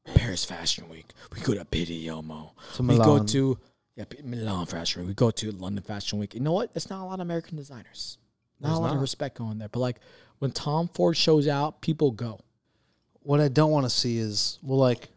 [0.04, 2.50] Paris Fashion Week, we go to Pitti Uomo,
[2.80, 3.58] we go to
[3.96, 6.34] yeah, Milan Fashion Week, we go to London Fashion Week.
[6.34, 6.70] You know what?
[6.74, 8.18] It's not a lot of American designers.
[8.60, 9.68] Not There's a lot of respect going there.
[9.68, 10.00] But like
[10.38, 12.40] when Tom Ford shows out, people go.
[13.22, 15.08] What I don't want to see is well, like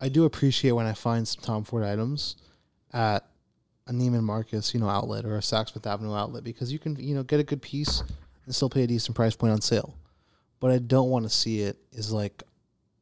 [0.00, 2.36] I do appreciate when I find some Tom Ford items
[2.92, 3.26] at
[3.86, 6.96] a Neiman Marcus, you know, outlet or a Saks Fifth Avenue outlet because you can,
[6.96, 8.02] you know, get a good piece
[8.46, 9.96] and still pay a decent price point on sale.
[10.60, 12.42] But I don't want to see it is like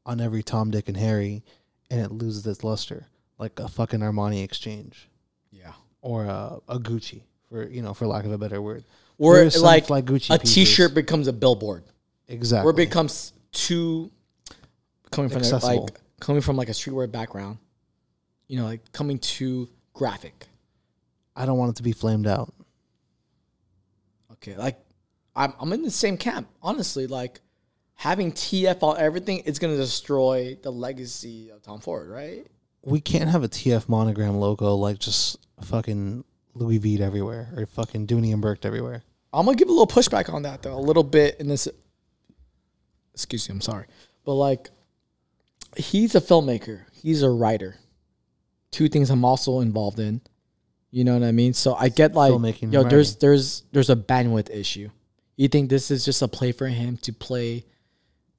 [0.06, 1.42] on every Tom, Dick, and Harry,
[1.90, 3.06] and it loses its luster,
[3.38, 5.09] like a fucking Armani exchange
[5.50, 5.72] Yeah.
[6.02, 8.84] or a, a Gucci, for you know, for lack of a better word.
[9.18, 10.54] Or are some like Gucci a pieces.
[10.54, 11.84] T-shirt becomes a billboard,
[12.28, 14.10] exactly, or it becomes too
[15.10, 15.84] coming from Accessible.
[15.84, 17.58] like coming from like a streetwear background.
[18.48, 20.46] You know, like coming too graphic.
[21.36, 22.52] I don't want it to be flamed out.
[24.32, 24.78] Okay, like
[25.36, 26.48] I'm I'm in the same camp.
[26.62, 27.40] Honestly, like
[27.94, 32.46] having TF on everything, it's gonna destroy the legacy of Tom Ford, right?
[32.82, 36.24] We can't have a TF monogram logo like just fucking
[36.54, 39.02] Louis V everywhere or fucking Dooney and Bourke everywhere.
[39.32, 41.68] I'm gonna give a little pushback on that though, a little bit in this.
[43.14, 43.86] Excuse me, I'm sorry,
[44.24, 44.70] but like,
[45.76, 47.76] he's a filmmaker, he's a writer.
[48.70, 50.20] Two things I'm also involved in.
[50.90, 51.52] You know what I mean?
[51.54, 54.90] So I get like, Filmmaking yo, there's there's there's a bandwidth issue.
[55.36, 57.64] You think this is just a play for him to play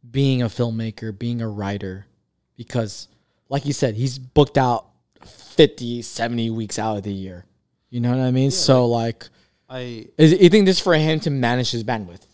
[0.09, 2.07] being a filmmaker, being a writer,
[2.57, 3.07] because
[3.51, 4.87] like you said, he's booked out
[5.25, 7.45] 50, 70 weeks out of the year.
[7.89, 8.49] You know what I mean?
[8.49, 9.27] so like
[9.69, 12.25] I is you think this for him to manage his bandwidth?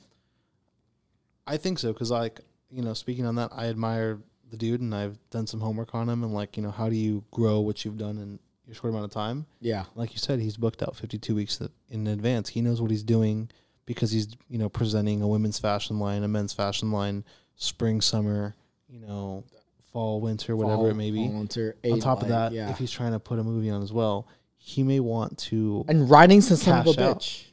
[1.47, 2.39] I think so because like
[2.69, 4.19] you know speaking on that, I admire
[4.51, 6.95] the dude and I've done some homework on him and like you know how do
[6.95, 9.47] you grow what you've done in your short amount of time?
[9.59, 9.85] Yeah.
[9.95, 12.49] Like you said, he's booked out 52 weeks in advance.
[12.49, 13.49] He knows what he's doing
[13.87, 17.23] because he's you know presenting a women's fashion line, a men's fashion line,
[17.55, 18.55] spring, summer,
[18.87, 19.43] you know,
[19.91, 21.27] fall, winter, whatever it may be.
[21.27, 22.69] Winter, on top of that, yeah.
[22.69, 24.27] if he's trying to put a movie on as well,
[24.57, 25.85] he may want to.
[25.87, 27.45] and writing's the son of a bitch.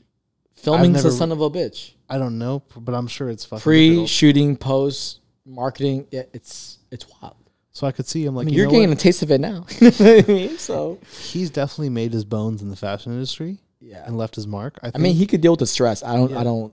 [0.55, 1.93] Filming's the never- son of a bitch.
[2.09, 3.99] I don't know, but I'm sure it's fucking difficult.
[3.99, 7.37] Pre-shooting, post marketing, yeah, it's it's wild.
[7.73, 8.99] So I could see him I like mean, you you're know getting what?
[8.99, 9.67] a taste of it now.
[9.81, 10.59] you know what I mean?
[10.59, 14.05] So he's definitely made his bones in the fashion industry yeah.
[14.07, 14.79] and left his mark.
[14.83, 16.03] I, I mean, he could deal with the stress.
[16.03, 16.31] I don't.
[16.31, 16.41] Yeah.
[16.41, 16.73] I don't.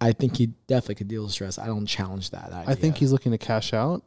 [0.00, 1.58] I think he definitely could deal with stress.
[1.58, 2.52] I don't challenge that.
[2.52, 4.02] I think he's looking to cash out,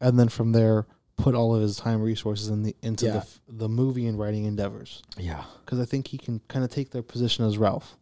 [0.00, 3.12] and then from there put all of his time resources in the into Yeah.
[3.12, 5.02] the f- the movie and writing endeavors.
[5.16, 5.44] yeah.
[5.64, 7.96] Because I think he can kind of take their position as Ralph.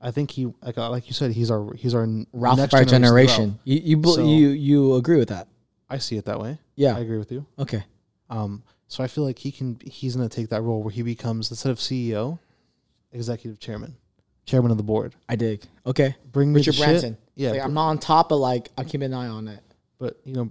[0.00, 2.78] I think he like uh, like you said he's our he's our Ralph next of
[2.80, 3.58] our generation.
[3.64, 5.48] You you, So- you you agree with that?
[5.88, 6.58] I see it that way.
[6.74, 7.46] Yeah, I agree with you.
[7.58, 7.84] Okay.
[8.28, 11.50] Um, so I feel like he can he's gonna take that role where he becomes
[11.50, 12.38] instead of CEO,
[13.12, 13.96] executive chairman,
[14.44, 15.14] chairman of the board.
[15.28, 15.62] I dig.
[15.86, 16.16] Okay.
[16.32, 16.86] Bring me Richard the shit.
[16.86, 17.16] Branson.
[17.36, 19.60] Yeah, Like, I'm not on top, but like I keep an eye on it.
[19.98, 20.48] but you know,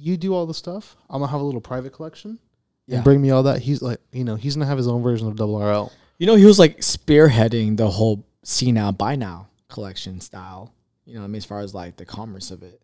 [0.00, 0.96] you do all the stuff.
[1.08, 2.38] I'm gonna have a little private collection
[2.86, 2.96] Yeah.
[2.96, 3.60] and bring me all that.
[3.60, 5.92] He's like, you know, he's gonna have his own version of Double RL.
[6.18, 10.72] You know, he was like spearheading the whole see now, buy now collection style.
[11.04, 11.36] You know I mean?
[11.36, 12.80] As far as like the commerce of it.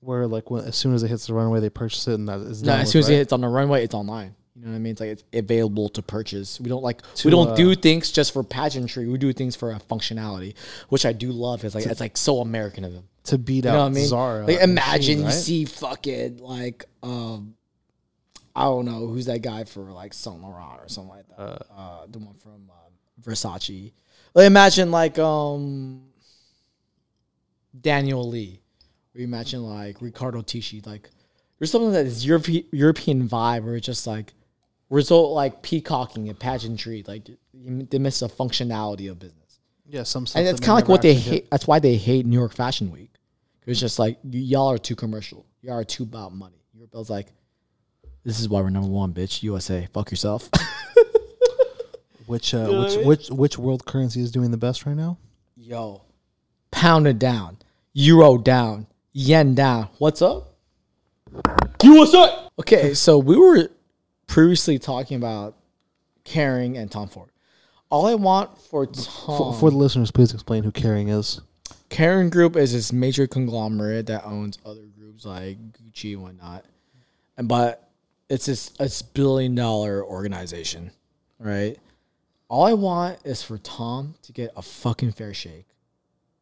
[0.00, 2.40] Where like when as soon as it hits the runway, they purchase it, and that
[2.40, 3.18] is No, as soon as right?
[3.18, 4.34] it's on the runway, it's online.
[4.56, 4.92] You know what I mean?
[4.92, 6.58] It's like it's available to purchase.
[6.60, 9.06] We don't like To, we don't uh, do things just for pageantry.
[9.08, 10.54] We do things for a functionality,
[10.88, 11.64] which I do love.
[11.64, 13.04] It's like it's like so American of him.
[13.24, 14.06] To beat You out know what I mean?
[14.06, 14.46] Zara.
[14.46, 15.32] Like imagine you right?
[15.34, 17.54] see fucking like um
[18.56, 21.40] I don't know who's that guy for like Saint Laurent or something like that.
[21.40, 23.92] Uh, Uh, the one from uh, Versace.
[24.34, 26.02] Like imagine like um
[27.78, 28.60] Daniel Lee.
[29.14, 30.84] Or imagine like Riccardo Tisci.
[30.86, 31.10] Like
[31.58, 34.32] there's something that is Europe- European vibe or just like
[34.88, 37.04] we're like peacocking and pageantry.
[37.06, 39.39] Like they miss the functionality of business
[39.90, 41.42] yeah, some stuff and that it's kind of like what they actually hit.
[41.42, 41.50] hate.
[41.50, 43.10] That's why they hate New York Fashion Week.
[43.66, 45.46] It's just like y'all are too commercial.
[45.62, 46.62] Y'all are too about money.
[46.72, 47.28] Europe was like,
[48.24, 49.42] this is why we're number one, bitch.
[49.42, 50.48] USA, fuck yourself.
[52.26, 53.06] Which uh, know which I mean?
[53.08, 55.18] which which world currency is doing the best right now?
[55.56, 56.02] Yo,
[56.70, 57.58] pound it down,
[57.92, 59.88] euro down, yen down.
[59.98, 60.54] What's up?
[61.82, 62.46] USA.
[62.60, 63.68] Okay, so we were
[64.28, 65.56] previously talking about
[66.24, 67.30] Kering and Tom Ford.
[67.90, 71.40] All I want for Tom For, for the listeners, please explain who Kering is.
[71.90, 76.64] Kering Group is this major conglomerate that owns other groups like Gucci and whatnot,
[77.36, 77.90] and but
[78.28, 80.92] it's this it's billion dollar organization,
[81.40, 81.76] right?
[82.48, 85.66] All I want is for Tom to get a fucking fair shake,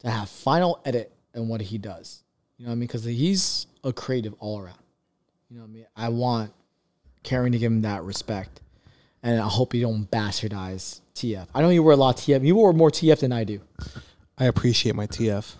[0.00, 2.22] to have final edit in what he does.
[2.58, 2.86] You know what I mean?
[2.86, 4.82] Because he's a creative all around.
[5.48, 5.86] You know what I mean?
[5.96, 6.52] I want
[7.22, 8.60] Karen to give him that respect,
[9.22, 11.46] and I hope you don't bastardize TF.
[11.54, 12.46] I know you wear a lot of TF.
[12.46, 13.60] You wear more TF than I do.
[14.36, 15.54] I appreciate my TF.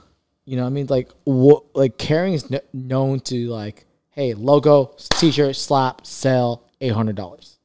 [0.45, 0.87] You know what I mean?
[0.87, 6.93] Like what like Kering is kn- known to like, hey, logo, t-shirt, slap, sell, eight
[6.93, 7.59] hundred dollars.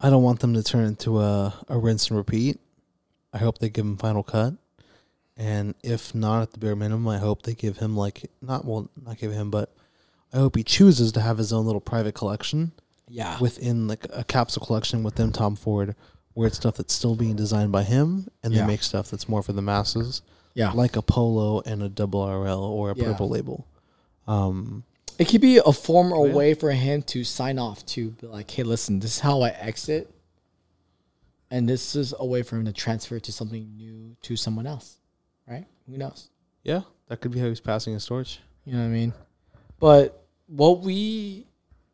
[0.00, 2.58] I don't want them to turn into a, a rinse and repeat.
[3.32, 4.54] I hope they give him final cut.
[5.36, 8.90] And if not at the bare minimum, I hope they give him like not well
[9.02, 9.72] not give him, but
[10.32, 12.72] I hope he chooses to have his own little private collection
[13.12, 13.38] Yeah.
[13.40, 15.96] within like a capsule collection within Tom Ford,
[16.34, 18.60] where it's stuff that's still being designed by him, and Yeah.
[18.60, 20.22] they make stuff that's more for the masses,
[20.54, 20.70] yeah.
[20.72, 23.04] like a polo and a double RL or a Yeah.
[23.04, 23.66] purple label.
[24.28, 24.84] Um,
[25.18, 28.50] It could be a form or way for him to sign off to be like,
[28.50, 30.08] hey, listen, this is how I exit.
[31.50, 34.98] And this is a way for him to transfer to something new to someone else.
[35.48, 35.66] Right?
[35.88, 36.30] Who knows?
[36.62, 38.38] yeah, that could be how he's passing his torch.
[38.64, 39.12] You know what I mean?
[39.80, 41.46] But what we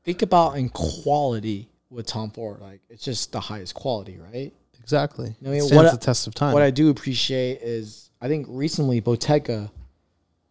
[0.07, 4.53] think about in quality with Tom Ford, like it's just the highest quality, right?
[4.81, 5.35] Exactly.
[5.45, 6.55] I mean, it what stands I- the test of time.
[6.55, 9.71] What I do appreciate is I think recently Bottega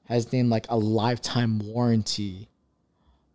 [0.03, 2.47] has named like a lifetime warranty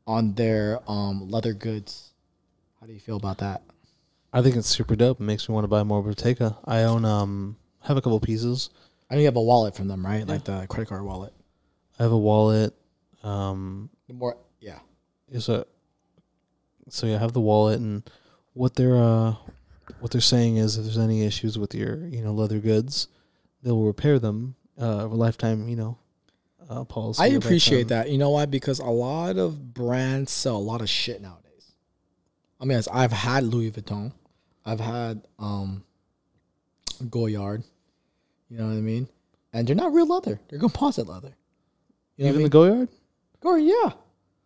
[0.07, 2.13] on their um leather goods.
[2.81, 3.63] How do you feel about that?
[4.33, 5.21] I think it's super dope.
[5.21, 6.57] It makes me want to buy more Bottega.
[6.65, 8.69] I own um have a couple pieces.
[9.11, 10.27] I know you have a wallet from them, right?
[10.27, 11.33] Like the credit card wallet.
[11.99, 12.75] I have a wallet.
[13.25, 14.79] Um The more, yeah,
[15.31, 15.67] is a
[16.93, 18.09] so yeah, I have the wallet and
[18.55, 19.35] what they're uh
[20.01, 23.09] what they're saying is if there's any issues with your, you know, leather goods,
[23.63, 24.55] they'll repair them.
[24.81, 25.99] Uh a lifetime, you know,
[26.69, 27.23] uh policy.
[27.23, 28.11] I appreciate that.
[28.11, 28.47] You know why?
[28.47, 31.73] Because a lot of brands sell a lot of shit nowadays.
[32.61, 34.13] I mean, I've had Louis Vuitton,
[34.65, 35.85] I've had um
[37.09, 37.65] Goyard.
[38.49, 39.09] You know what I mean?
[39.53, 41.37] And they're not real leather; they're composite leather.
[42.17, 42.87] You know Even the I mean?
[42.87, 42.89] Goyard?
[43.41, 43.93] Goyard, yeah,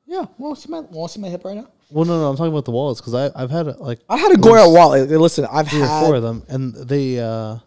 [0.07, 0.27] yeah.
[0.39, 1.69] Want to see my want to see my hip right now?
[1.91, 4.33] Well, no, no, I'm talking about the wallets because I I've had like I had
[4.33, 5.11] a least wallet.
[5.11, 7.59] Listen, I've three or four of them, and they uh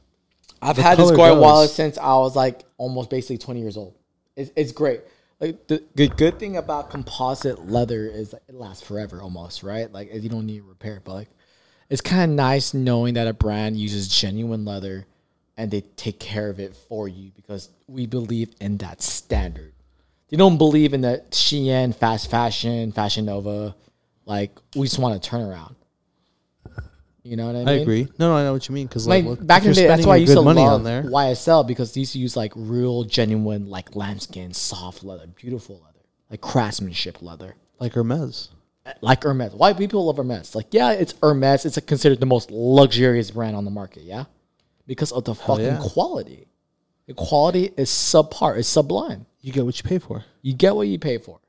[0.61, 1.39] I've the had this goes.
[1.39, 3.95] wallet since I was like almost basically 20 years old.
[4.35, 5.01] It's, it's great.
[5.39, 9.91] Like the, the good thing about composite leather is it lasts forever almost, right?
[9.91, 11.29] Like you don't need repair, but like
[11.89, 15.05] it's kind of nice knowing that a brand uses genuine leather
[15.55, 19.73] and they take care of it for you because we believe in that standard.
[20.29, 23.75] They don't believe in the Shein, fast fashion, Fashion Nova.
[24.27, 25.75] Like we just want a turnaround.
[27.23, 27.67] You know what I mean?
[27.67, 28.07] I agree.
[28.19, 30.05] No, no, I know what you mean because Like like, back in the day, that's
[30.05, 31.03] why I used to money love on there.
[31.03, 36.05] YSL because they used to use like real, genuine, like lambskin, soft leather, beautiful leather,
[36.29, 38.49] like craftsmanship leather, like Hermes.
[38.85, 39.53] Eh, like Hermes.
[39.53, 40.55] Why people love Hermes?
[40.55, 41.65] Like, yeah, it's Hermes.
[41.65, 44.03] It's considered the most luxurious brand on the market.
[44.03, 44.25] Yeah,
[44.85, 45.79] because of the fucking yeah.
[45.81, 46.47] quality.
[47.07, 48.57] The quality is subpar.
[48.57, 49.25] It's sublime.
[49.39, 50.25] You get what you pay for.
[50.41, 51.39] You get what you pay for.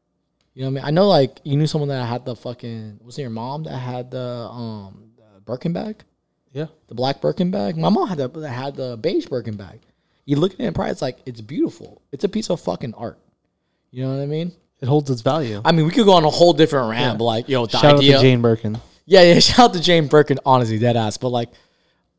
[0.59, 0.89] You know what I mean?
[0.89, 2.99] I know, like you knew someone that had the fucking.
[3.05, 6.03] Was it your mom that had the um the Birkin bag?
[6.53, 6.67] Yeah.
[6.89, 7.77] the black Birkin bag.
[7.77, 9.79] My mom had the had the beige Birkin bag.
[10.25, 12.03] You look at it in pride, it's like it's beautiful.
[12.11, 13.21] It's a piece of fucking art.
[13.93, 14.51] You know what I mean?
[14.81, 15.63] It holds its value.
[15.65, 17.99] I mean, we could go on a whole different rant, but like, yo, the Shout
[17.99, 18.17] idea.
[18.17, 18.81] out to Jane Birkin.
[19.07, 19.39] Yeah, yeah.
[19.39, 20.41] Shout out to Jane Birkin.
[20.45, 21.19] Honestly, dead ass.
[21.19, 21.51] But like,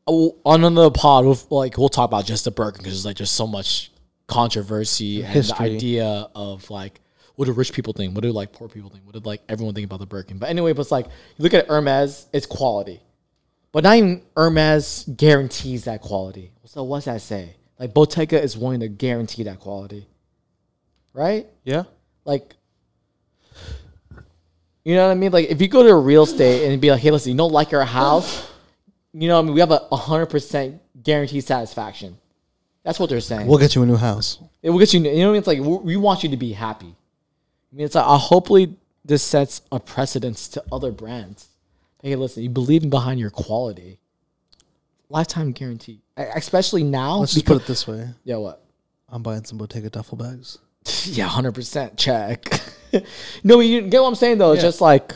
[0.06, 3.34] on another pod, we'll, like we'll talk about just the Birkin because there's like just
[3.34, 3.92] so much
[4.28, 7.02] controversy and the idea of like
[7.40, 8.14] what do rich people think?
[8.14, 9.02] What do like poor people think?
[9.06, 10.36] What did like everyone think about the Birkin?
[10.36, 13.00] But anyway, but it's like you look at Hermes, it's quality,
[13.72, 16.52] but not even Hermes guarantees that quality.
[16.66, 17.56] So what's that say?
[17.78, 20.06] Like Bottega is willing to guarantee that quality,
[21.14, 21.46] right?
[21.64, 21.84] Yeah.
[22.26, 22.56] Like,
[24.84, 25.32] you know what I mean?
[25.32, 27.52] Like, if you go to a real estate and be like, hey, listen, you don't
[27.52, 28.50] like your house,
[29.14, 29.54] you know what I mean?
[29.54, 32.18] We have a 100% guaranteed satisfaction.
[32.82, 33.46] That's what they're saying.
[33.46, 34.40] We'll get you a new house.
[34.62, 35.36] it will get you, you know what I mean?
[35.36, 36.94] It's like, we want you to be happy.
[37.72, 41.48] I mean, it's like, uh, hopefully this sets a precedence to other brands.
[42.02, 43.98] Hey, listen, you believe in behind your quality.
[45.08, 46.00] Lifetime guarantee.
[46.16, 47.18] Especially now.
[47.18, 48.08] Let's just put it this way.
[48.24, 48.64] yeah, what?
[49.08, 50.58] I'm buying some Bottega duffel bags.
[51.04, 52.46] Yeah, hundred percent check.
[53.44, 54.52] no, you get what I'm saying though.
[54.52, 55.12] It's just like,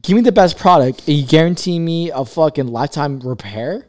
[0.00, 3.86] give me the best product, and you guarantee me a fucking lifetime repair.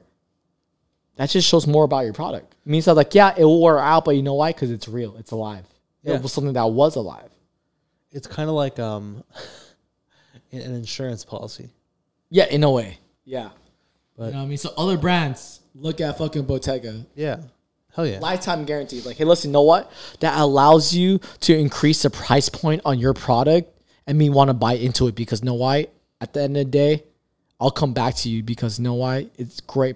[1.18, 2.56] That just shows more about your product.
[2.66, 4.52] It means that like, yeah, it will wear out, but you know why?
[4.52, 5.18] Because it's real.
[5.18, 5.66] It's alive.
[6.04, 6.16] Yeah.
[6.16, 7.30] It was something that was alive.
[8.12, 9.24] It's kind of like um,
[10.52, 11.70] an an insurance policy.
[12.30, 12.98] Yeah, in a way.
[13.26, 13.50] Yeah.
[14.18, 14.58] But- you know what I mean?
[14.58, 17.06] So other brands look at fucking Bottega.
[17.16, 17.42] Yeah.
[17.96, 18.20] Hell yeah.
[18.20, 19.06] lifetime guaranteed.
[19.06, 19.92] Like, hey, listen, you know what?
[20.20, 24.54] That allows you to increase the price point on your product and me want to
[24.54, 25.88] buy into it because you know why?
[26.22, 27.04] At the end of the day,
[27.60, 29.28] I'll come back to you because you know why?
[29.38, 29.96] It's great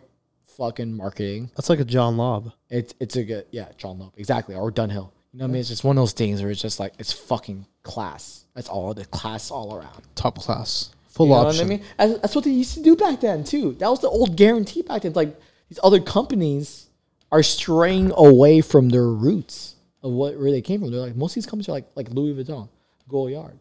[0.57, 1.51] fucking marketing.
[1.55, 2.51] That's like a John Lobb.
[2.69, 4.13] It's it's a good yeah, John Lobb.
[4.17, 4.55] Exactly.
[4.55, 5.11] Or Dunhill.
[5.33, 5.59] You know what I mean?
[5.61, 8.45] It's just one of those things where it's just like it's fucking class.
[8.53, 10.03] That's all the class all around.
[10.13, 10.91] Top class.
[11.07, 11.67] Full You know option.
[11.67, 11.85] what I mean?
[11.97, 13.73] That's, that's what they used to do back then too.
[13.73, 15.09] That was the old guarantee back then.
[15.09, 15.35] It's like
[15.69, 16.87] these other companies
[17.31, 20.91] are straying away from their roots of what where they came from.
[20.91, 22.69] They're like most of these companies are like like Louis Vuitton,
[23.09, 23.57] Goyard,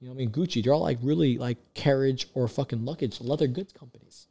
[0.00, 0.62] you know what I mean, Gucci.
[0.62, 4.26] They're all like really like carriage or fucking luggage leather goods companies.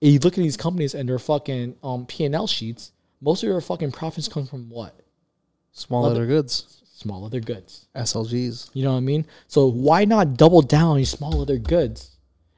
[0.00, 2.92] And you look at these companies and their fucking um P and L sheets.
[3.20, 5.01] Most of their fucking profits come from what?
[5.72, 6.82] Small Leather- leather goods.
[6.94, 7.86] small leather goods.
[7.96, 8.70] SLGs.
[8.74, 9.26] You know what I mean?
[9.48, 12.16] So why not double down on your small leather goods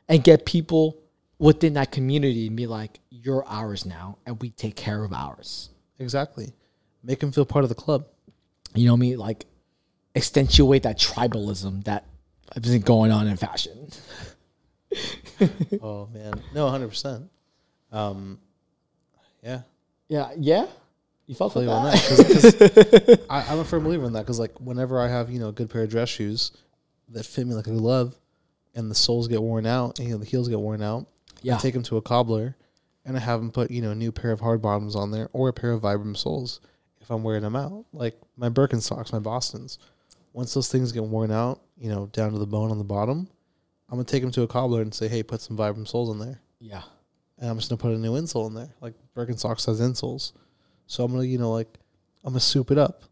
[0.09, 0.99] and get people
[1.39, 5.70] within that community and be like, you're ours now, and we take care of ours.
[5.99, 6.53] Exactly.
[7.03, 8.07] Make them feel part of the club.
[8.74, 9.19] You know what I mean?
[9.19, 9.47] Like
[10.16, 12.05] accentuate that tribalism that
[12.61, 13.89] been going on in fashion.
[15.82, 17.31] oh man, no, hundred percent.
[17.93, 18.39] Um,
[19.43, 19.62] yeah,
[20.09, 20.66] Yeah, yeah.
[21.26, 21.94] You fuck with you on that.
[21.94, 23.01] that.
[23.01, 25.38] 'Cause- 'cause I, I'm a firm believer in that because, like, whenever I have you
[25.40, 26.52] know a good pair of dress shoes
[27.10, 28.14] that fit me like a glove,
[28.74, 31.06] and the soles get worn out, and you know the heels get worn out,
[31.42, 31.55] Yeah.
[31.56, 32.56] I take them to a cobbler,
[33.05, 35.28] and I have them put you know a new pair of hard bottoms on there
[35.32, 36.60] or a pair of Vibram soles
[37.01, 37.84] if I'm wearing them out.
[37.92, 39.78] Like my Birkenstocks, my Boston's.
[40.32, 43.28] Once those things get worn out, you know, down to the bone on the bottom,
[43.88, 46.18] I'm gonna take them to a cobbler and say, hey, put some Vibram soles in
[46.18, 46.82] there yeah.
[47.38, 48.74] and I'm just gonna put a new insole in there.
[48.80, 50.32] Like Birkenstocks has insoles,
[50.86, 51.69] so I'm gonna you know like
[52.24, 53.05] I'm gonna soup it up.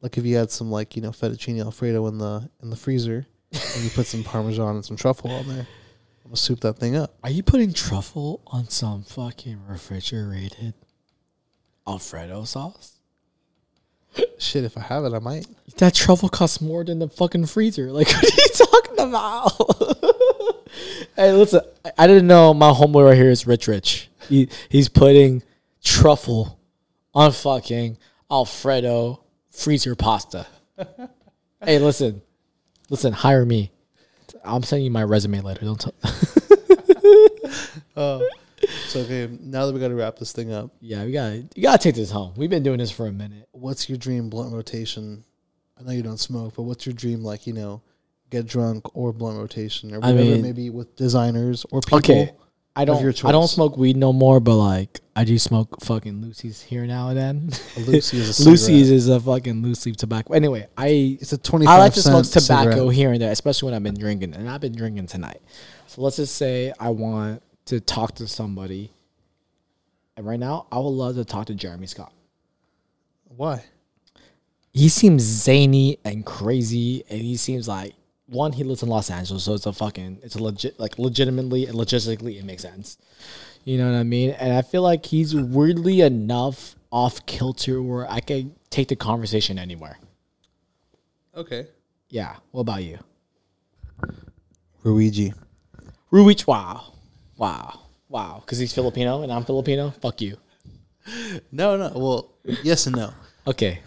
[0.00, 3.26] Like if you had some like you know fettuccine alfredo in the in the freezer,
[3.52, 5.66] and you put some parmesan and some truffle on there,
[6.24, 7.14] I'm gonna soup that thing up.
[7.22, 10.74] Are you putting truffle on some fucking refrigerated
[11.86, 12.98] Alfredo sauce?
[14.38, 15.46] Shit, if I have it, I might.
[15.78, 17.90] That truffle costs more than the fucking freezer.
[17.90, 20.66] Like, what are you talking about?
[21.16, 24.10] hey, listen, I- I didn't know my homeboy right here is rich, rich.
[24.28, 25.42] He he's putting
[25.82, 26.58] truffle
[27.14, 27.98] on fucking
[28.30, 30.46] Alfredo freezer pasta.
[31.64, 32.22] hey, listen,
[32.90, 33.70] listen, hire me.
[34.44, 35.64] I'm sending you my resume later.
[35.64, 35.94] Don't tell.
[37.96, 38.26] Oh,
[38.86, 39.28] so okay.
[39.40, 41.94] Now that we got to wrap this thing up, yeah, we gotta you gotta take
[41.94, 42.32] this home.
[42.36, 43.48] We've been doing this for a minute.
[43.52, 45.24] what's your dream blunt rotation?
[45.78, 47.46] I know you don't smoke, but what's your dream like?
[47.46, 47.82] You know,
[48.30, 50.22] get drunk or blunt rotation or I whatever.
[50.22, 51.98] mean- maybe with designers or people.
[51.98, 52.32] Okay.
[52.74, 53.02] I don't.
[53.02, 56.86] your I don't smoke weed no more, but like I do smoke fucking Lucy's here
[56.86, 57.50] now and then.
[57.86, 60.32] Lucy is a Lucy's is a fucking loose leaf tobacco.
[60.32, 61.66] Anyway, I It's a twenty.
[61.66, 64.62] I like to smoke tobacco here and there, especially when I've been drinking, and I've
[64.62, 65.42] been drinking tonight.
[65.86, 68.90] So let's just say I want to talk to somebody,
[70.16, 72.12] and right now I would love to talk to Jeremy Scott.
[73.36, 73.64] Why?
[74.72, 77.92] He seems zany and crazy, and he seems like
[78.28, 78.52] one.
[78.52, 81.74] He lives in Los Angeles, so it's a fucking it's a legit like legitimately and
[81.74, 82.96] logistically it makes sense.
[83.64, 84.30] You know what I mean?
[84.30, 89.58] And I feel like he's weirdly enough off kilter where I can take the conversation
[89.58, 89.98] anywhere.
[91.34, 91.66] Okay.
[92.08, 92.36] Yeah.
[92.50, 92.98] What about you?
[94.84, 95.32] Rhuigi.
[96.12, 96.92] Ruich, wow.
[97.36, 97.80] Wow.
[98.08, 98.42] Wow.
[98.44, 99.90] Because he's Filipino and I'm Filipino?
[99.90, 100.36] Fuck you.
[101.50, 101.92] No, no.
[101.94, 102.32] Well,
[102.62, 103.12] yes and no.
[103.46, 103.80] Okay.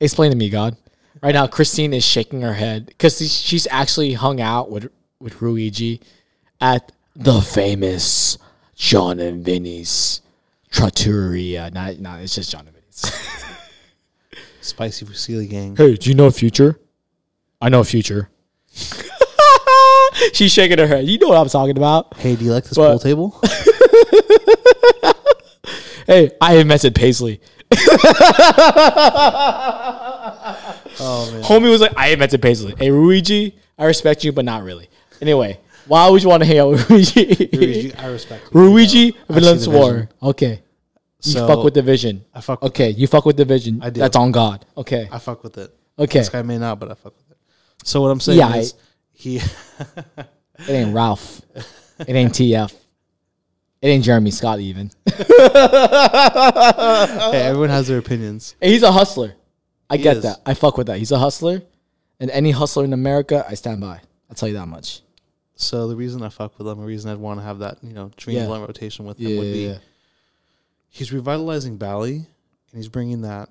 [0.00, 0.76] Explain to me, God.
[1.22, 4.90] Right now, Christine is shaking her head because she's actually hung out with,
[5.20, 6.00] with Rhuigi
[6.60, 8.38] at the famous
[8.80, 10.22] John and Vinny's
[10.70, 11.70] Trattoria.
[11.70, 13.12] Not, not, it's just John and Vinny's.
[14.62, 15.76] Spicy Fusilli gang.
[15.76, 16.80] hey, do you know Future?
[17.60, 18.30] I know Future.
[20.32, 21.06] she's shaking her head.
[21.06, 22.16] You know what I'm talking about.
[22.16, 23.40] Hey, do you like this But- pool table?
[26.06, 27.40] Hey, I invented Paisley.
[30.98, 31.42] oh man.
[31.44, 32.74] Homie was like, I invented Paisley.
[32.76, 34.88] Hey, Rhuigi, I respect you, but not really.
[35.20, 37.50] Anyway, why would you want to hang out with Rhuigi?
[37.50, 38.50] Rhuigi, I respect you.
[38.60, 40.08] Rhuigi, I see Villains War.
[40.22, 40.62] Okay.
[41.22, 42.24] You So, fuck with the vision.
[42.32, 42.62] I fuck.
[42.62, 43.80] With, Okay, you fuck with the vision.
[43.82, 43.98] I do.
[44.00, 44.64] That's on God.
[44.76, 45.08] Okay.
[45.10, 45.74] I fuck with it.
[45.98, 46.20] Okay.
[46.20, 47.36] This guy may not, but I fuck with it.
[47.84, 48.74] So what I'm saying Yeah, is,
[49.12, 49.40] he.
[50.68, 51.40] It ain't Ralph.
[52.06, 52.72] It ain't TF.
[53.82, 54.90] It ain't Jeremy Scott even.
[55.08, 55.16] hey,
[57.32, 58.54] everyone has their opinions.
[58.60, 59.34] Hey, he's a hustler.
[59.88, 60.22] I He get is.
[60.24, 60.40] that.
[60.46, 60.98] I fuck with that.
[60.98, 61.62] He's a hustler.
[62.20, 64.00] And any hustler in America, I stand by.
[64.28, 65.00] I'll tell you that much.
[65.60, 67.92] So the reason I fuck with him, the reason I'd want to have that, you
[67.92, 68.46] know, dream Yeah.
[68.46, 69.76] blunt rotation with him would be
[70.88, 72.26] he's revitalizing Bally and
[72.74, 73.50] he's bringing that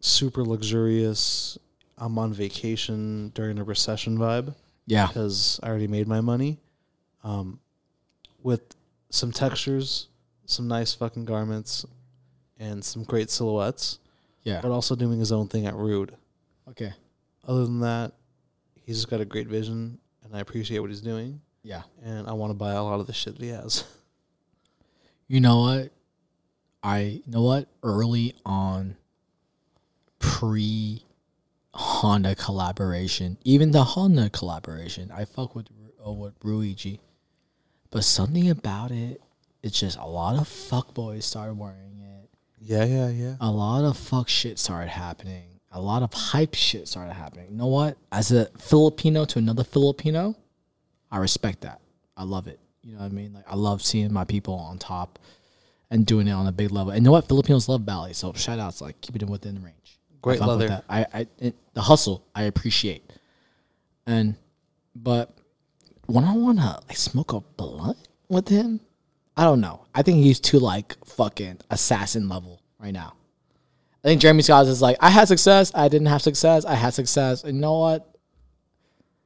[0.00, 1.58] super luxurious
[1.98, 4.54] I'm on vacation during a recession vibe
[4.86, 5.06] Yeah.
[5.08, 6.58] because I already made my money
[7.22, 7.60] um,
[8.42, 8.62] with
[9.10, 10.08] some textures,
[10.46, 11.84] some nice fucking garments,
[12.58, 13.98] and some great silhouettes,
[14.42, 14.60] Yeah.
[14.62, 16.14] but also doing his own thing at Rhude.
[16.70, 16.94] Okay.
[17.46, 18.12] Other than that,
[18.84, 19.98] he's just got a great vision
[20.32, 21.82] and I appreciate what he's doing Yeah.
[22.02, 23.84] and I want to buy a lot of the shit that he has.
[25.28, 25.92] You know what?
[26.82, 27.68] I you know what?
[27.82, 28.96] Early on,
[30.18, 31.04] pre
[31.74, 35.68] Honda collaboration, even the Honda collaboration, I fuck with
[36.06, 36.98] uh, with Rhuigi,
[37.90, 39.22] but something about it,
[39.62, 42.28] it's just a lot of fuck boys started wearing it.
[42.60, 43.36] Yeah, yeah, yeah.
[43.40, 45.51] A lot of fuck shit started happening.
[45.72, 47.46] A lot of hype shit started happening.
[47.50, 47.96] You know what?
[48.10, 50.36] As a Filipino to another Filipino,
[51.10, 51.80] I respect that.
[52.16, 52.60] I love it.
[52.82, 53.32] You know what I mean?
[53.32, 55.18] Like I love seeing my people on top
[55.90, 56.90] and doing it on a big level.
[56.90, 57.28] And you know what?
[57.28, 59.98] Filipinos love ballet, so shout outs like keeping it within range.
[60.20, 60.68] Great leather.
[60.68, 60.84] that.
[60.88, 63.12] I, I it, the hustle I appreciate,
[64.06, 64.34] and
[64.94, 65.36] but
[66.06, 68.80] when I want to like smoke a blunt with him,
[69.36, 69.84] I don't know.
[69.94, 73.14] I think he's too like fucking assassin level right now.
[74.04, 76.92] I think Jeremy Scott is like, I had success, I didn't have success, I had
[76.92, 78.08] success, and you know what?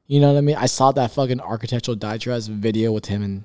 [0.06, 0.56] You know what I mean?
[0.56, 3.44] I saw that fucking architectural digest video with him and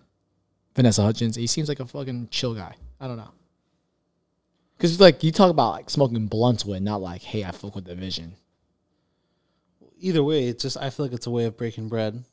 [0.75, 1.35] Vanessa Hudgens.
[1.35, 2.75] He seems like a fucking chill guy.
[2.99, 3.31] I don't know.
[4.77, 7.85] Cause like you talk about like smoking blunts with, not like, hey, I fuck with
[7.85, 8.33] the vision.
[9.99, 12.23] Either way, it's just I feel like it's a way of breaking bread.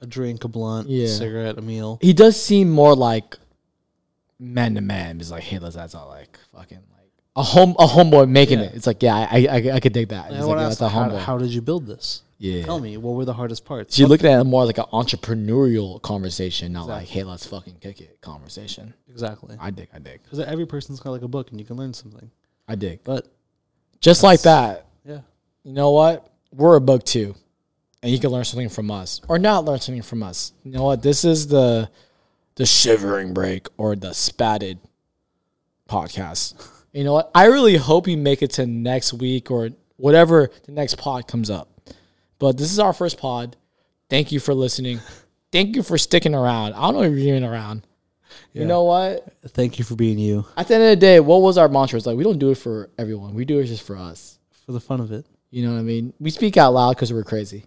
[0.00, 1.04] A drink, a blunt, Yeah.
[1.04, 1.98] a cigarette, a meal.
[2.02, 3.36] He does seem more like
[4.38, 5.18] man to man.
[5.18, 6.80] He's like, hey, let's that's all like fucking
[7.36, 8.66] a home a homeboy making Yeah.
[8.66, 8.74] it.
[8.74, 10.26] It's like, yeah, I I, I could dig that.
[10.26, 11.18] I like, want to yeah, ask, that's a how, homeboy.
[11.20, 12.22] how did you build this?
[12.38, 12.64] yeah.
[12.64, 13.94] Tell me, what were the hardest parts?
[13.96, 17.46] So you're What- looking at it more like an entrepreneurial conversation, not like, hey, let's
[17.46, 18.92] fucking kick it conversation.
[19.08, 19.56] exactly.
[19.58, 21.94] I dig, I dig, Because every person's got like a book and you can learn
[21.94, 22.30] something.
[22.68, 23.02] I dig.
[23.04, 23.26] But
[24.00, 25.20] Just like that, yeah,
[25.64, 26.30] you know what?
[26.52, 27.34] We're a book too.
[28.02, 29.20] And you can learn something from us.
[29.28, 30.52] Or not learn something from us.
[30.62, 31.02] You know what?
[31.02, 31.88] This is the
[32.56, 34.78] the shivering break or the spatted
[35.88, 36.54] podcast.
[36.94, 37.30] You know what?
[37.34, 41.50] I really hope you make it to next week or whatever the next pod comes
[41.50, 41.68] up.
[42.38, 43.56] But this is our first pod.
[44.08, 45.00] Thank you for listening.
[45.52, 46.72] Thank you for sticking around.
[46.74, 47.86] I don't know if you're even around.
[48.52, 49.32] You know what?
[49.48, 51.96] thank you for being you At the end of the day, what was our mantra?
[51.96, 53.34] It's like we don't do it for everyone.
[53.34, 54.38] We do it just for us.
[54.66, 55.24] for the fun of it.
[55.50, 56.12] You know what I mean?
[56.18, 57.62] We speak out loud because we're crazy.